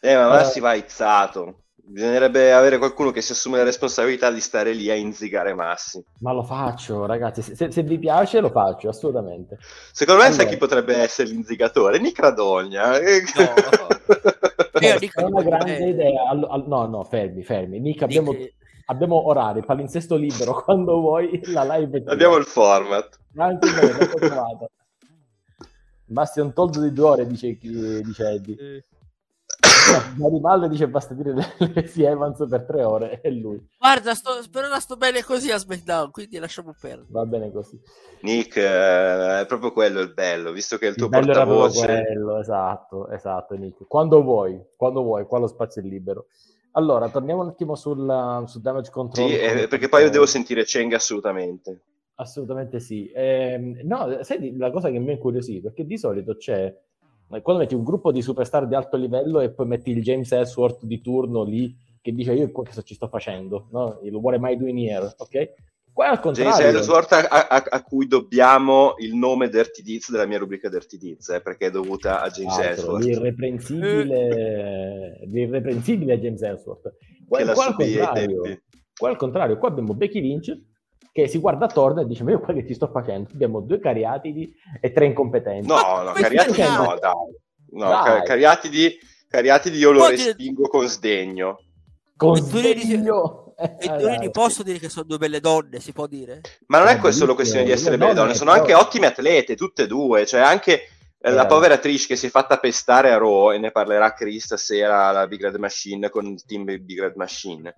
[0.00, 0.28] Eh, ma Eh.
[0.28, 1.60] Massi va izzato.
[1.86, 6.02] Bisognerebbe avere qualcuno che si assume la responsabilità di stare lì a inzigare Massi.
[6.20, 9.58] ma lo faccio ragazzi se, se- vi piace lo faccio assolutamente
[9.92, 10.50] Secondo me, sai Allora.
[10.52, 11.98] chi potrebbe essere l'inzigatore?
[11.98, 12.98] Nick Radogna.
[12.98, 13.22] Eh,
[14.80, 18.02] Io Eh, dico è una grande potere- idea Allo- al- no no fermi fermi Nick
[18.02, 18.54] abbiamo, Dic-
[18.86, 22.02] abbiamo orari palinsesto libero quando vuoi la live.
[22.06, 23.18] Abbiamo il format.
[23.32, 24.68] Tranquillo, l'ho trovato.
[26.14, 28.54] Basti un toldo di due ore dice, chi, dice Eddie.
[28.56, 28.84] Eh,
[30.16, 33.60] Marimallo dice basta dire Lacey Evans per tre ore e lui.
[33.76, 37.08] Guarda, sto, per ora sto bene così a SmackDown, quindi lasciamo perdere.
[37.10, 37.78] va bene così.
[38.20, 41.44] Nick, eh, è proprio quello il bello, visto che è il tuo il bello era
[41.44, 42.04] portavoce.
[42.04, 43.84] quello esatto esatto Nick.
[43.88, 46.26] Quando vuoi quando vuoi qua lo spazio è libero.
[46.76, 49.28] Allora torniamo un attimo sul, sul damage control.
[49.28, 51.80] Sì, eh, perché poi io devo sentire Cheng assolutamente.
[52.16, 56.36] Assolutamente sì Ehm, no sai la cosa che mi ha incuriosito è che di solito
[56.36, 56.64] c'è
[57.30, 60.30] eh, quando metti un gruppo di superstar di alto livello e poi metti il James
[60.32, 63.98] Ellsworth di turno lì che dice io cosa ci sto facendo no?
[64.02, 65.52] il what am I doing here ok
[65.92, 70.26] qua al James contrario Ellsworth a, a- a cui dobbiamo il nome Dirty Deeds della
[70.26, 73.04] mia rubrica Dirty Deeds, eh, perché è dovuta a James Altro, Ellsworth.
[73.04, 76.94] l'irreprensibile, l'irreprensibile James Ellsworth.
[77.28, 78.42] Qua, qua al contrario,
[78.98, 80.60] qua al contrario, qua abbiamo Becky Lynch
[81.14, 83.28] che si guarda attorno e dice: Ma io qua che ti sto facendo?
[83.32, 85.66] Abbiamo due cariatidi e tre incompetenti.
[85.68, 87.12] No, no, Cariatidi no, dai.
[87.70, 88.02] No, Dai.
[88.02, 91.58] Ca- Cariatidi, Cariatidi io lo Poi ti- respingo con sdegno.
[92.16, 93.54] Con E sdegno.
[93.56, 94.00] Eh, E dai.
[94.00, 96.40] Turini posso dire che sono due belle donne, si può dire?
[96.66, 99.86] Ma non è solo questione di essere belle donne, sono anche ottime atlete, tutte e
[99.86, 100.26] due.
[100.26, 100.80] Cioè, anche
[101.20, 101.46] eh, la Eh.
[101.46, 105.28] povera Trish che si è fatta pestare a Raw, e ne parlerà Chris stasera alla
[105.28, 107.72] Big Red Machine con il team Big Red Machine.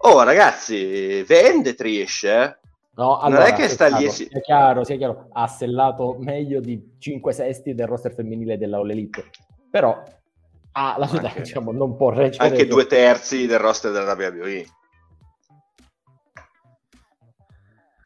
[0.00, 2.58] Oh, ragazzi, vende Trish, eh?
[2.94, 6.16] No, Non allora, è che sta lì chiaro, si- sia chiaro, sia chiaro, ha sellato
[6.18, 9.24] meglio di 5 sesti del roster femminile della All Elite.
[9.70, 10.00] Però
[10.72, 14.14] ha la sua età, Anche- diciamo, non può reggere Anche due terzi del roster della
[14.14, 14.64] WWE.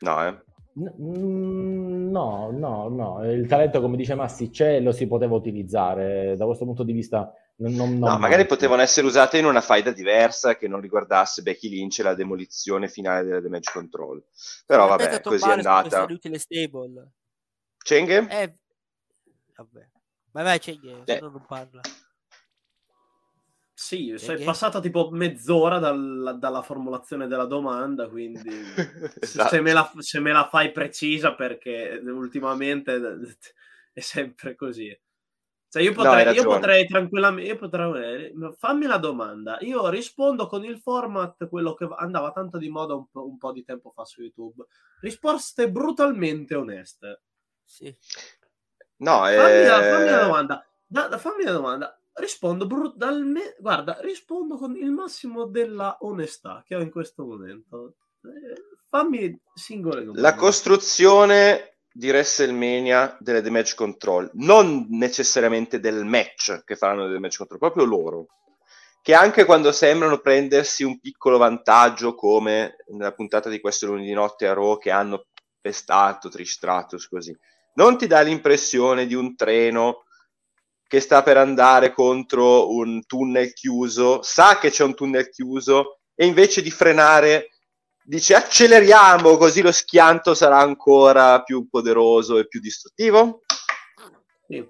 [0.01, 0.43] No, eh?
[0.79, 6.37] Mm, No, no, no, il talento come dice Massi c'è e lo si poteva utilizzare,
[6.37, 7.33] da questo punto di vista
[7.63, 11.43] non, non- No, non magari potevano essere usate in una faida diversa che non riguardasse
[11.43, 14.23] Becky Lynch e la demolizione finale delle Damage Control.
[14.67, 16.03] Però Aspetta, vabbè, così è andata.
[16.05, 17.11] inutile stable.
[17.79, 18.27] Cenghe?
[18.31, 18.57] Eh,
[19.57, 19.89] vabbè.
[20.33, 21.21] Vai, vai, c'è se Eh.
[21.21, 21.81] no non parla.
[23.75, 28.49] Sì, sei passata tipo mezz'ora dal- dalla formulazione della domanda, quindi
[29.21, 29.49] Esatto.
[29.49, 33.01] se, me la, se me la fai precisa perché ultimamente
[33.93, 34.97] è sempre così.
[35.73, 36.55] Cioè io No, potrei, io ragione.
[36.55, 42.31] potrei tranquillamente, io potrei, fammi la domanda, io rispondo con il format, quello che andava
[42.31, 44.67] tanto di moda un po', un po' di tempo fa su YouTube.
[45.01, 47.23] Risposte brutalmente oneste.
[47.65, 47.97] Sì.
[48.99, 50.67] No, Fammi, la, eh, fammi la domanda.
[50.87, 51.99] Da- da- fammi la domanda.
[52.13, 53.57] Rispondo brutalmente.
[53.59, 57.95] Guarda, rispondo con il massimo della onestà che ho in questo momento.
[58.25, 60.21] Eh, fammi singole domande.
[60.21, 67.39] La costruzione di WrestleMania delle damage control, non necessariamente del match che faranno delle damage
[67.39, 68.27] control, proprio loro.
[69.03, 74.47] Che anche quando sembrano prendersi un piccolo vantaggio, come nella puntata di questo lunedì notte
[74.47, 75.27] a Raw, che hanno
[75.61, 77.37] pestato Trish Stratus così,
[77.75, 80.05] non ti dà l'impressione di un treno
[80.87, 86.27] che sta per andare contro un tunnel chiuso, sa che c'è un tunnel chiuso e
[86.27, 87.52] invece di frenare
[88.05, 93.43] dice acceleriamo così lo schianto sarà ancora più poderoso e più distruttivo?
[94.47, 94.69] Sì.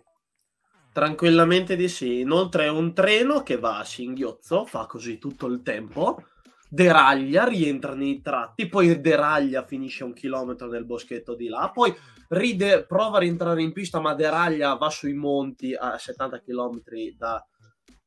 [0.93, 2.21] Tranquillamente di sì.
[2.21, 6.23] Inoltre è un treno che va a singhiozzo, fa così tutto il tempo,
[6.69, 11.95] deraglia, rientra nei tratti, poi deraglia, finisce un chilometro nel boschetto di là, poi
[12.29, 16.83] ride, prova a rientrare in pista, ma deraglia, va sui monti a 70 km
[17.17, 17.47] da-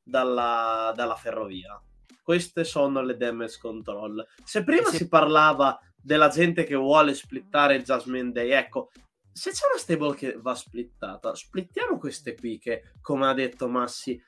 [0.01, 1.79] dalla, dalla ferrovia.
[2.25, 4.25] Queste sono le damage control.
[4.43, 4.97] Se prima Sì.
[4.97, 8.89] si parlava della gente che vuole splittare Jasmine Day, ecco,
[9.31, 14.19] se c'è una stable che va splittata, splittiamo queste qui che, come ha detto Massi,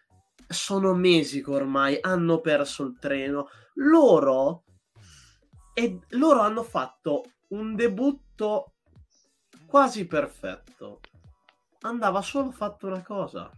[0.48, 3.48] sono mesi che ormai hanno perso il treno,
[3.78, 4.64] loro,
[5.74, 8.74] e loro hanno fatto un debutto
[9.65, 10.99] quasi perfetto.
[11.82, 13.49] Andava solo fatto una cosa.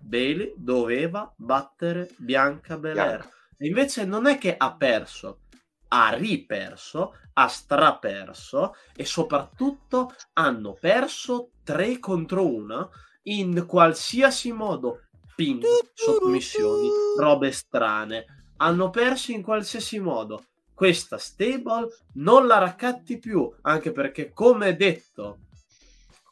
[0.00, 3.18] Bailey doveva battere Bianca Belair.
[3.18, 3.36] Bianca.
[3.58, 5.40] Invece non è che ha perso,
[5.88, 12.90] ha riperso, ha straperso e soprattutto hanno perso 3 contro 1
[13.24, 15.02] in qualsiasi modo.
[15.34, 15.60] Pin,
[15.94, 18.24] sottomissioni, robe strane.
[18.58, 20.44] Hanno perso in qualsiasi modo.
[20.74, 25.38] Questa stable non la raccatti più, anche perché come detto,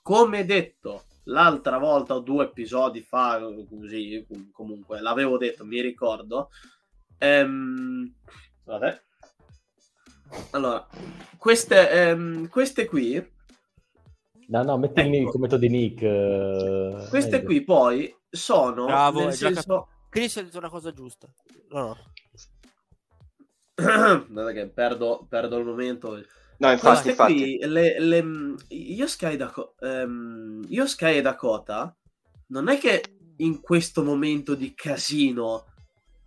[0.02, 6.50] come detto l'altra volta o due episodi fa, così comunque l'avevo detto, mi ricordo.
[7.18, 8.14] Ehm,
[8.64, 9.00] vabbè.
[10.50, 10.86] Allora,
[11.38, 13.34] queste, ehm, queste qui,
[14.48, 15.16] No, no, metti il Ecco.
[15.16, 16.02] il commento di Nick.
[16.02, 17.44] eh, queste meglio.
[17.46, 21.26] qui poi sono Bravo, nel senso Chris ha detto una cosa giusta.
[21.70, 21.96] No, no.
[24.28, 26.24] Guarda che perdo, perdo il momento.
[26.58, 27.34] No, infatti, Queste infatti.
[27.34, 28.24] qui, le, le,
[28.68, 31.94] io, Sky Daco- ehm, io Sky e Dakota
[32.48, 33.02] non è che
[33.38, 35.66] in questo momento di casino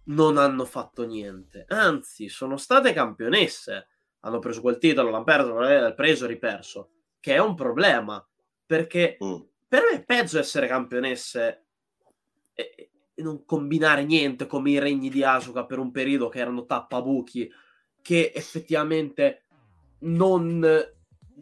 [0.09, 3.87] non hanno fatto niente, anzi, sono state campionesse.
[4.21, 8.23] Hanno preso quel titolo, l'hanno perso, l'hanno preso e riperso, che è un problema
[8.65, 9.39] perché Mm.
[9.67, 11.65] per me è peggio essere campionesse
[12.53, 16.65] e, e non combinare niente come i regni di Asuka per un periodo che erano
[16.65, 17.49] tappabuchi
[18.01, 19.45] che effettivamente
[20.01, 20.63] non,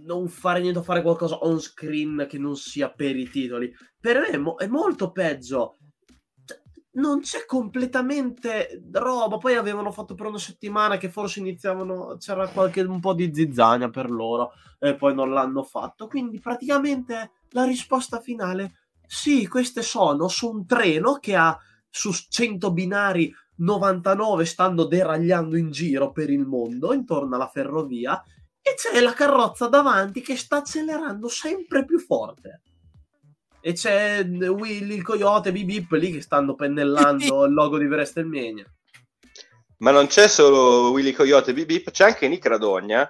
[0.05, 4.19] non fare niente o fare qualcosa on screen che non sia per i titoli per
[4.19, 5.79] me è, mo- è molto peggio
[6.97, 12.81] non c'è completamente roba poi avevano fatto per una settimana che forse iniziavano c'era qualche
[12.81, 18.19] un po' di zizzania per loro e poi non l'hanno fatto quindi praticamente la risposta
[18.19, 18.73] finale
[19.05, 21.57] sì queste sono su un treno che ha
[21.89, 28.21] su 100 binari 99 stanno deragliando in giro per il mondo intorno alla ferrovia
[28.61, 32.61] e c'è la carrozza davanti che sta accelerando sempre più forte.
[33.61, 38.65] E c'è Willy, il coyote, Bip Bip lì che stanno pennellando il logo di WrestleMania.
[39.79, 43.09] Ma non c'è solo Willy Coyote e Bip Bip, c'è anche Nick Radogna,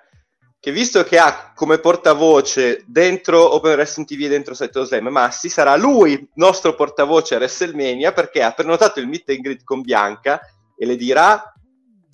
[0.59, 5.47] che visto che ha come portavoce dentro Open Wrestling TV e dentro Saito Slam Massi,
[5.47, 10.41] sarà lui nostro portavoce a WrestleMania perché ha prenotato il meet and greet con Bianca
[10.77, 11.53] e le dirà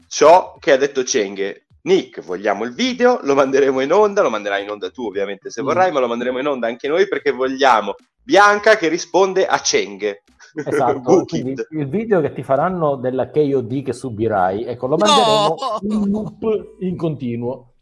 [0.08, 1.66] ciò che ha detto Cenghe.
[1.86, 5.62] Nick, vogliamo il video, lo manderemo in onda, lo manderai in onda tu ovviamente se
[5.62, 5.66] Mm.
[5.66, 10.24] vorrai, ma lo manderemo in onda anche noi perché vogliamo Bianca che risponde a Cenghe.
[10.56, 11.26] Esatto,
[11.72, 15.80] il video che ti faranno della KOD che subirai, ecco, lo manderemo No!
[16.04, 17.74] in loop in continuo.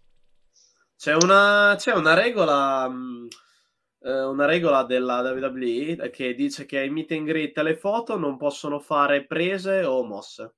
[0.98, 2.88] C'è una, c'è una regola.
[2.88, 3.28] mh,
[4.04, 8.18] eh, una regola della WWE che dice che ai meet and greet e le foto
[8.18, 10.56] non possono fare prese o mosse.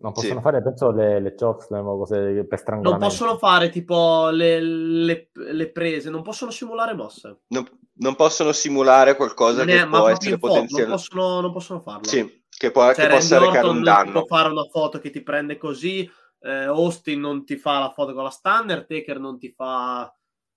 [0.00, 0.40] Non possono Sì.
[0.42, 3.06] fare, penso, le, le chokeslam o cose per Non strangolamento.
[3.06, 7.40] possono fare tipo le, le- le prese, non possono simulare mosse.
[7.48, 7.64] Non,
[7.98, 10.90] non possono simulare qualcosa Non è- che ma può essere foto, non potenziale.
[10.90, 12.04] possono, non possono farlo.
[12.06, 14.12] Sì, che, può, Cioè, che possa recare un non danno.
[14.12, 16.08] può fare una foto che ti prende così,
[16.40, 20.12] eh, Austin non ti fa la foto con la Stunner, Taker non ti fa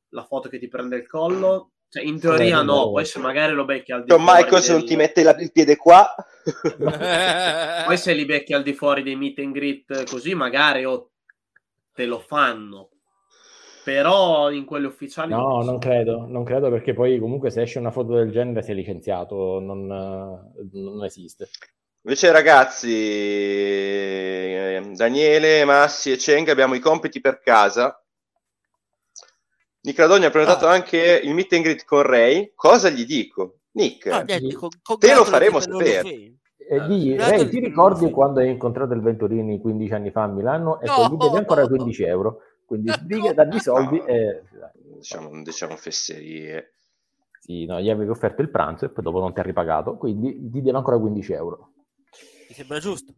[0.09, 1.71] la foto che ti prende il collo.
[1.91, 2.91] Cioè, in teoria no, vabbè.
[2.91, 5.51] poi se magari lo becchi al di fuori Michaels non del- ti mette la- il
[5.51, 6.07] piede qua.
[7.85, 11.11] Poi se li becchi al di fuori dei meet and greet così, magari o
[11.93, 12.89] te lo fanno.
[13.83, 17.91] Però in quelli ufficiali No, non credo, non credo perché poi comunque se esce una
[17.91, 21.49] foto del genere sei licenziato, non, non esiste.
[22.03, 27.95] Invece, ragazzi, eh, Daniele, Massi e Cheng abbiamo i compiti per casa.
[29.83, 30.73] Nick Radogna ha prenotato Ah.
[30.73, 32.51] anche il meet and greet con Ray.
[32.55, 33.61] Cosa gli dico?
[33.73, 34.53] Nick, No, niente, Sì.
[34.53, 36.07] con- Te lo faremo sapere.
[36.09, 36.37] E
[36.75, 40.79] Eh, digli, Ray, ti ricordi quando hai incontrato il Venturini 15 anni fa a Milano?
[40.79, 40.93] E No!
[40.95, 42.41] poi gli devi ancora 15 euro.
[42.71, 44.05] Quindi sbriga, dagli soldi No.
[44.05, 44.43] e...
[44.95, 46.75] diciamo, non diciamo fesserie.
[47.41, 50.49] Sì, no, gli avevi offerto il pranzo e poi dopo non ti ha ripagato, quindi
[50.49, 51.71] ti deve ancora 15 euro.
[52.47, 53.13] Mi sembra giusto.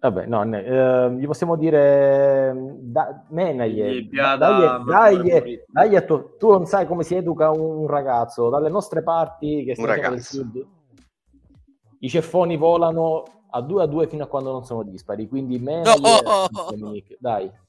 [0.00, 6.66] Vabbè, no, ne- eh, gli possiamo dire, da, menaglie, dai, da- dai, tu, tu non
[6.66, 10.36] sai come si educa un ragazzo, dalle nostre parti, che del ragazzo.
[10.38, 10.66] sud,
[12.00, 16.22] i ceffoni volano a due a due fino a quando non sono dispari, quindi menaglie,
[16.76, 16.92] No!
[17.18, 17.64] Dai.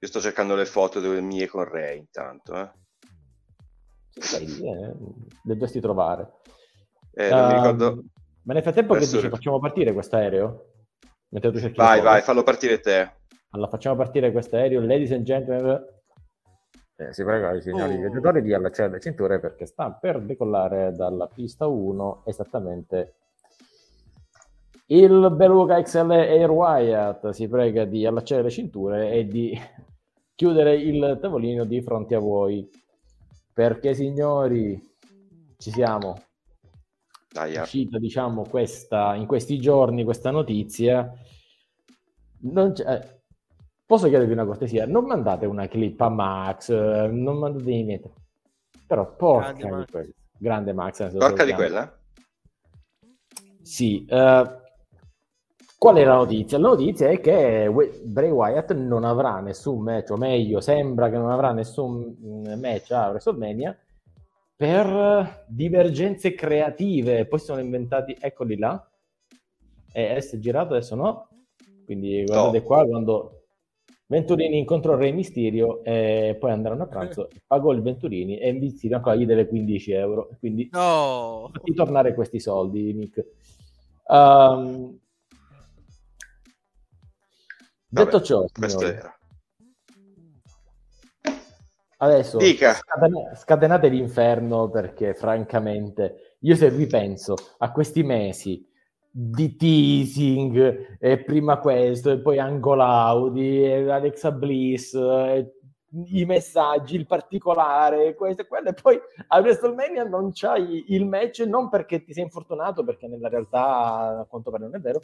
[0.00, 2.54] Io sto cercando le foto delle mie con Ray intanto.
[2.54, 2.70] Eh.
[4.10, 4.86] Sì, dai, eh,
[5.44, 6.32] le dovresti trovare.
[7.12, 8.02] Eh, non mi Ehm, ricordo.
[8.42, 10.64] Ma nel frattempo che Adesso- dici, facciamo partire questo aereo?
[11.30, 13.16] Mentre tu cerchi Vai, vai, fallo partire te.
[13.50, 15.84] Allora, facciamo partire questo aereo, ladies and gentlemen.
[16.96, 17.98] Eh, si prega i signori Oh.
[17.98, 23.14] viaggiatori di allacciare le cinture perché sta per decollare dalla pista 1 esattamente
[24.86, 29.56] Il Beluga XL Air Wyatt si prega di allacciare le cinture e di
[30.38, 32.70] chiudere il tavolino di fronte a voi.
[33.52, 34.80] Perché, signori,
[35.56, 36.16] ci siamo.
[37.28, 37.62] Dai, È eh.
[37.62, 41.12] uscita, diciamo, questa, in questi giorni questa notizia.
[42.42, 43.20] Non c'è- eh,
[43.84, 44.86] posso chiedervi una cortesia?
[44.86, 48.12] Non mandate una clip a Max, non mandate niente.
[48.86, 49.90] Però, porca Grande di Max.
[49.90, 50.12] quella.
[50.38, 51.16] Grande Max.
[51.18, 51.98] Porca di quella?
[53.60, 54.04] Sì.
[54.08, 54.60] eh,
[55.78, 56.58] qual è la notizia?
[56.58, 57.70] La notizia è che
[58.04, 62.90] Bray Wyatt non avrà nessun match, o meglio, sembra che non avrà nessun mm, match
[62.90, 63.76] a WrestleMania
[64.56, 67.26] per divergenze creative.
[67.26, 68.84] Poi sono inventati, eccoli là.
[69.92, 71.28] E adesso è girato, adesso no.
[71.84, 72.64] Quindi guardate No.
[72.64, 73.32] qua quando
[74.06, 79.14] Venturini incontrò Re Mysterio e poi andarono a pranzo, pagò il Venturini e Mysterio ancora
[79.14, 80.28] gli deve 15 euro.
[80.40, 83.24] Quindi No, fatti tornare questi soldi, Nick.
[84.10, 84.98] Ehm,
[87.88, 89.18] detto Vabbè, ciò, Questo signori, era.
[91.98, 92.74] adesso Dica.
[92.74, 98.64] scatena- scatenate l'inferno perché francamente io se ripenso a questi mesi
[99.10, 104.94] di teasing e prima questo e poi Angolaudi e Alexa Bliss
[105.90, 108.98] i messaggi, il particolare, questo e quello, e poi
[109.28, 114.26] a WrestleMania non c'hai il match non perché ti sei infortunato, perché nella realtà a
[114.28, 115.00] quanto pare non è vero,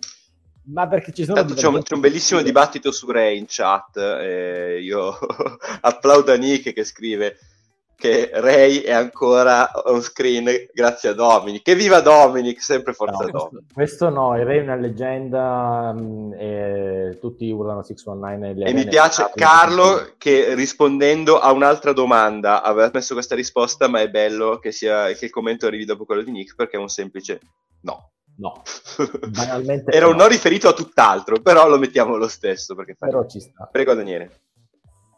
[0.66, 3.96] ma perché ci sono Tanto c'è un, c'è un bellissimo dibattito su Ray in chat.
[3.96, 5.16] e io
[5.80, 7.38] applaudo a Nick che scrive
[7.96, 11.62] che Ray è ancora on screen grazie a Dominic.
[11.62, 13.48] Che viva Dominic, sempre forza No, Dominic.
[13.48, 18.72] questo, questo no, il Re è una leggenda mh, e tutti urlano 619 nelle E
[18.74, 24.58] mi piace Carlo che rispondendo a un'altra domanda aveva messo questa risposta, ma è bello
[24.58, 27.40] che, sia, che il commento arrivi dopo quello di Nick perché è un semplice
[27.82, 28.10] no.
[28.36, 28.62] No,
[29.30, 30.26] banalmente Era un no.
[30.26, 32.74] riferito a tutt'altro, però lo mettiamo lo stesso.
[32.74, 33.68] Perché però ci sta.
[33.70, 34.40] Prego Daniele.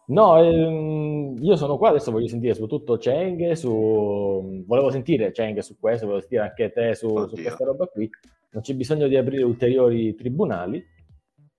[0.08, 4.62] No, ehm, io sono qua, adesso voglio sentire su tutto Cheng, su...
[4.64, 8.08] volevo sentire Cheng su questo, volevo sentire anche te su, su questa roba qui.
[8.50, 10.94] Non c'è bisogno di aprire ulteriori tribunali.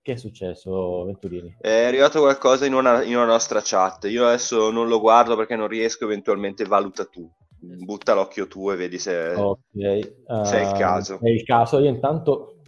[0.00, 1.56] Che è successo, Venturini?
[1.60, 4.04] È arrivato qualcosa in una, in una nostra chat.
[4.04, 7.30] Io adesso non lo guardo perché non riesco, eventualmente valuta tu.
[7.60, 9.34] Butta l'occhio tu e vedi se...
[9.34, 11.18] Ok, se è il eh, caso.
[11.20, 11.78] È il caso.
[11.78, 12.60] Io intanto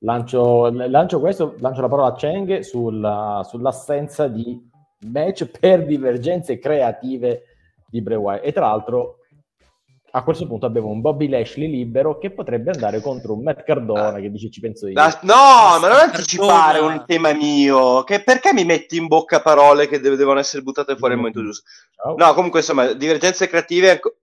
[0.00, 4.70] lancio, lancio questo, lancio la parola a Cheng sulla- sull'assenza di
[5.08, 7.42] match per divergenze creative
[7.88, 8.46] di Bray Wyatt.
[8.46, 9.18] E tra l'altro,
[10.14, 14.20] a questo punto abbiamo un Bobby Lashley libero che potrebbe andare contro un Matt Cardona
[14.20, 14.92] che dice ci penso io.
[14.94, 16.94] La- no, ma non anticipare Perdona.
[16.94, 18.04] un tema mio.
[18.04, 21.40] Che perché mi metti in bocca parole che deve- devono essere buttate fuori al momento
[21.42, 21.68] giusto?
[21.96, 22.14] Ciao.
[22.16, 23.90] No, comunque insomma, divergenze creative.
[23.90, 24.16] anco-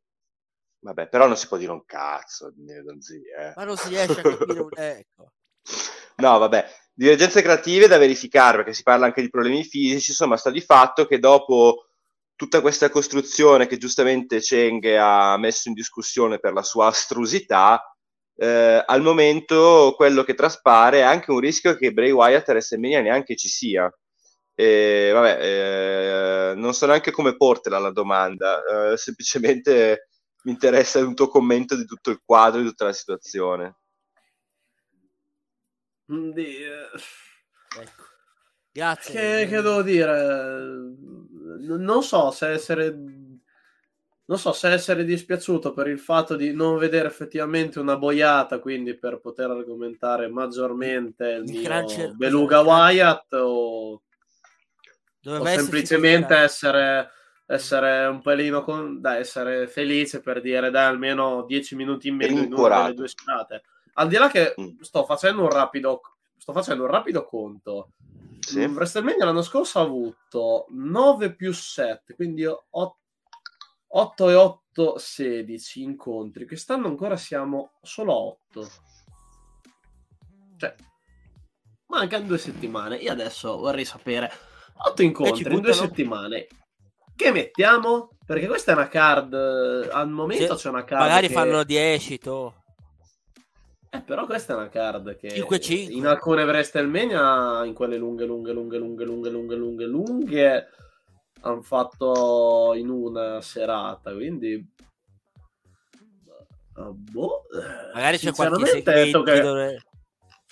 [0.82, 2.48] Vabbè, però non si può dire un cazzo.
[2.48, 3.53] Eh.
[3.56, 5.32] ma non si riesce a capire un ecco.
[6.20, 10.11] No, vabbè, divergenze creative da verificare perché si parla anche di problemi fisici.
[10.11, 11.86] Insomma, sta di fatto che dopo
[12.40, 17.94] tutta questa costruzione che giustamente Cheng ha messo in discussione per la sua astrusità,
[18.38, 23.02] eh, al momento quello che traspare è anche un rischio che Bray Wyatt a WrestleMania
[23.02, 23.94] neanche ci sia.
[24.56, 28.64] E, vabbè, eh, non so neanche come portela la domanda,
[28.94, 30.07] eh, semplicemente
[30.44, 33.80] mi interessa un tuo commento di tutto il quadro, di tutta la situazione.
[36.07, 36.90] Eh,
[37.82, 38.03] Ecco.
[38.72, 39.11] Grazie.
[39.11, 40.78] Che, che devo dire?
[41.57, 42.95] Non so se essere.
[44.26, 48.93] Non so se essere dispiaciuto per il fatto di non vedere effettivamente una boiata, quindi
[48.95, 51.45] per poter argomentare maggiormente il
[52.03, 54.01] Il mio Beluga Wyatt, o,
[55.26, 57.09] o semplicemente essere,
[57.47, 62.39] essere un pelino con, da essere felice per dire dai almeno 10 minuti in meno
[62.39, 63.63] in una delle due serate.
[63.93, 64.80] Al di là che Mm.
[64.81, 66.01] sto facendo un rapido,
[66.38, 67.93] sto facendo un rapido conto.
[68.49, 68.67] Sì.
[68.67, 76.45] Mm, WrestleMania l'anno scorso ha avuto 9 più 7, quindi 8 e 8, 16 incontri.
[76.47, 78.69] Quest'anno ancora siamo solo a 8.
[80.57, 80.76] Cioè,
[81.88, 82.97] mancano due settimane.
[82.97, 84.31] Io adesso vorrei sapere
[84.77, 86.47] 8 incontri in due settimane.
[87.15, 88.11] Che mettiamo?
[88.26, 89.34] Perché questa è una card.
[89.34, 91.01] eh, Al momento Sì, c'è una card.
[91.01, 92.59] Magari che- fanno 10, to.
[93.91, 95.91] Eh, però questa è una card che 5-5.
[95.91, 100.68] in alcune WrestleMania, in quelle lunghe, lunghe, lunghe, lunghe, lunghe, lunghe, lunghe, lunghe,
[101.41, 104.64] hanno fatto in una serata, quindi...
[106.74, 107.45] Ah, boh.
[107.94, 109.84] Magari c'è qualche segmento che dove-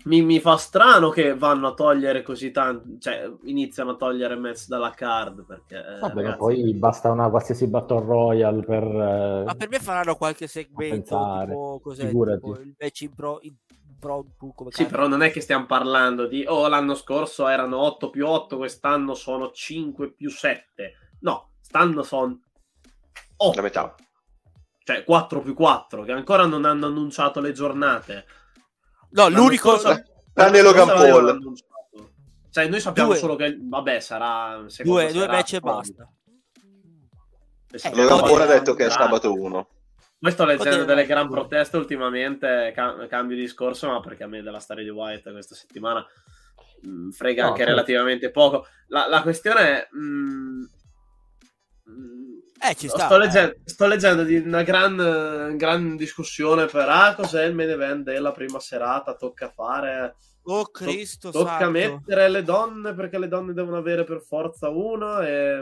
[0.08, 4.68] mi, mi fa strano che vanno a togliere così tanto, cioè iniziano a togliere match
[4.68, 5.78] dalla card, perché...
[5.78, 8.84] eh, Vabbè, ragazzi, poi basta una qualsiasi Battle Royale per...
[8.84, 12.40] eh, Ma per me faranno qualche segmento pensare, tipo, cos'è, figurati.
[12.40, 13.54] tipo il match in pro, in
[14.00, 18.28] come Sì, però non è che stiamo parlando di oh, l'anno scorso erano 8 più
[18.28, 20.94] 8, quest'anno sono 5 più 7.
[21.22, 22.40] No, quest'anno sono
[23.38, 23.56] 8.
[23.56, 23.96] La metà.
[24.84, 28.26] Cioè 4 più 4, che ancora non hanno annunciato le giornate.
[29.10, 29.78] No, l'unico...
[29.78, 30.04] scorso-
[30.34, 31.54] Tranne Logan Paul.
[32.52, 33.18] Cioè, noi sappiamo Due.
[33.18, 36.12] solo che vabbè, sarà Due, due match e basta.
[37.72, 39.70] Eh, sappiamo Logan no, Paul ha detto che è sabato 1.
[40.20, 41.08] Poi sto leggendo delle no.
[41.08, 45.54] gran proteste ultimamente, ca- cambio discorso, ma perché a me della storia di White questa
[45.54, 46.04] settimana
[46.82, 47.68] mh, frega No, anche sì.
[47.70, 48.66] relativamente poco.
[48.88, 49.88] La, la questione è...
[49.92, 50.00] mh,
[51.84, 53.06] mh, Eh, ci sta.
[53.06, 58.04] sto, leggendo, sto leggendo di una gran, gran discussione per ah, cos'è il main event
[58.04, 60.16] della prima serata, tocca fare...
[60.50, 61.72] Oh, Cristo Tocca santo.
[61.72, 65.62] mettere le donne perché le donne devono avere per forza uno e...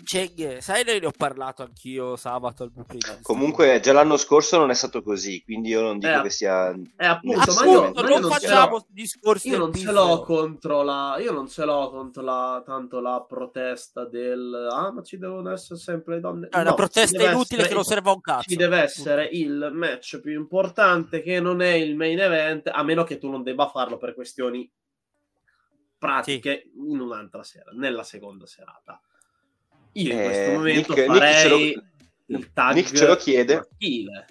[0.00, 4.58] mh, Cenghe, sai, ne ho parlato anch'io sabato al di sta Comunque, già l'anno scorso
[4.58, 6.70] non è stato così, quindi io non dico Eh, che sia.
[6.70, 10.82] Eh, appunto, ma io, Appunto, ma io non facciamo discorsi Io non ce l'ho contro
[10.82, 11.16] la.
[11.18, 15.78] Io non ce l'ho contro la tanto la protesta del ah, ma ci devono essere
[15.78, 16.48] sempre le donne.
[16.48, 18.48] È una No, ci protesta inutile essere- che non serve a un cazzo.
[18.48, 23.04] Ci deve essere il match più importante che non è il main event, a meno
[23.04, 24.70] che tu non debba farlo per questioni
[25.98, 29.00] pratiche in un'altra sera, nella seconda serata.
[29.92, 33.16] Io in Eh, questo momento Nick- Nick farei ce lo- il tag Nick ce lo
[33.16, 33.54] chiede.
[33.56, 34.26] maschile.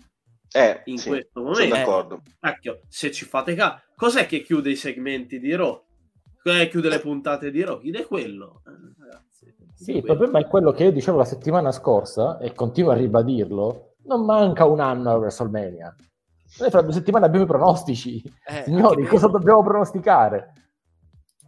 [0.51, 1.75] Eh, In sì, questo sono momento.
[1.75, 2.21] d'accordo.
[2.39, 5.83] Cacchio, se ci fate caso, cos'è che chiude i segmenti di Raw?
[6.41, 7.79] Cos'è che chiude le puntate di Raw?
[7.79, 8.61] Chiude quello.
[8.65, 10.15] Eh, ragazzi, Sì, il quello.
[10.17, 13.95] problema è quello che io dicevo la settimana scorsa e continuo a ribadirlo.
[14.05, 15.93] Non manca un anno a WrestleMania.
[16.59, 18.23] Noi fra due settimane abbiamo i pronostici.
[18.47, 20.53] Eh, Signori, cosa dobbiamo pronosticare?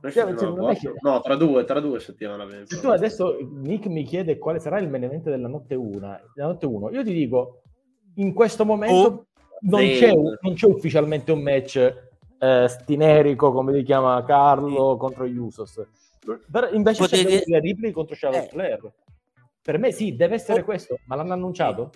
[0.09, 2.63] Che- No, tra due, tra due settimane.
[2.65, 6.47] Se tu adesso Nick mi chiede quale sarà il main event della notte 1, della
[6.47, 7.61] notte 1 io ti dico,
[8.15, 9.25] in questo momento Oh,
[9.61, 12.09] non, c'è, non c'è ufficialmente un match
[12.39, 15.79] eh, stinerico, come li chiama Carlo, contro gli Usos.
[16.51, 18.49] Però invece c'è Potete- Rhea Ripley contro Charlotte Eh.
[18.49, 18.91] Flair.
[19.61, 20.63] Per me sì, deve essere Oh.
[20.63, 21.91] questo, ma l'hanno annunciato?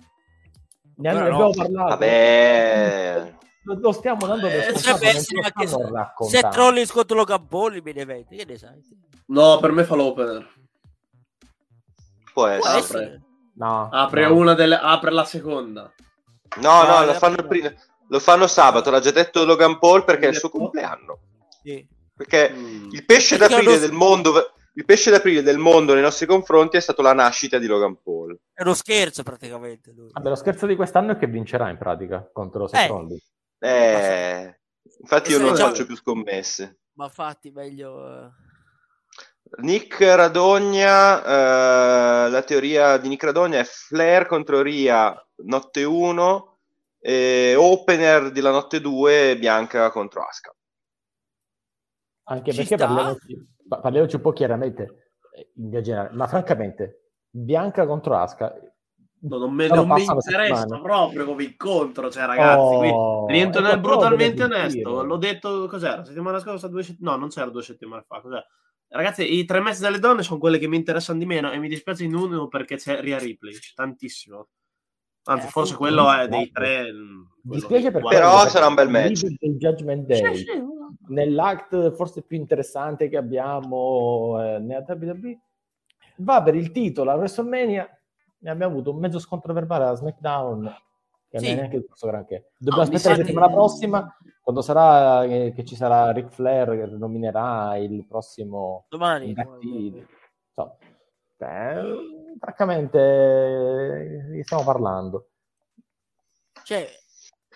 [0.98, 1.24] Ne ne no.
[1.24, 1.88] abbiamo parlato?
[1.88, 3.34] Vabbè,
[3.66, 6.28] Lo, lo stiamo dando per Eh, essere se raccontando.
[6.28, 8.80] Seth Rollins contro Logan Paul in main event, che ne sai?
[9.26, 10.48] No, per me fa l'opener.
[12.32, 12.78] può Può essere.
[12.78, 13.22] essere.
[13.54, 14.34] No, Apre no.
[14.34, 14.78] una delle.
[14.80, 15.92] apre la seconda.
[16.60, 17.68] No, No, no, lo fanno, prima.
[17.70, 18.90] prima- lo fanno sabato.
[18.90, 21.18] L'ha già detto Logan Paul perché è il suo compleanno.
[21.62, 21.86] Sì.
[22.14, 22.90] Perché Mm.
[22.92, 24.52] il pesce Perché d'aprile del mondo.
[24.74, 28.38] Il pesce d'aprile del mondo nei nostri confronti è stato la nascita di Logan Paul.
[28.52, 29.90] È uno scherzo praticamente.
[29.96, 30.10] lui.
[30.12, 32.86] Vabbè, lo scherzo di quest'anno è che vincerà in pratica contro Seth Eh.
[33.66, 34.60] Eh,
[35.00, 36.78] infatti io non già- faccio più scommesse.
[36.94, 38.24] Ma infatti meglio...
[38.24, 38.30] eh,
[39.58, 45.14] Nick Radogna, eh, la teoria di Nick Radogna è Flair contro Ria
[45.44, 46.58] notte 1,
[46.98, 50.54] e opener della notte 2 Bianca contro Asuka.
[52.24, 57.86] Anche Ci perché parliamoci, pa- parliamoci un po' chiaramente, eh, in generale, ma francamente, Bianca
[57.86, 58.26] contro No,
[59.28, 60.82] non me- non mi interessa settimane.
[60.82, 62.78] proprio come incontro, cioè ragazzi, Oh,
[63.24, 67.50] qui rientro nel brutalmente onesto, l'ho detto, cos'era, settimana scorsa, due sett- no, non c'era
[67.50, 68.44] due settimane fa, cos'era?
[68.88, 71.68] Ragazzi, i tre mezzi delle donne sono quelle che mi interessano di meno e mi
[71.68, 74.48] dispiace in uno perché c'è Ria Ripley, tantissimo.
[75.24, 75.92] Anzi, Eh, forse appunto.
[75.92, 76.52] quello è dei Esatto.
[76.60, 76.92] tre...
[76.92, 79.36] mm, dispiace che per guarda- Però sarà un bel perché match.
[79.40, 80.62] il Judgment Day, Sì, sì,
[81.08, 85.40] nell'act forse più interessante che abbiamo eh, nella WWE,
[86.18, 87.88] va per il titolo a WrestleMania,
[88.38, 90.64] ne abbiamo avuto un mezzo scontro verbale a SmackDown,
[91.28, 91.44] che Sì.
[91.46, 92.50] non è neanche il grosso granché.
[92.58, 96.70] Dobbiamo No, aspettare la che- settimana prossima, quando sarà eh, che ci sarà Ric Flair
[96.70, 99.28] che nominerà il prossimo Domani.
[99.28, 100.06] inductee.
[100.48, 100.76] Insomma,
[101.36, 105.28] beh, francamente, eh, di che stiamo parlando?
[106.62, 106.88] Cioè...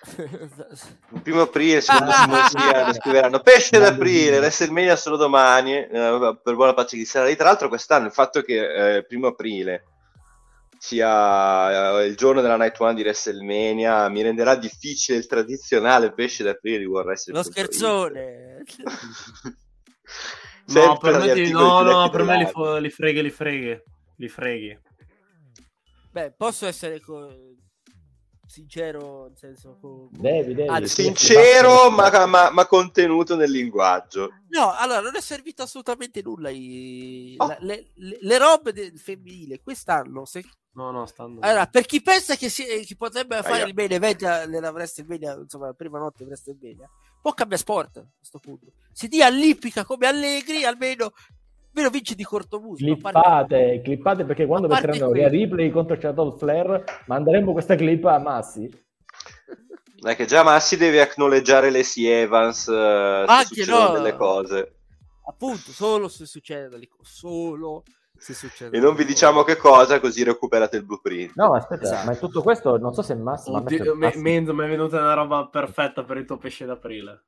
[1.13, 6.73] Il primo aprile, secondo Simone Sia, scriveranno pesce d'aprile, WrestleMania solo domani, eh, per buona
[6.73, 7.37] pace chi sarà lì.
[7.37, 8.55] Tra l'altro quest'anno il fatto che
[8.95, 9.85] eh, il primo aprile
[10.83, 16.43] sia eh, il giorno della Night One di WrestleMania mi renderà difficile il tradizionale pesce
[16.43, 17.37] d'aprile di World Wrestling.
[17.37, 18.65] Lo scherzone.
[20.67, 23.83] No, per me, ti- no, no, per me li, fo- li freghi, li freghi,
[24.17, 24.79] li freghi.
[26.13, 27.57] Beh, posso essere co-
[28.47, 29.79] sincero, nel senso...
[29.81, 30.69] co- Devi, devi.
[30.69, 34.31] Ah, Sincero ma, ma- ma contenuto nel linguaggio.
[34.51, 36.51] No, allora non è servito assolutamente nulla.
[36.51, 37.47] i- Oh.
[37.49, 40.25] la- le, le- le robe del femminile quest'anno.
[40.25, 40.43] Se...
[40.73, 41.39] No, no, stanno...
[41.41, 43.67] Allora, per chi pensa che, si, che potrebbe fare Aia.
[43.67, 46.89] il main event eh, nella WrestleMania, insomma, la prima notte di WrestleMania,
[47.21, 48.73] può cambiare sport a questo punto.
[48.93, 51.13] Si dia all'ippica come Allegri, almeno,
[51.73, 52.85] almeno vince di cortomuso.
[52.85, 55.29] a parte- Clippate, clippate perché quando metteranno quello.
[55.29, 58.71] Ripley contro Charlotte Flair manderemo questa clip a Massi.
[60.01, 61.99] Dai, che già Massi deve acknowledgeare le C.
[62.07, 63.93] Evans eh, se Anche succedono no.
[63.95, 64.75] delle cose.
[65.27, 67.11] Appunto, solo se succede cose.
[67.11, 67.99] Solo se.
[68.71, 71.33] E non vi diciamo che cosa, così recuperate il blueprint.
[71.37, 72.07] No, aspetta, Esatto.
[72.07, 74.99] ma tutto questo non so se Massimo Oddio, il me- Massimo- Menzo, mi è venuta
[75.01, 77.25] una roba perfetta per il tuo pesce d'aprile.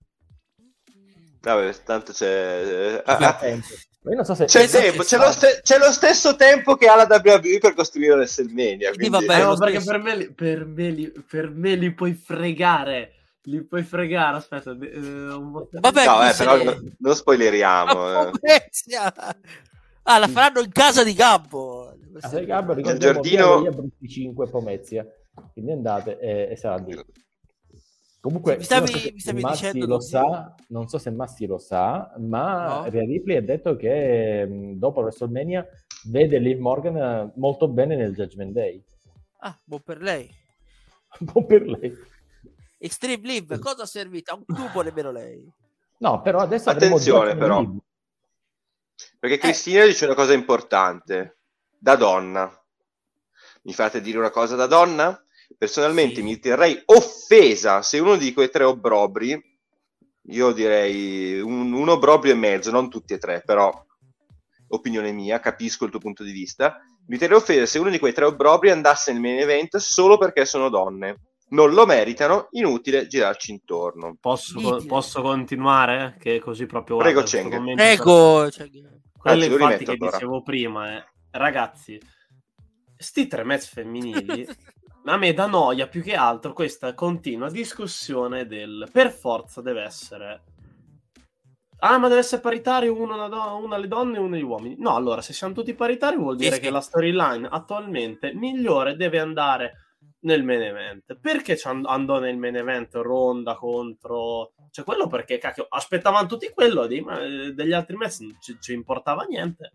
[1.41, 2.63] Vabbè, tanto c'è...
[2.65, 3.67] c'è ah, ah, tempo.
[4.03, 6.89] Ma io non so se c'è tempo, c'è lo, ste- c'è lo stesso tempo che
[6.89, 8.91] ha la WWE per costruire WrestleMania.
[8.93, 9.27] Quindi Quindi...
[9.27, 13.13] vabbè, Eh, ma perché per me, li, per, me li, per me li puoi fregare.
[13.43, 14.37] Li puoi fregare.
[14.37, 15.67] Aspetta, eh, un...
[15.71, 17.95] Vabbè, No, eh, però no- non spoileriamo.
[18.31, 18.69] Ma eh.
[20.05, 21.89] Ah, la faranno in casa di Gabbo.
[22.21, 25.07] Ah, sai, Gabbo, Nel ricordiamo giardino- Brutti 5 Pomezia.
[25.53, 26.95] Quindi andate e, e sarà lì.
[28.21, 31.59] Comunque, Mi stavi- so mi stavi Massi dicendo lo sa, non so se Massi lo
[31.59, 32.89] sa, ma No.
[32.91, 35.67] Rhea Ripley ha detto che mh, dopo WrestleMania
[36.05, 38.81] vede Liv Morgan eh, molto bene nel Judgment Day.
[39.39, 40.31] Ah, buon per lei.
[41.19, 41.93] Buon per lei.
[42.79, 44.33] Extreme Live, cosa ha servito?
[44.33, 45.45] A un tubo nemmeno lei.
[45.99, 47.61] No, però adesso avremo Attenzione, però.
[47.61, 47.77] Liv.
[49.19, 51.39] Perché Cristina dice una cosa importante.
[51.79, 52.51] Da donna.
[53.63, 55.21] Mi fate dire una cosa da donna?
[55.57, 56.23] Personalmente Sì.
[56.23, 59.41] mi riterrei offesa se uno di quei tre obbrobri,
[60.27, 63.71] io direi un, un obbrobrio e mezzo, non tutti e tre, però
[64.69, 66.79] opinione mia, capisco il tuo punto di vista.
[67.07, 70.45] Mi riterei offesa se uno di quei tre obbrobri andasse nel main event solo perché
[70.47, 71.21] sono donne.
[71.53, 74.17] Non lo meritano, inutile girarci intorno.
[74.19, 76.17] Posso, posso continuare?
[76.19, 76.97] Che così proprio...
[76.97, 77.55] Prego, guarda, questo Cheng.
[77.55, 78.49] commento- Prego.
[79.19, 80.11] Quello Anzi, infatti che allora.
[80.13, 82.01] dicevo prima è, ragazzi,
[82.97, 84.49] sti tre match femminili,
[85.05, 90.43] a me dà noia più che altro questa continua discussione del per forza deve essere...
[91.81, 94.77] Ah, ma deve essere paritario uno, una, do- una alle donne e uno agli uomini.
[94.79, 96.73] No, allora, se siamo tutti paritari vuol dire Sì, che sì.
[96.73, 99.73] la storyline attualmente migliore deve andare
[100.23, 101.17] nel main event.
[101.21, 104.53] Perché andò nel main event Ronda contro...
[104.71, 108.57] Cioè, quello perché, cacchio, aspettavano tutti quello, di- ma, eh, degli altri match non ci,
[108.61, 109.73] ci importava niente.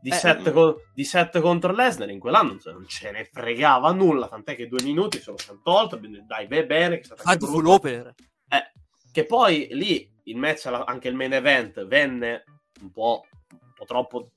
[0.00, 0.52] Di, Eh, Seth mm.
[0.52, 4.66] co- di Seth contro Lesnar in quell'anno cioè, non ce ne fregava nulla, tant'è che
[4.66, 7.08] due minuti se lo sono tolto, dai, beh, bene, che
[7.46, 7.60] brutto.
[7.60, 8.12] l'opera.
[8.48, 8.72] Eh,
[9.12, 12.44] che poi lì il match, anche il main event, venne
[12.80, 14.30] un po', un po' troppo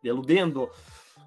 [0.00, 0.72] deludendo,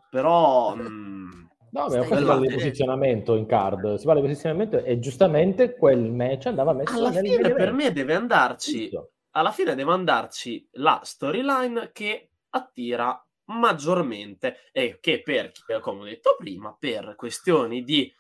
[0.10, 4.99] però mm, No, ma si parla di posizionamento in card, si parla di posizionamento e
[4.99, 8.89] giustamente quel match andava messo alla nel fine per me deve andarci,
[9.31, 16.35] alla fine deve andarci la storyline che attira maggiormente e che per, come ho detto
[16.38, 18.14] prima, per questioni di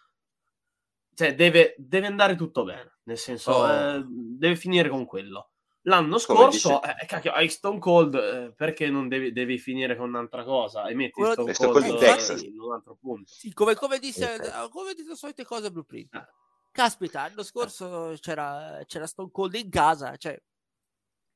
[1.13, 3.67] cioè deve, deve andare tutto bene, nel senso Oh.
[3.67, 5.49] eh, deve finire con quello.
[5.87, 9.95] L'anno Come scorso, dice- eh, cacchio, hai Stone Cold, eh, perché non devi, devi finire
[9.95, 12.41] con un'altra cosa e metti Quello- Stone Stone Cold, Cold in eh, Texas.
[12.41, 13.31] in un altro punto.
[13.31, 14.69] Sì, come, come disse, Ok.
[14.69, 16.13] come disse le solite cose Blueprint.
[16.13, 16.25] Eh.
[16.71, 20.37] Caspita, l'anno scorso c'era, c'era Stone Cold in casa, cioè,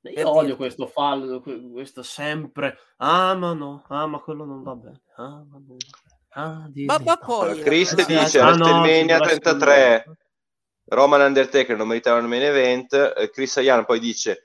[0.03, 0.55] Io Per odio dire.
[0.55, 2.75] questo fallo, que- questo sempre.
[2.97, 5.01] Ah, ma no, ah, ma quello non va bene.
[5.17, 5.75] Ah, ma no.
[6.29, 10.05] Ah, di- Ma- di- ma poi- Chris Eh, dice ah, no, WrestleMania ci 33
[10.93, 14.43] Roman Undertaker non meritavano il main event eh, Chris Ayan poi dice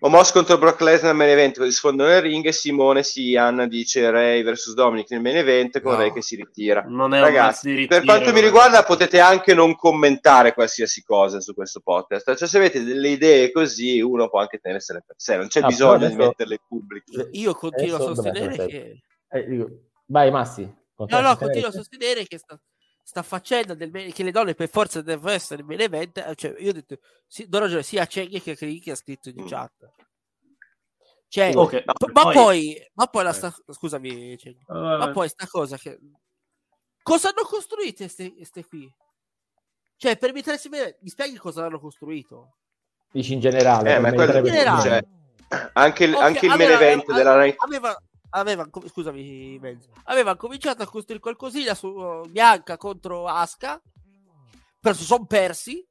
[0.00, 4.08] Omos contro Brock Lesnar nel main event così sfondano nel ring e Simone Sian dice
[4.10, 5.98] Ray vs Dominic nel main event con No.
[5.98, 8.84] Ray che si ritira Non è un ragazzi di per ritiro, quanto mi è- riguarda
[8.84, 14.00] potete anche non commentare qualsiasi cosa su questo podcast cioè se avete delle idee così
[14.00, 17.54] uno può anche tenersele per sé non c'è Ah, bisogno di metterle in pubblico io
[17.54, 18.30] continuo a Adesso dov'è?
[18.32, 19.02] sostenere che...
[19.30, 19.68] Eh, dico,
[20.06, 20.62] vai Massi.
[20.62, 22.58] No, no, a continuo a sostenere che sta,
[23.08, 26.68] sta faccenda del che le donne per forza devono essere main event, eh, cioè, io
[26.68, 29.46] ho detto, sì, do ragione sia a Cheng che a che ha scritto in Mm.
[29.46, 29.90] chat.
[31.26, 33.32] Cioè, Ok, no, ma, poi- poi, ma poi la Eh.
[33.32, 34.64] sta, scusami, Cheng, Eh,
[34.98, 35.98] ma poi sta cosa che...
[37.02, 38.94] Cosa hanno costruito queste qui?
[39.96, 40.42] Cioè, per mi
[41.00, 42.56] mi spieghi cosa hanno costruito?
[43.10, 43.94] Dici in generale.
[43.94, 44.82] Eh, ma sarebbe- generale.
[44.82, 49.58] cioè, anche il, Ok, anche il main aveva- event aveva- della Night aveva, aveva scusami
[49.58, 53.80] Menzo, aveva cominciato a costruire qualcosina su uh, Bianca contro Aska
[54.80, 55.86] però si sono persi.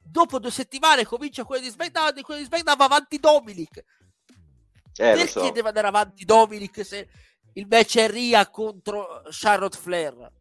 [0.00, 3.76] Dopo due settimane comincia quello di SmackDown e quello di SmackDown va avanti Dominic.
[3.78, 5.50] Eh, perché so.
[5.50, 7.08] deve andare avanti Dominic se
[7.52, 10.32] il match è Ria contro Charlotte Flair?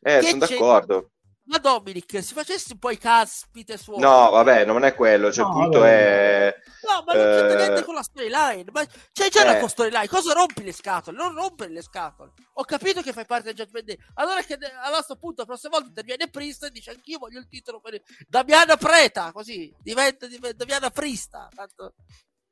[0.00, 1.10] Eh, sono d'accordo.
[1.46, 5.30] Ma Dominic si facesse un po' i caspite suoi No, vabbè, non è quello.
[5.32, 5.90] Cioè, No, il punto vabbè.
[5.90, 6.54] è.
[6.88, 8.64] No, ma non c'entra Eh, niente con la storyline.
[8.72, 9.58] Ma c'è già la eh.
[9.58, 10.08] tua storyline.
[10.08, 11.16] Cosa rompi le scatole?
[11.16, 12.32] Non rompere le scatole.
[12.54, 13.98] Ho capito che fai parte del Judgment Day.
[14.14, 17.48] Allora, che a questo punto, la prossima volta interviene Priest e dice anch'io voglio il
[17.48, 19.30] titolo per Damiana Preta.
[19.32, 21.48] Così diventa, diventa Damiana Prista.
[21.54, 21.94] Tanto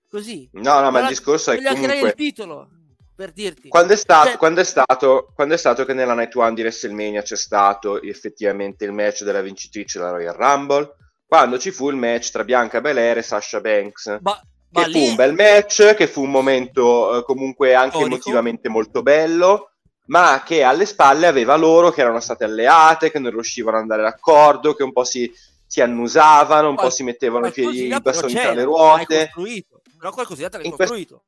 [0.08, 0.48] così.
[0.52, 2.14] No, no, ma Allora, il discorso è lei il comunque.
[2.14, 2.68] titolo.
[3.14, 3.68] Per dirti.
[3.68, 6.62] Quando è, stato, Cioè- quando, è stato, quando è stato che nella Night One di
[6.62, 10.96] WrestleMania c'è stato effettivamente il match della vincitrice della Royal Rumble?
[11.26, 14.18] Quando ci fu il match tra Bianca Belair e Sasha Banks.
[14.20, 14.40] Ma, Che
[14.80, 18.14] ma fu lì un bel match, che fu un momento eh, comunque anche Storico.
[18.14, 19.70] emotivamente molto bello,
[20.06, 24.02] ma che alle spalle aveva loro che erano state alleate, che non riuscivano ad andare
[24.02, 25.30] d'accordo, che un po' si,
[25.66, 29.30] si annusavano, un po' si mettevano i, piedi, i bastoni tra le ruote.
[29.32, 31.22] Però l'hai In questo- costruito.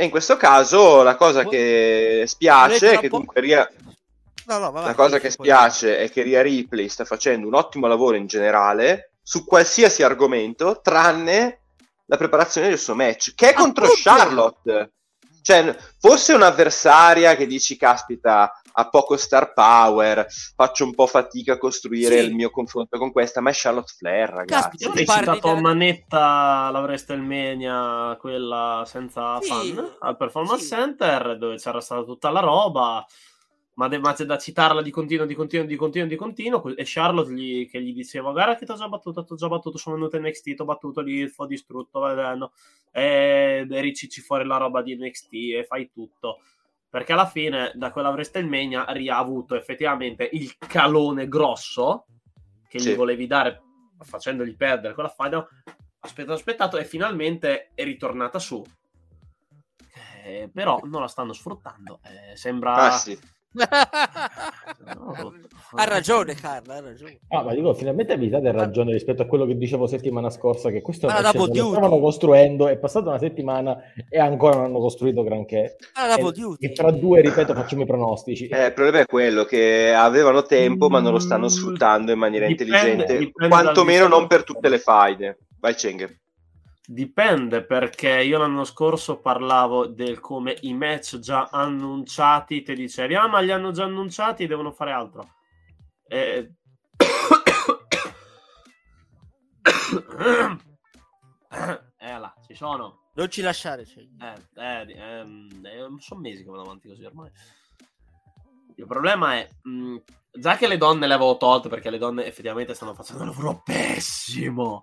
[0.00, 3.70] E in questo caso la cosa che spiace è che comunque Ria-
[4.46, 7.52] No, no, vabbè, la cosa che poi- spiace è che Ria Ripley sta facendo un
[7.54, 11.58] ottimo lavoro in generale su qualsiasi argomento, tranne
[12.06, 14.02] la preparazione del suo match, che è contro Appunto!
[14.02, 14.92] Charlotte.
[15.42, 21.58] Cioè, fosse un'avversaria che dici, caspita, ha poco star power, faccio un po' fatica a
[21.58, 22.24] costruire Sì.
[22.26, 24.76] il mio confronto con questa, ma è Charlotte Flair, ragazzi.
[24.78, 30.68] Caspita, Parli citato di- Manetta la WrestleMania, quella senza Sì, fan, al Performance sì.
[30.68, 33.04] Center, dove c'era stata tutta la roba,
[33.74, 36.82] ma, de- ma c'è da citarla di continuo, di continuo, di continuo, di continuo, e
[36.84, 39.78] Charlotte gli- che gli diceva, guarda che ti ho già battuto, ti ho già battuto,
[39.78, 42.52] sono venuto in NXT, ti ho battuto lì, ho distrutto, vedendo,
[42.92, 46.40] e ricicci fuori la roba di NXT e fai tutto.
[46.90, 52.06] Perché alla fine, da quella WrestleMania, Ria ha avuto effettivamente il calone grosso
[52.68, 52.90] che Sì.
[52.90, 53.62] gli volevi dare
[54.00, 55.46] facendogli perdere quella faida.
[56.00, 58.64] Aspettato, aspettato e finalmente è ritornata su.
[60.24, 62.00] Eh, però non la stanno sfruttando.
[62.02, 62.74] Eh, sembra.
[62.74, 63.18] Ah, sì.
[65.76, 67.18] Ha ragione, Carla, ha ragione.
[67.28, 71.08] Ah, ma dico, finalmente avete ragione rispetto a quello che dicevo settimana scorsa, che questo
[71.08, 71.58] è Ma Duty.
[71.58, 73.76] stavano costruendo, è passata una settimana
[74.08, 75.76] e ancora non hanno costruito granché.
[75.94, 76.56] Ah, E-.
[76.58, 78.46] E tra due, ripeto, facciamo i pronostici.
[78.48, 82.18] Eh, il problema è quello che avevano tempo, ma non lo stanno Mm, sfruttando in
[82.18, 85.38] maniera dipende- intelligente, dipende quantomeno non per tutte le faide.
[85.58, 86.20] Vai, Cenghe.
[86.92, 93.28] Dipende perché io l'anno scorso parlavo del come i match già annunciati ti dicevi ah
[93.28, 95.34] ma li hanno già annunciati devono fare altro
[96.02, 96.52] Eh,
[101.96, 103.86] eh là ci sono Non ci lasciare.
[103.86, 104.02] Cioè.
[104.18, 107.30] eh, eh, ehm, eh, sono mesi che vado avanti così ormai
[108.74, 109.96] il problema è mh,
[110.32, 113.62] già che le donne le avevo tolte perché le donne effettivamente stanno facendo un lavoro
[113.64, 114.82] pessimo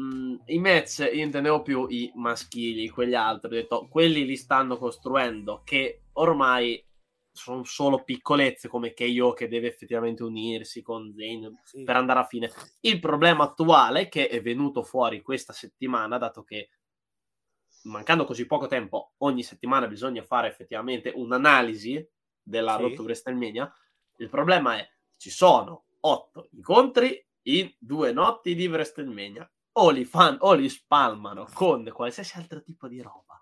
[0.00, 4.78] Mm, i match io intendevo più i maschili, quegli altri, ho detto quelli li stanno
[4.78, 6.82] costruendo che ormai
[7.34, 11.82] sono solo piccolezze come Keio che deve effettivamente unirsi con Zayn Sì.
[11.82, 12.50] per andare a fine.
[12.80, 16.68] Il problema attuale che è venuto fuori questa settimana, dato che
[17.84, 22.06] mancando così poco tempo, ogni settimana bisogna fare effettivamente un'analisi
[22.42, 22.82] della Sì.
[22.82, 23.74] rotta di WrestleMania.
[24.18, 29.50] Il problema è ci sono otto incontri in due notti di WrestleMania.
[29.74, 33.40] O li, fan, o li spalmano con qualsiasi altro tipo di roba.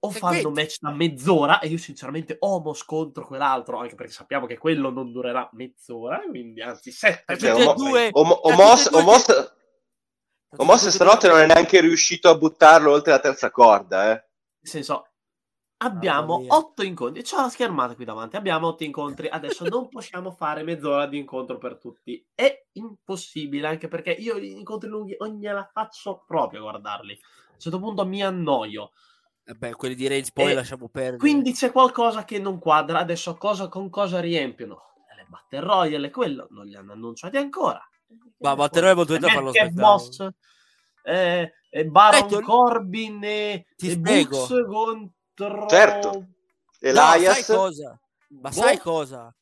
[0.00, 4.12] O E fanno quindi- match da mezz'ora e io sinceramente omo scontro quell'altro, anche perché
[4.12, 9.00] sappiamo che quello non durerà mezz'ora, quindi anzi sette Cioè, Omo- due- Omo- Omos, due-
[9.00, 9.26] Omos,
[10.58, 14.28] Omos due- stanotte non è neanche riuscito a buttarlo oltre la terza corda, eh.
[14.60, 15.08] Nel senso,
[15.78, 17.22] abbiamo otto incontri.
[17.22, 18.36] C'ho la schermata qui davanti.
[18.36, 19.28] Abbiamo otto incontri.
[19.28, 22.24] Adesso non possiamo fare mezz'ora di incontro per tutti.
[22.34, 27.12] È impossibile, anche perché io gli incontri lunghi ogni la faccio proprio a guardarli.
[27.12, 28.92] A un certo punto mi annoio.
[29.44, 31.18] Eh beh, quelli di Reigns poi Eh, lasciamo perdere.
[31.18, 32.98] Quindi c'è qualcosa che non quadra.
[32.98, 34.82] Adesso cosa, con cosa riempiono?
[35.16, 37.80] Le Battle Royale, quello non li hanno annunciati ancora.
[38.38, 40.28] Ma Battle Royale dovete Eh, farlo boss,
[41.02, 43.98] eh, e Baron Corbin e, e.
[43.98, 44.48] Books
[45.36, 46.08] contro Certo.
[46.10, 46.26] No,
[46.80, 48.00] Elias, sai cosa?
[48.28, 48.54] Ma Boh.
[48.54, 49.34] sai cosa?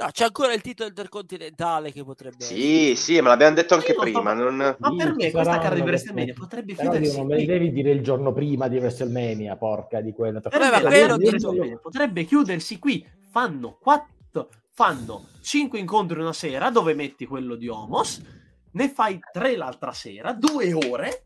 [0.00, 4.00] No, c'è ancora il titolo intercontinentale che potrebbe sì, sì, ma l'abbiamo detto anche so-
[4.00, 4.32] prima.
[4.32, 4.54] Non...
[4.78, 8.00] Ma Sì, per me questa carta di WrestleMania potrebbe chiudersi non me devi dire il
[8.02, 10.38] giorno prima di WrestleMania, porca di quella.
[10.40, 13.04] Per Vabbè, la quello WrestleMania potrebbe chiudersi qui.
[13.30, 18.20] Fanno quattro, fanno cinque incontri una sera dove metti quello di Homos,
[18.72, 21.24] ne fai tre l'altra sera, due ore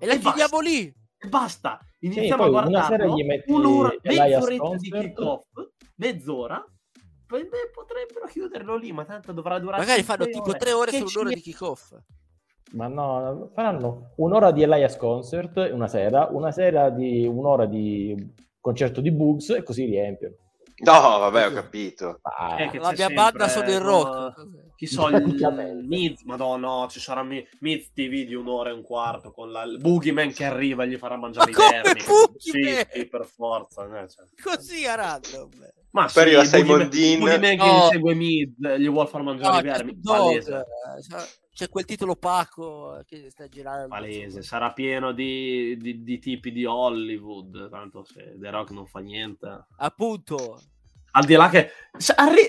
[0.00, 0.68] E la e chiudiamo basta.
[0.68, 0.92] lì.
[1.22, 1.78] E basta.
[2.00, 3.14] Iniziamo poi a guardarlo.
[3.46, 5.46] Un'ora, mezz'oretta di kick-off,
[5.96, 6.64] mezz'ora.
[7.30, 9.82] Me potrebbero chiuderlo lì, ma tanto dovrà durare.
[9.82, 11.94] Magari fanno tipo tre ore Che su ci un'ora di kick-off.
[12.72, 18.16] Ma no, faranno un'ora di Elias Concert una sera, una sera di un'ora di
[18.60, 20.34] concerto di Bugs e così riempiono.
[20.82, 22.18] No, vabbè, ho capito.
[22.22, 24.46] Ah, Eh, La mia banda sono il no, rock.
[24.80, 25.84] Chi so, il.
[25.86, 29.62] Miz, madonna, no, ci sarà Mi- Miz TV di un'ora e un quarto con la,
[29.64, 32.02] il Boogeyman che arriva e gli farà mangiare Ma i come vermi.
[32.02, 32.86] Boogeyman?
[32.90, 33.84] Sì, sì, per forza.
[33.84, 34.24] eh, cioè.
[34.42, 35.50] Così a random.
[35.90, 37.18] Ma Poi arriva Simon Dean.
[37.18, 37.76] Boogeyman che No.
[37.76, 40.00] gli segue Mid, gli vuol far mangiare No, i vermi.
[40.00, 40.64] Dog,
[41.52, 43.88] c'è quel titolo opaco che sta girando.
[43.88, 49.00] Palese, sarà pieno di, di- di tipi di Hollywood, tanto se The Rock non fa
[49.00, 49.66] niente.
[49.76, 50.58] Appunto.
[51.12, 51.70] Al di là che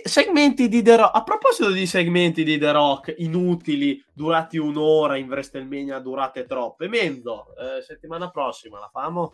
[0.03, 5.27] segmenti di The Rock, a proposito di segmenti di The Rock inutili, durati un'ora in
[5.27, 6.87] WrestleMania, durate troppe.
[6.87, 9.33] Mendo, eh, settimana prossima la famo?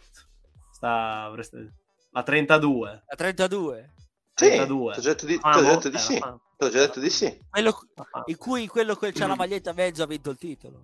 [0.72, 1.28] Sta
[2.12, 3.04] la 32.
[3.06, 3.94] A 32.
[4.34, 4.94] Sì, 32.
[4.94, 5.62] ti ho già detto di, Famo?
[5.62, 6.20] già detto di Eh, sì.
[6.20, 6.40] la.
[6.58, 7.40] T'ho già detto di sì.
[7.50, 10.82] Quello, La in cui quello che c'ha la maglietta a mezzo ha vinto il titolo.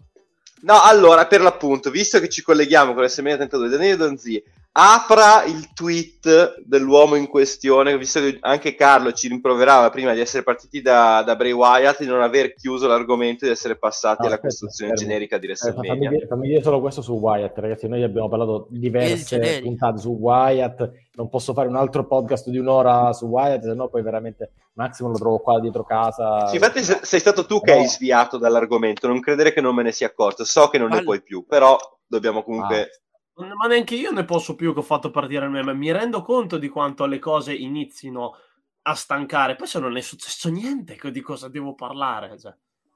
[0.62, 4.42] No, allora, per l'appunto, visto che ci colleghiamo con l'SMA 32, Daniele Donzi
[4.76, 10.42] apra il tweet dell'uomo in questione, visto che anche Carlo ci rimproverava prima di essere
[10.42, 14.26] partiti da, da Bray Wyatt di non aver chiuso l'argomento e di essere passati No,
[14.28, 15.08] alla aspetta, costruzione fermo.
[15.08, 16.10] generica di Eh, fammi, WrestleMania.
[16.10, 17.88] dire, fammi dire solo questo su Wyatt, ragazzi.
[17.88, 20.92] Noi abbiamo parlato diverse puntate su Wyatt.
[21.16, 25.10] Non posso fare un altro podcast di un'ora su Wyatt, se no poi veramente Maximo
[25.10, 26.48] lo trovo qua dietro casa.
[26.48, 27.80] Sì, infatti se- sei stato tu che No.
[27.82, 30.94] hai sviato dall'argomento, non credere che non me ne sia accorto, so che non ne
[30.96, 31.06] Vale.
[31.06, 31.78] puoi più, però
[32.08, 33.03] dobbiamo comunque...
[33.36, 35.74] Ma neanche io ne posso più che ho fatto partire il meme.
[35.74, 38.38] Mi rendo conto di quanto le cose inizino
[38.84, 39.56] a stancare.
[39.56, 42.38] Poi se non è successo niente, di cosa devo parlare?
[42.40, 42.56] Cioè.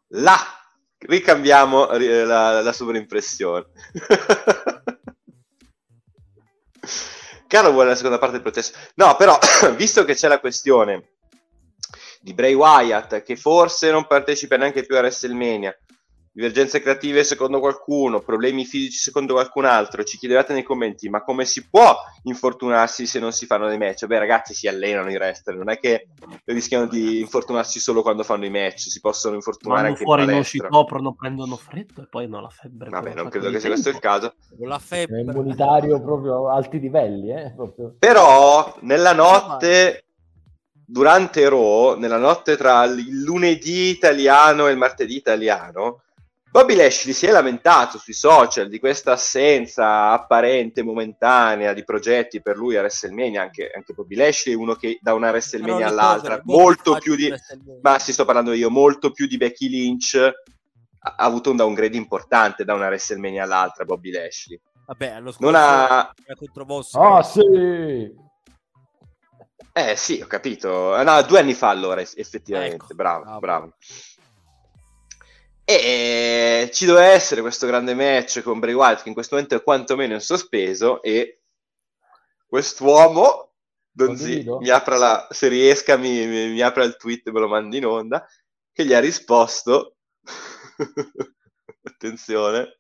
[0.10, 0.38] Là!
[1.00, 3.66] Ricambiamo eh, la, la sovraimpressione.
[7.48, 8.74] Carlo vuole la seconda parte del processo.
[8.96, 9.38] No, però,
[9.76, 11.14] visto che c'è la questione
[12.20, 15.76] di Bray Wyatt, che forse non partecipa neanche più a WrestleMania,
[16.38, 21.46] divergenze creative secondo qualcuno, problemi fisici secondo qualcun altro, ci chiedevate nei commenti, ma come
[21.46, 24.06] si può infortunarsi se non si fanno dei match?
[24.06, 26.10] Beh, ragazzi, si allenano i wrestler, non è che
[26.46, 30.30] rischiano di infortunarsi solo quando fanno i match, si possono infortunare Vanno anche fuori, in
[30.30, 32.90] non si coprono, prendono freddo e poi hanno la febbre.
[32.92, 34.36] Vabbè, non credo che sia questo il caso.
[34.56, 35.22] Con la È febbre.
[35.22, 37.96] immunitario proprio a alti livelli, eh, proprio.
[37.98, 40.06] Però nella notte
[40.86, 46.04] durante Raw, nella notte tra il lunedì italiano e il martedì italiano,
[46.58, 52.58] Bobby Lashley si è lamentato sui social di questa assenza apparente, momentanea di progetti per
[52.58, 53.44] lui a WrestleMania.
[53.44, 57.32] Anche, anche Bobby Lashley è uno che da una WrestleMania Però all'altra, molto più di,
[57.84, 61.96] ma si sto parlando io, molto più di Becky Lynch, ha, ha avuto un downgrade
[61.96, 63.86] importante da una WrestleMania all'altra.
[63.86, 66.96] Bobby Lashley Vabbè, allo scorso non ha, era contro Boss.
[66.96, 68.16] Ah, sì!
[69.74, 71.04] Eh sì, ho capito.
[71.04, 72.78] No, due anni fa allora, eff- effettivamente.
[72.78, 73.40] Ecco, bravo, bravo.
[73.40, 73.74] bravo.
[75.70, 79.62] E ci doveva essere questo grande match con Bray Wyatt che in questo momento è
[79.62, 81.42] quantomeno in sospeso e
[82.46, 83.52] quest'uomo,
[83.92, 87.50] Donzi, mi apra la, se riesca mi, mi, mi apra il tweet e me lo
[87.50, 88.26] mandi in onda,
[88.72, 89.98] che gli ha risposto,
[91.84, 92.80] attenzione,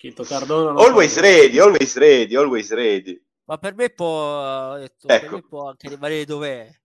[0.00, 3.22] Chito Cardona always fa- ready, always ready, always ready.
[3.44, 5.20] Ma per me può, ho detto, Ecco.
[5.20, 6.79] per me può anche rimanere dov'è.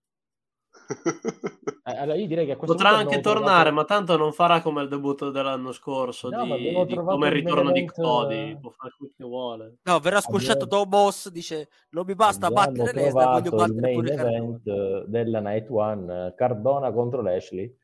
[1.87, 4.87] Eh, allora io direi che Potrà anche tornare, trovato- ma tanto non farà come il
[4.87, 6.57] debutto dell'anno scorso, No, di,
[6.87, 8.49] di- come il il ritorno di main event, Cody.
[8.51, 8.57] eh.
[8.59, 9.75] Può fare quel che vuole.
[9.83, 13.55] No, verrà squasciato Abbiamo- da boss, dice non mi basta abbiamo battere Lesnar, voglio il
[13.55, 14.35] battere main pure Cardona.
[14.37, 17.75] event eh, della Night One, Cardona contro Lashley.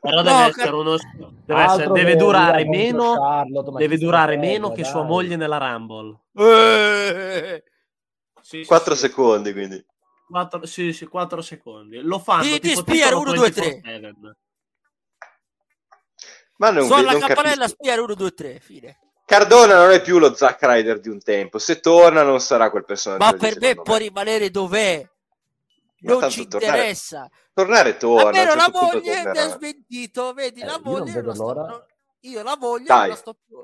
[0.00, 0.96] Però deve No, essere uno.
[1.44, 3.14] Deve, essere- deve durare meno.
[3.14, 6.18] Charlotte, Deve durare meno che sua moglie nella Rumble.
[6.34, 7.62] Eh,
[8.40, 9.00] Sì, sì, 4 sì.
[9.00, 9.84] secondi quindi.
[10.28, 12.00] Quattro, sì, sì, 4 secondi.
[12.00, 13.80] Lo fanno Di- di tipo Spear, titolo uno, due, tre.
[13.82, 14.36] 24/7.
[16.58, 17.76] Ma non, Suona non la campanella, capisco.
[17.80, 18.98] spiare 1, 2, 3, fine.
[19.24, 21.58] Cardona non è più lo Zack Ryder di un tempo.
[21.58, 23.24] Se torna, non sarà quel personaggio.
[23.24, 25.08] Ma per me secondo può rimanere dov'è.
[26.00, 27.28] Ma Non ci tornare- interessa.
[27.52, 28.28] Tornare torna.
[28.28, 31.34] Almeno la certo punto moglie mi ha smentito, vedi, Eh, la io non moglie non
[31.34, 31.84] sto- non-
[32.20, 32.98] io la moglie Dai.
[33.00, 33.56] non la sto più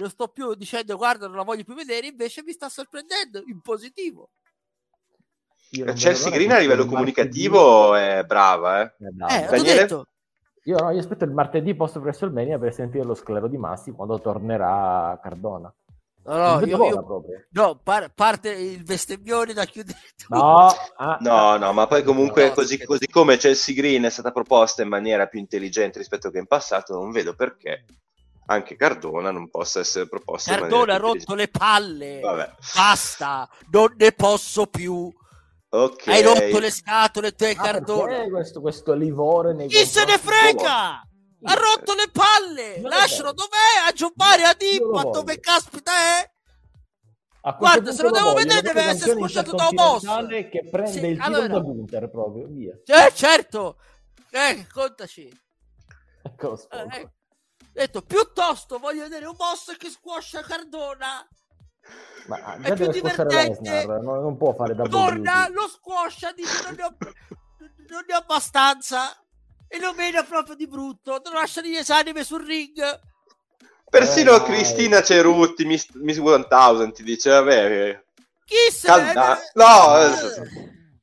[0.00, 3.60] non sto più dicendo guarda non la voglio più vedere invece mi sta sorprendendo in
[3.60, 4.30] positivo
[5.70, 8.84] Chelsea l'ora Green a livello comunicativo è brava, eh.
[8.86, 9.32] è bravo.
[9.34, 9.80] eh Daniele?
[9.80, 10.06] detto
[10.64, 14.20] Io, no, io aspetto il martedì post WrestleMania per sentire lo sclero di Massi quando
[14.20, 15.72] tornerà Cardona.
[16.24, 19.98] no, no, io, io- no, par- parte il bestemmione da chiudere.
[20.28, 20.66] No,
[20.96, 24.30] ah, No, no, ma poi comunque No, così, perché- così come Chelsea Green è stata
[24.30, 27.84] proposta in maniera più intelligente rispetto che in passato, non vedo perché
[28.46, 32.20] anche Cardona non possa essere proposta in Cardone ha rotto le palle.
[32.20, 35.10] Vabbè, basta non ne posso più
[35.70, 36.06] ok.
[36.08, 40.18] hai rotto le scatole te ah, Cardona perché questo, questo livore nei chi se ne
[40.18, 41.02] frega
[41.42, 45.10] ha rotto le palle lo lascialo dov'è a giocare a voglio.
[45.10, 46.30] dove caspita è
[47.42, 50.48] A Guarda, se lo devo voglio, vedere deve essere squasciato da un boss.
[50.50, 51.46] che prende Sì, il allora.
[51.46, 52.74] da Gunther proprio, via.
[52.84, 53.78] Eh, certo.
[54.30, 55.32] Eh, contaci.
[56.22, 57.02] Ecco, Eh.
[57.02, 57.10] Ho
[57.72, 61.26] detto, piuttosto voglio vedere un boss che squascia Cardona.
[62.26, 63.70] Ma è più divertente.
[63.70, 66.94] Lesnar, non, non può fare double Torna, lo squascia, dice non ne ho,
[67.88, 69.16] non ne ho abbastanza.
[69.66, 71.20] E lo mena proprio di brutto.
[71.24, 73.00] Non lascia di esanime sul ring.
[73.88, 78.04] Persino Eh, Cristina Cerutti, Miss, Miss 1000, ti dice, vabbè,
[78.44, 79.34] Chi se calma.
[79.34, 80.10] ne- No, eh,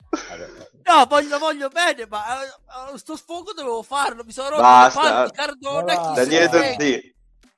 [0.10, 0.48] Vabbè,
[0.84, 2.46] No, voglio, voglio bene, ma eh,
[2.94, 4.24] eh, sto sfogo dovevo farlo.
[4.24, 5.02] Mi sono rotto Basta.
[5.02, 6.12] le palle di Cardona.
[6.14, 6.48] Daniele?
[6.48, 7.15] Donzi,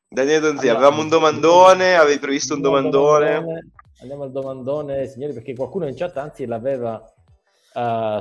[0.10, 3.72] Daniele Donzi, Allora, avevamo un domandone, avevi previsto un al domandone.
[4.00, 7.04] Andiamo al domandone, signori, perché qualcuno in chat anzi l'aveva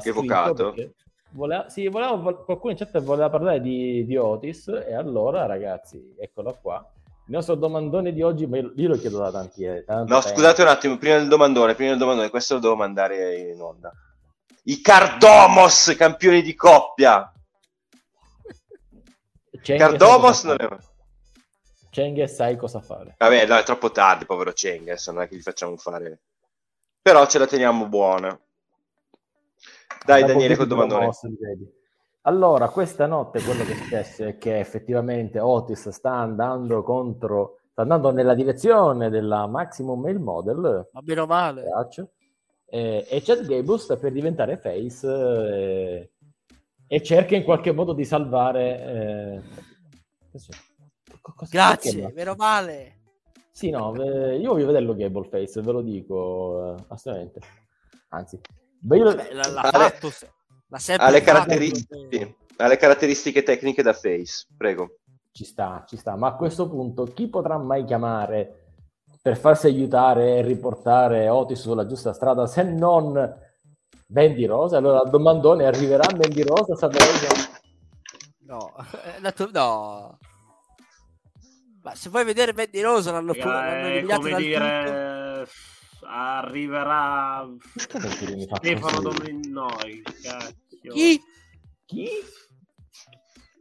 [0.00, 0.74] scritto Evocato.
[1.30, 6.58] Voleva, sì, voleva, qualcuno in chat voleva parlare di, di Otis e allora ragazzi, eccolo
[6.60, 6.84] qua.
[7.28, 10.20] Il nostro domandone di oggi, ma io, io lo chiedo da tanti eh, tanto No,
[10.20, 13.92] scusate un attimo, prima del domandone, prima del domandone, questo lo devo mandare in onda.
[14.64, 17.30] I Cardomos, campioni di coppia.
[19.60, 20.68] Cengiz Cardomos non è...
[21.96, 23.14] Cengiz sai cosa fare.
[23.16, 26.20] Vabbè, no, è troppo tardi, povero Cengiz, non è che gli facciamo fare...
[27.00, 28.38] Però ce la teniamo buona.
[30.04, 31.10] Dai Dopo Daniele col domandone.
[32.22, 37.80] Allora, questa notte quello che è successo è che effettivamente Otis sta andando contro, sta
[37.80, 41.64] andando nella direzione della Maximum Male Model, Ma meno male.
[42.66, 46.10] Eh, e Chad Gable sta per diventare face eh,
[46.86, 48.82] e cerca in qualche modo di salvare...
[48.82, 49.42] eh,
[51.34, 53.00] cosa- Grazie, meno male.
[53.50, 57.40] Sì, no, eh, io voglio vederlo Gable face, ve lo dico eh, assolutamente.
[58.10, 58.38] Anzi,
[58.78, 60.10] beh, io- Vabbè, l'ha, l'ha Ale- fatto.
[60.68, 64.96] L'ha sempre Ha le, caratteristiche, ha le caratteristiche tecniche da face, prego.
[65.30, 68.72] Ci sta, ci sta, ma a questo punto chi potrà mai chiamare
[69.22, 73.34] per farsi aiutare e riportare Otis sulla giusta strada se non
[74.06, 74.78] Bendy Rosa?
[74.78, 77.10] Allora il domandone arriverà Bendy Rosa, sapremo.
[78.46, 78.74] No,
[79.16, 80.18] andato- no.
[81.86, 84.48] Ma se vuoi vedere Bendy Rosa l'hanno, Raga, l'hanno eliminato come dal tutto.
[84.58, 85.48] dire
[86.08, 89.18] arriverà Stefano così?
[89.18, 89.40] Domin...
[89.52, 90.92] no il cacchio.
[90.92, 91.22] Chi?
[91.84, 92.08] Chi?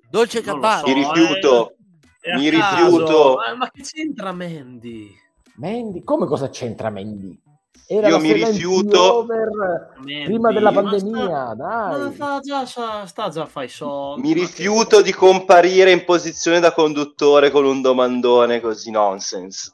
[0.10, 0.80] Dolce Gabbana.
[0.80, 1.76] so, Mi rifiuto.
[2.20, 2.84] È a Mi caso.
[2.86, 3.36] rifiuto.
[3.46, 5.16] Ma, ma che c'entra Mandy?
[5.58, 6.04] Mandy?
[6.04, 7.40] Come cosa c'entra Mandy?
[7.88, 9.26] Era Io mi rifiuto.
[10.24, 12.00] prima della ma pandemia, sta- dai.
[12.02, 14.22] Ma sta già, sta, sta già a fare i soldi.
[14.22, 19.72] Mi ma che- rifiuto di comparire in posizione da conduttore con un domandone così nonsense.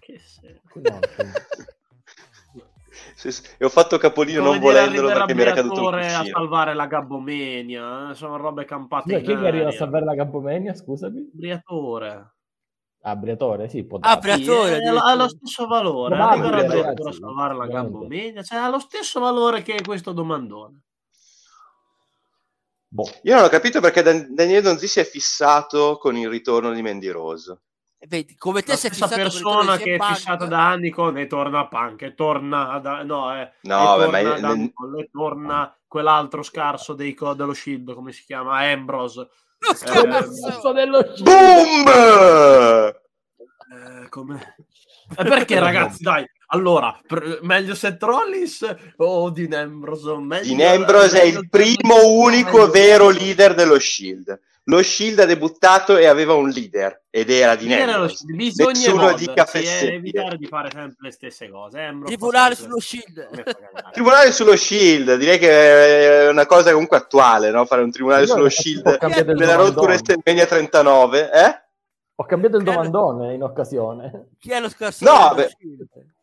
[0.00, 0.98] che se- No,
[3.16, 3.42] Sì, sì.
[3.58, 6.74] E ho fatto capolino Come non volendolo perché mi era caduto un Briatore a salvare
[6.74, 8.10] la Gabbomenia.
[8.10, 10.74] eh, Sono robe campate in chi è che arriva a salvare la Campomenia?
[10.74, 11.30] Scusami.
[11.32, 12.33] Briatore.
[13.06, 14.16] Ah, Briatore, sì, può darsi.
[14.16, 15.04] Sì, Briatore, è- addirittura.
[15.04, 16.14] ha lo stesso valore.
[16.16, 17.92] Probabile, ragazzi, salvare la veramente.
[17.92, 18.42] Gabbomenia.
[18.42, 20.80] Cioè, ha lo stesso valore che questo domandone.
[22.88, 23.10] Boh.
[23.22, 26.80] Io non ho capito perché Dan- Daniele Donzi si è fissato con il ritorno di
[26.80, 27.60] Mandy Rose.
[28.06, 30.14] Vedi, come te La sei fissato persona che è Punk.
[30.14, 33.84] fissata da anni con e torna a Punk e torna ad, no, eh, No, e
[33.84, 38.12] vabbè, torna ma io- ad Angle, e torna quell'altro scarso dei co- dello Shield come
[38.12, 39.28] si chiama Ambrose
[39.70, 41.86] Eh, dello Boom!
[43.72, 44.56] Eh, come...
[45.16, 51.20] E perché ragazzi dai allora per- meglio Seth Rollins o Dean Ambrose meglio, Dean Ambrose
[51.20, 54.38] è il primo unico meglio- vero leader dello Shield.
[54.66, 58.16] Lo Shield ha debuttato e aveva un leader ed era Ambrose.
[58.16, 59.94] Shield, bisogna Nessuno evolversi dica e fesserie.
[59.94, 63.28] evitare di fare sempre le stesse cose Ambrose Tribunale sullo shield.
[63.92, 67.66] Tribunale sullo Shield, direi che è una cosa comunque attuale, no?
[67.66, 69.86] Fare un tribunale Io sullo Shield per la domandone.
[69.86, 71.62] WrestleMania 39, eh?
[72.16, 74.28] Ho cambiato il domandone in occasione.
[74.38, 75.04] Chi è lo scarso?
[75.04, 75.50] No, beh.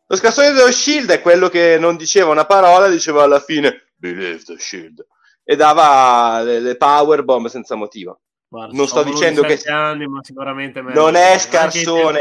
[0.06, 4.42] Lo scassone dello Shield è quello che non diceva una parola, diceva alla fine Believe
[4.42, 5.06] the Shield
[5.44, 8.20] e dava le, le power bomb senza motivo.
[8.52, 11.00] Guarda, Non sto dicendo che- anni, ma sicuramente meglio.
[11.00, 12.20] Non è scarsone.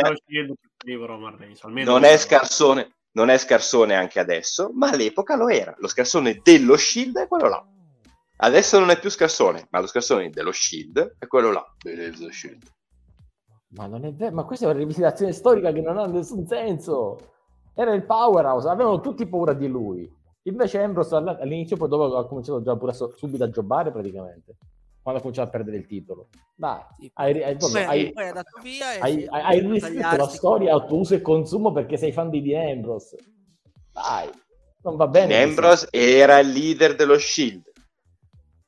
[1.83, 5.75] Non è scarsone, non è scarsone anche adesso, ma all'epoca lo era.
[5.79, 7.61] Lo scarsone dello Shield è quello là.
[8.37, 11.65] Adesso non è più scarsone, ma lo scarsone dello Shield è quello là.
[12.31, 12.63] Shield.
[13.75, 17.17] Ma non è vero, ma questa è una rivisitazione storica che non ha nessun senso.
[17.75, 20.09] Era il powerhouse, avevano tutti paura di lui.
[20.43, 23.91] Invece Ambrose all- all'inizio, poi dopo ha cominciato già pure a so- subito a giocare
[23.91, 24.55] praticamente.
[25.01, 26.27] Quando ha cominciato a perdere il titolo.
[26.55, 26.79] Dai,
[27.13, 30.15] hai, hai, Poi, hai- poi è andato via e hai- si è hai- hai riscritto
[30.15, 33.17] la storia a tuo uso e consumo perché sei fan di Dean Ambrose.
[33.91, 34.29] Dai,
[34.83, 35.27] non va bene.
[35.27, 35.49] Dean.
[35.49, 37.63] Ambrose era il leader dello Shield.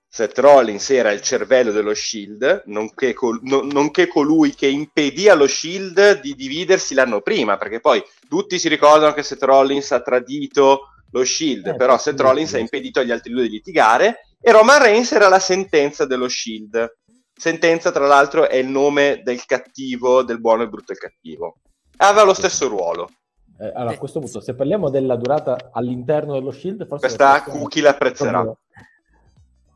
[0.07, 5.47] Seth Rollins era il cervello dello Shield, nonché, col- no- nonché colui che impedì allo
[5.47, 10.89] Shield di dividersi l'anno prima, perché poi tutti si ricordano che Seth Rollins ha tradito
[11.11, 12.55] lo Shield, Eh, però sì, Seth Rollins sì.
[12.55, 16.97] ha impedito agli altri due di litigare e Roman Reigns era la sentenza dello Shield.
[17.33, 21.55] Sentenza, tra l'altro, è il nome del cattivo, del buono, il brutto e il cattivo.
[21.97, 23.09] Aveva lo stesso ruolo.
[23.57, 27.57] Eh, allora, a questo punto, se parliamo della durata all'interno dello Shield, forse Questa persone
[27.57, 28.41] Cookie l'apprezzerà.
[28.41, 28.57] proprio-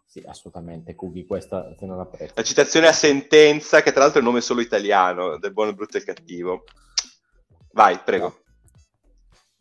[0.05, 2.33] Sì, assolutamente, Cookie, questa se non apprezzo.
[2.35, 5.75] La citazione a sentenza, che tra l'altro è il nome solo italiano, del buono, il
[5.77, 6.63] brutto e il cattivo.
[7.71, 8.41] Vai, prego.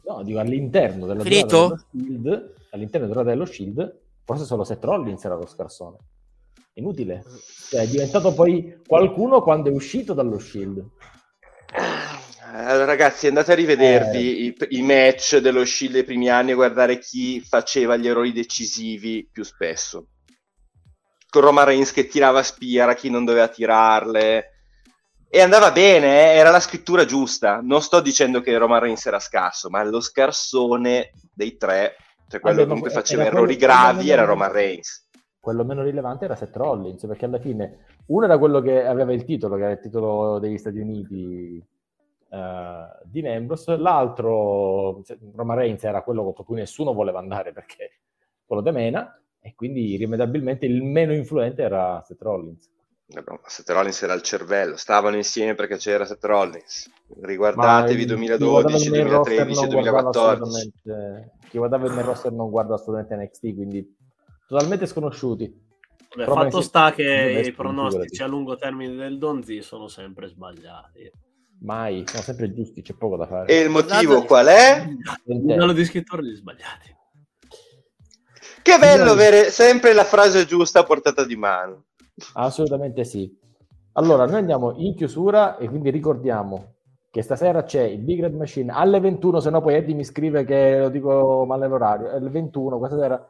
[0.05, 1.67] No, dico all'interno della Finito?
[1.69, 5.97] durata dello Shield, all'interno della durata dello Shield, forse solo Seth Rollins era lo scarsone.
[6.75, 7.25] Inutile.
[7.71, 10.85] Cioè, è diventato poi qualcuno quando è uscito dallo Shield.
[12.53, 14.67] Allora, ragazzi, andate a rivedervi Eh.
[14.69, 19.29] i, i match dello Shield dei primi anni e guardare chi faceva gli errori decisivi
[19.31, 20.09] più spesso.
[21.29, 24.51] Con Roman Reigns che tirava spira, chi non doveva tirarle.
[25.29, 27.61] E andava bene, eh, era la scrittura giusta.
[27.63, 31.97] Non sto dicendo che Roman Reigns era scarso, ma lo scarsone dei tre,
[32.29, 35.05] cioè quello che ma comunque que- faceva errori gravi, era Roman Reigns.
[35.41, 39.25] Quello meno rilevante era Seth Rollins, perché alla fine uno era quello che aveva il
[39.25, 41.65] titolo, che era il titolo degli Stati Uniti
[42.31, 45.03] eh, di Ambrose, l'altro,
[45.35, 47.91] Roman Reigns, era quello contro cui nessuno voleva andare perché
[48.45, 52.69] quello de Mena, e quindi irrimediabilmente il meno influente era Seth Rollins.
[53.09, 56.91] Eh, bro, ma Seth Rollins era il cervello, stavano insieme perché c'era Seth Rollins.
[57.21, 60.73] Riguardatevi il- 2012, chi guardava il main roster 2013, non guardava 2014.
[60.83, 63.97] assolutamente- Chi guardava il main roster non guarda assolutamente NXT, quindi
[64.47, 65.65] totalmente sconosciuti.
[66.15, 71.11] Però fatto sta che i pronostici a lungo termine del Donzi sono sempre sbagliati.
[71.61, 73.53] Mai, sono sempre giusti, c'è poco da fare.
[73.53, 74.89] E il motivo Guardate- qual è?
[75.25, 76.95] Livello di scrittori sbagliati.
[78.63, 81.85] Che bello avere sempre la frase giusta a portata di mano.
[82.35, 83.33] Assolutamente sì.
[83.93, 86.76] Allora, noi andiamo in chiusura e quindi ricordiamo
[87.17, 90.45] che stasera c'è il Big Red Machine alle 21, se no poi Eddie mi scrive
[90.45, 93.29] che lo dico male l'orario, alle 21, questa sera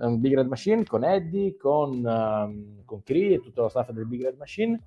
[0.00, 4.08] un Big Red Machine con Eddie, con, um, con Cree e tutto lo staff del
[4.08, 4.82] Big Red Machine.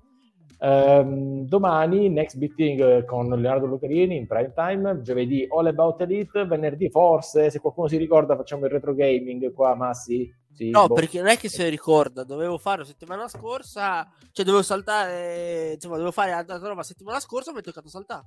[0.58, 6.02] Ehm, domani Next Big Thing eh, con Leonardo Lucarini in prime time, giovedì All About
[6.02, 10.30] Elite, venerdì forse, se qualcuno si ricorda facciamo il retro gaming qua, ma sì.
[10.52, 10.94] sì No, boh.
[10.94, 16.12] perché non è che se ricorda, dovevo farlo settimana scorsa, cioè dovevo saltare, insomma, dovevo
[16.12, 18.26] fare altra roba settimana scorsa, mi è toccato saltare.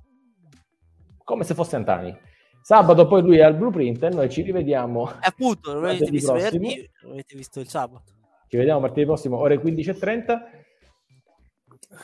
[1.26, 2.16] Come se fosse Antani.
[2.62, 5.10] Sabato poi lui è al blueprint e noi ci rivediamo.
[5.10, 8.12] E appunto, non avete visto venerdì, avete visto il sabato.
[8.48, 10.40] Ci vediamo martedì prossimo, ore 15.30.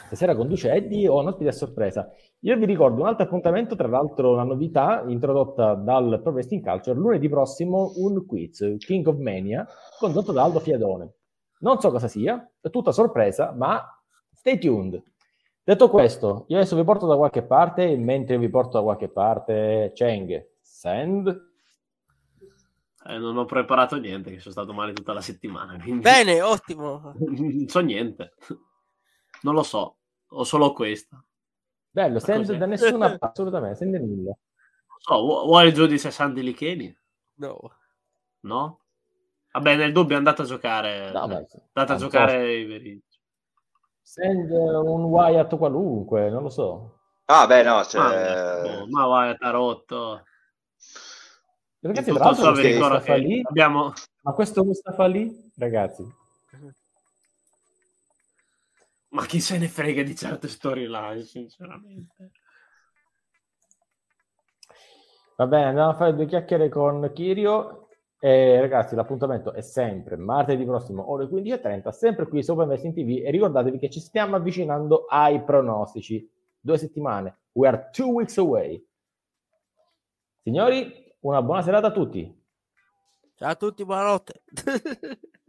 [0.06, 2.08] Stasera conduce Eddie o un ospite a sorpresa.
[2.40, 6.98] Io vi ricordo un altro appuntamento, tra l'altro una novità introdotta dal Pro Wrestling Culture,
[6.98, 9.64] lunedì prossimo un quiz, King of Mania,
[10.00, 11.12] condotto da Aldo Fiadone.
[11.60, 13.80] Non so cosa sia, è tutta sorpresa, ma
[14.32, 15.00] stay tuned.
[15.64, 19.08] Detto questo, io adesso vi porto da qualche parte, e mentre vi porto da qualche
[19.08, 21.50] parte, Cheng, send...
[23.04, 25.78] Eh, non ho preparato niente, che sono stato male tutta la settimana.
[25.80, 26.02] Quindi...
[26.02, 27.14] Bene, ottimo.
[27.16, 28.34] non so niente.
[29.42, 31.24] Non lo so, ho solo questa.
[31.90, 32.58] Bello, send cos'è?
[32.58, 34.30] da nessuna parte, assolutamente, send nulla.
[34.30, 36.96] Non so, vu- vuoi giù di 60 licheni?
[37.34, 37.58] No.
[38.40, 38.80] No?
[39.52, 41.12] Vabbè, nel dubbio andate a giocare.
[41.12, 42.04] No, beh, andate a non so.
[42.04, 43.02] giocare i veri.
[44.02, 46.98] Send un Wyatt qualunque, non lo so.
[47.26, 48.02] Ah, beh, no, cioè...
[48.02, 50.24] Ah, ma vai, tarotto.
[51.80, 53.92] Ragazzi, In tra l'altro, vi ricordo che lì, abbiamo
[54.22, 56.04] ma questo Mustafa lì, ragazzi,
[59.08, 62.30] Ma chi se ne frega di certe storyline, sinceramente.
[65.36, 67.81] va bene, andiamo a fare due chiacchiere con Kirio.
[68.24, 73.26] E ragazzi, l'appuntamento è sempre martedì prossimo, ore 15.30, sempre qui su Open Wrestling TV.
[73.26, 76.30] E ricordatevi che ci stiamo avvicinando ai pronostici.
[76.60, 77.38] Due settimane.
[77.50, 78.80] We are two weeks away.
[80.40, 82.42] Signori, una buona serata a tutti.
[83.34, 84.42] Ciao a tutti, buonanotte.